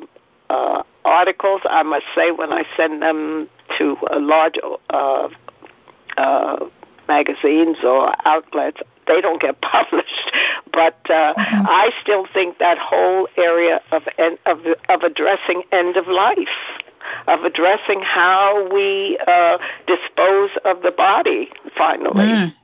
uh, 0.51 0.83
articles, 1.05 1.63
I 1.65 1.83
must 1.83 2.05
say, 2.15 2.31
when 2.31 2.53
I 2.53 2.65
send 2.77 3.03
them 3.03 3.49
to 3.79 3.97
a 4.11 4.19
large 4.19 4.59
uh, 4.91 5.29
uh, 6.17 6.67
magazines 7.09 7.79
or 7.83 8.15
outlets, 8.27 8.81
they 9.07 9.21
don't 9.21 9.41
get 9.41 9.61
published. 9.61 10.33
But 10.73 10.99
uh, 11.09 11.35
mm-hmm. 11.35 11.67
I 11.67 11.91
still 12.03 12.27
think 12.33 12.59
that 12.59 12.79
whole 12.79 13.29
area 13.37 13.81
of 13.93 14.03
of 14.47 14.61
of 14.89 15.03
addressing 15.03 15.63
end 15.73 15.97
of 15.97 16.07
life, 16.09 16.49
of 17.27 17.45
addressing 17.45 18.01
how 18.01 18.69
we 18.73 19.19
uh, 19.27 19.59
dispose 19.87 20.51
of 20.65 20.83
the 20.83 20.91
body, 20.91 21.51
finally, 21.77 22.27
mm. 22.27 22.55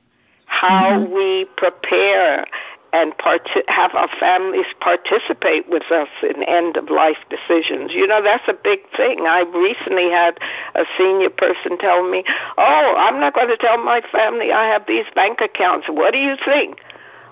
how 0.45 0.99
mm-hmm. 0.99 1.13
we 1.13 1.45
prepare 1.57 2.45
and 2.93 3.17
part- 3.17 3.47
have 3.67 3.95
our 3.95 4.09
families 4.19 4.65
participate 4.79 5.67
with 5.69 5.89
us 5.91 6.09
in 6.21 6.43
end 6.43 6.77
of 6.77 6.89
life 6.89 7.17
decisions. 7.29 7.93
You 7.93 8.05
know, 8.05 8.21
that's 8.21 8.47
a 8.47 8.53
big 8.53 8.79
thing. 8.95 9.25
I 9.25 9.41
recently 9.53 10.09
had 10.09 10.39
a 10.75 10.85
senior 10.97 11.29
person 11.29 11.77
tell 11.77 12.03
me, 12.03 12.23
"Oh, 12.57 12.95
I'm 12.97 13.19
not 13.19 13.33
going 13.33 13.47
to 13.47 13.57
tell 13.57 13.77
my 13.77 14.01
family 14.01 14.51
I 14.51 14.65
have 14.67 14.85
these 14.87 15.05
bank 15.15 15.41
accounts. 15.41 15.87
What 15.87 16.11
do 16.11 16.19
you 16.19 16.35
think? 16.43 16.79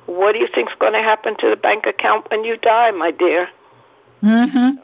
What 0.05 0.33
do 0.33 0.39
you 0.39 0.47
think's 0.47 0.73
going 0.75 0.93
to 0.93 1.01
happen 1.01 1.35
to 1.37 1.49
the 1.49 1.57
bank 1.57 1.85
account 1.85 2.29
when 2.31 2.43
you 2.43 2.57
die, 2.57 2.91
my 2.91 3.11
dear?" 3.11 3.49
Mhm. 4.23 4.79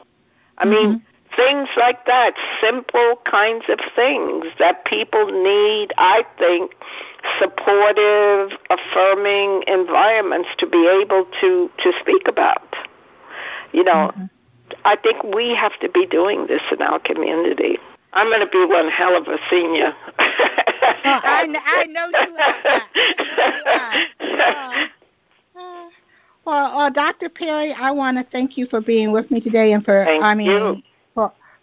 I 0.58 0.64
mean, 0.64 0.88
mm-hmm 0.94 1.15
things 1.34 1.68
like 1.76 2.06
that, 2.06 2.34
simple 2.60 3.16
kinds 3.24 3.64
of 3.68 3.78
things 3.94 4.46
that 4.58 4.84
people 4.84 5.26
need, 5.26 5.92
I 5.98 6.24
think, 6.38 6.72
supportive, 7.38 8.58
affirming 8.70 9.64
environments 9.66 10.50
to 10.58 10.66
be 10.66 10.86
able 10.86 11.26
to, 11.40 11.70
to 11.82 11.92
speak 12.00 12.28
about. 12.28 12.74
You 13.72 13.84
know, 13.84 14.12
mm-hmm. 14.14 14.24
I 14.84 14.96
think 14.96 15.22
we 15.34 15.54
have 15.54 15.78
to 15.80 15.88
be 15.88 16.06
doing 16.06 16.46
this 16.46 16.62
in 16.70 16.80
our 16.82 16.98
community. 16.98 17.78
I'm 18.12 18.28
going 18.28 18.40
to 18.40 18.46
be 18.46 18.64
one 18.64 18.88
hell 18.88 19.16
of 19.16 19.26
a 19.28 19.38
senior. 19.50 19.94
I, 20.18 21.46
I 21.66 21.84
know 21.86 22.08
you 22.08 22.36
are. 24.30 24.88
Well, 26.46 26.78
uh, 26.78 26.90
Dr. 26.90 27.28
Perry, 27.28 27.74
I 27.74 27.90
want 27.90 28.18
to 28.18 28.24
thank 28.30 28.56
you 28.56 28.66
for 28.66 28.80
being 28.80 29.10
with 29.10 29.28
me 29.32 29.40
today 29.40 29.72
and 29.72 29.84
for, 29.84 30.04
thank 30.04 30.22
I 30.22 30.32
mean, 30.32 30.46
you 30.46 30.80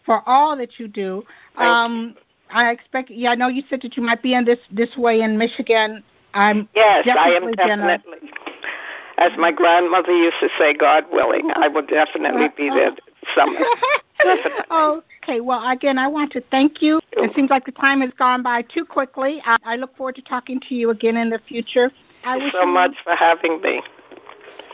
for 0.06 0.28
all 0.28 0.58
that 0.58 0.80
you 0.80 0.88
do. 0.88 1.24
Um, 1.58 2.16
I 2.50 2.72
expect. 2.72 3.10
Yeah, 3.10 3.32
I 3.32 3.36
know 3.36 3.48
you 3.48 3.64
said 3.70 3.82
that 3.82 3.98
you 3.98 4.04
might 4.04 4.22
be 4.22 4.34
in 4.34 4.46
this 4.46 4.60
this 4.72 4.96
way 4.98 5.22
in 5.22 5.38
Michigan. 5.38 6.04
I'm 6.34 6.68
yes, 6.76 7.08
I 7.08 7.30
am 7.30 7.52
definitely. 7.52 8.20
Gonna, 8.20 8.34
as 9.18 9.32
my 9.38 9.52
grandmother 9.52 10.12
used 10.12 10.38
to 10.40 10.50
say, 10.58 10.74
God 10.74 11.06
willing, 11.12 11.52
I 11.56 11.68
will 11.68 11.86
definitely 11.86 12.48
be 12.58 12.70
there 12.70 12.92
summer. 13.36 13.60
okay. 14.72 15.40
Well, 15.40 15.70
again, 15.70 15.98
I 15.98 16.08
want 16.08 16.32
to 16.34 16.42
thank 16.50 16.82
you. 16.82 17.00
It 17.12 17.32
seems 17.36 17.50
like 17.50 17.66
the 17.66 17.72
time 17.72 18.02
has 18.02 18.12
gone 18.18 18.42
by 18.42 18.64
too 18.64 18.86
quickly. 18.86 19.42
I, 19.46 19.58
I 19.64 19.76
look 19.76 19.96
forward 19.96 20.16
to 20.16 20.22
talking 20.24 20.60
to 20.68 20.76
you 20.76 20.90
again 20.90 21.16
in 21.18 21.30
the 21.30 21.40
future. 21.48 21.92
Thank 22.24 22.44
you 22.44 22.52
so 22.52 22.66
much 22.66 22.94
for 23.04 23.16
having 23.16 23.62
me. 23.62 23.82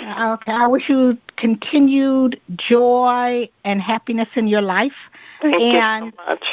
Okay. 0.02 0.52
I 0.52 0.68
wish 0.68 0.90
you 0.90 1.18
continued 1.36 2.40
joy 2.56 3.50
and 3.64 3.82
happiness 3.82 4.30
in 4.36 4.48
your 4.48 4.62
life. 4.62 4.94
Thank 5.42 5.56
and, 5.56 6.06
you 6.06 6.12
so 6.12 6.32
much. 6.32 6.46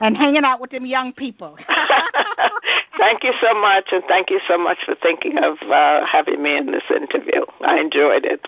And 0.00 0.16
hanging 0.16 0.44
out 0.44 0.60
with 0.60 0.70
them 0.70 0.86
young 0.86 1.12
people. 1.12 1.56
Thank 2.98 3.24
you 3.24 3.32
so 3.40 3.54
much, 3.60 3.88
and 3.92 4.04
thank 4.04 4.30
you 4.30 4.40
so 4.46 4.56
much 4.56 4.78
for 4.84 4.94
thinking 4.94 5.36
of 5.38 5.60
uh, 5.62 6.06
having 6.06 6.42
me 6.42 6.56
in 6.56 6.66
this 6.66 6.84
interview. 6.90 7.44
I 7.60 7.80
enjoyed 7.80 8.24
it. 8.24 8.46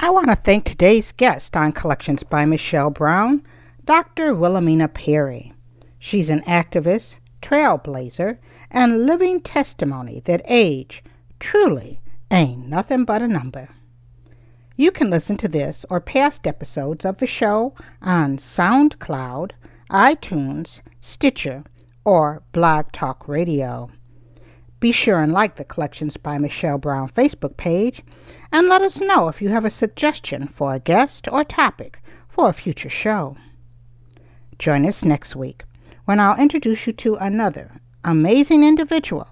I 0.00 0.10
want 0.10 0.28
to 0.28 0.34
thank 0.36 0.64
today's 0.64 1.12
guest 1.12 1.56
on 1.56 1.72
Collections 1.72 2.22
by 2.24 2.44
Michelle 2.44 2.90
Brown, 2.90 3.42
Dr. 3.84 4.34
Wilhelmina 4.34 4.88
Perry. 4.88 5.52
She's 5.98 6.28
an 6.30 6.40
activist, 6.40 7.14
trailblazer, 7.40 8.38
and 8.70 9.06
living 9.06 9.40
testimony 9.42 10.20
that 10.24 10.42
age 10.48 11.04
truly 11.38 12.00
ain't 12.32 12.66
nothing 12.66 13.04
but 13.04 13.20
a 13.20 13.28
number. 13.28 13.68
You 14.74 14.90
can 14.90 15.10
listen 15.10 15.36
to 15.36 15.48
this 15.48 15.84
or 15.90 16.00
past 16.00 16.46
episodes 16.46 17.04
of 17.04 17.18
the 17.18 17.26
show 17.26 17.74
on 18.00 18.38
SoundCloud, 18.38 19.50
iTunes, 19.90 20.80
Stitcher, 21.02 21.62
or 22.06 22.42
Blog 22.52 22.90
Talk 22.90 23.28
Radio. 23.28 23.90
Be 24.80 24.92
sure 24.92 25.20
and 25.20 25.32
like 25.32 25.56
the 25.56 25.64
Collections 25.64 26.16
by 26.16 26.38
Michelle 26.38 26.78
Brown 26.78 27.10
Facebook 27.10 27.58
page 27.58 28.02
and 28.50 28.66
let 28.66 28.80
us 28.80 28.98
know 28.98 29.28
if 29.28 29.42
you 29.42 29.50
have 29.50 29.66
a 29.66 29.70
suggestion 29.70 30.48
for 30.48 30.72
a 30.72 30.80
guest 30.80 31.28
or 31.30 31.44
topic 31.44 32.02
for 32.30 32.48
a 32.48 32.54
future 32.54 32.88
show. 32.88 33.36
Join 34.58 34.86
us 34.86 35.04
next 35.04 35.36
week 35.36 35.64
when 36.06 36.18
I'll 36.18 36.40
introduce 36.40 36.86
you 36.86 36.94
to 36.94 37.16
another 37.16 37.70
amazing 38.02 38.64
individual 38.64 39.28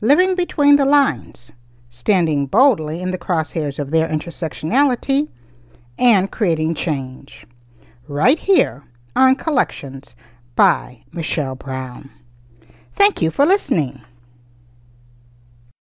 living 0.00 0.34
between 0.34 0.76
the 0.76 0.84
lines, 0.84 1.50
standing 1.94 2.44
boldly 2.44 3.00
in 3.00 3.12
the 3.12 3.18
crosshairs 3.18 3.78
of 3.78 3.92
their 3.92 4.08
intersectionality, 4.08 5.28
and 5.96 6.32
creating 6.32 6.74
change. 6.74 7.46
Right 8.08 8.36
here 8.36 8.82
on 9.14 9.36
Collections 9.36 10.16
by 10.56 11.04
Michelle 11.12 11.54
Brown. 11.54 12.10
Thank 12.96 13.22
you 13.22 13.30
for 13.30 13.46
listening. 13.46 14.02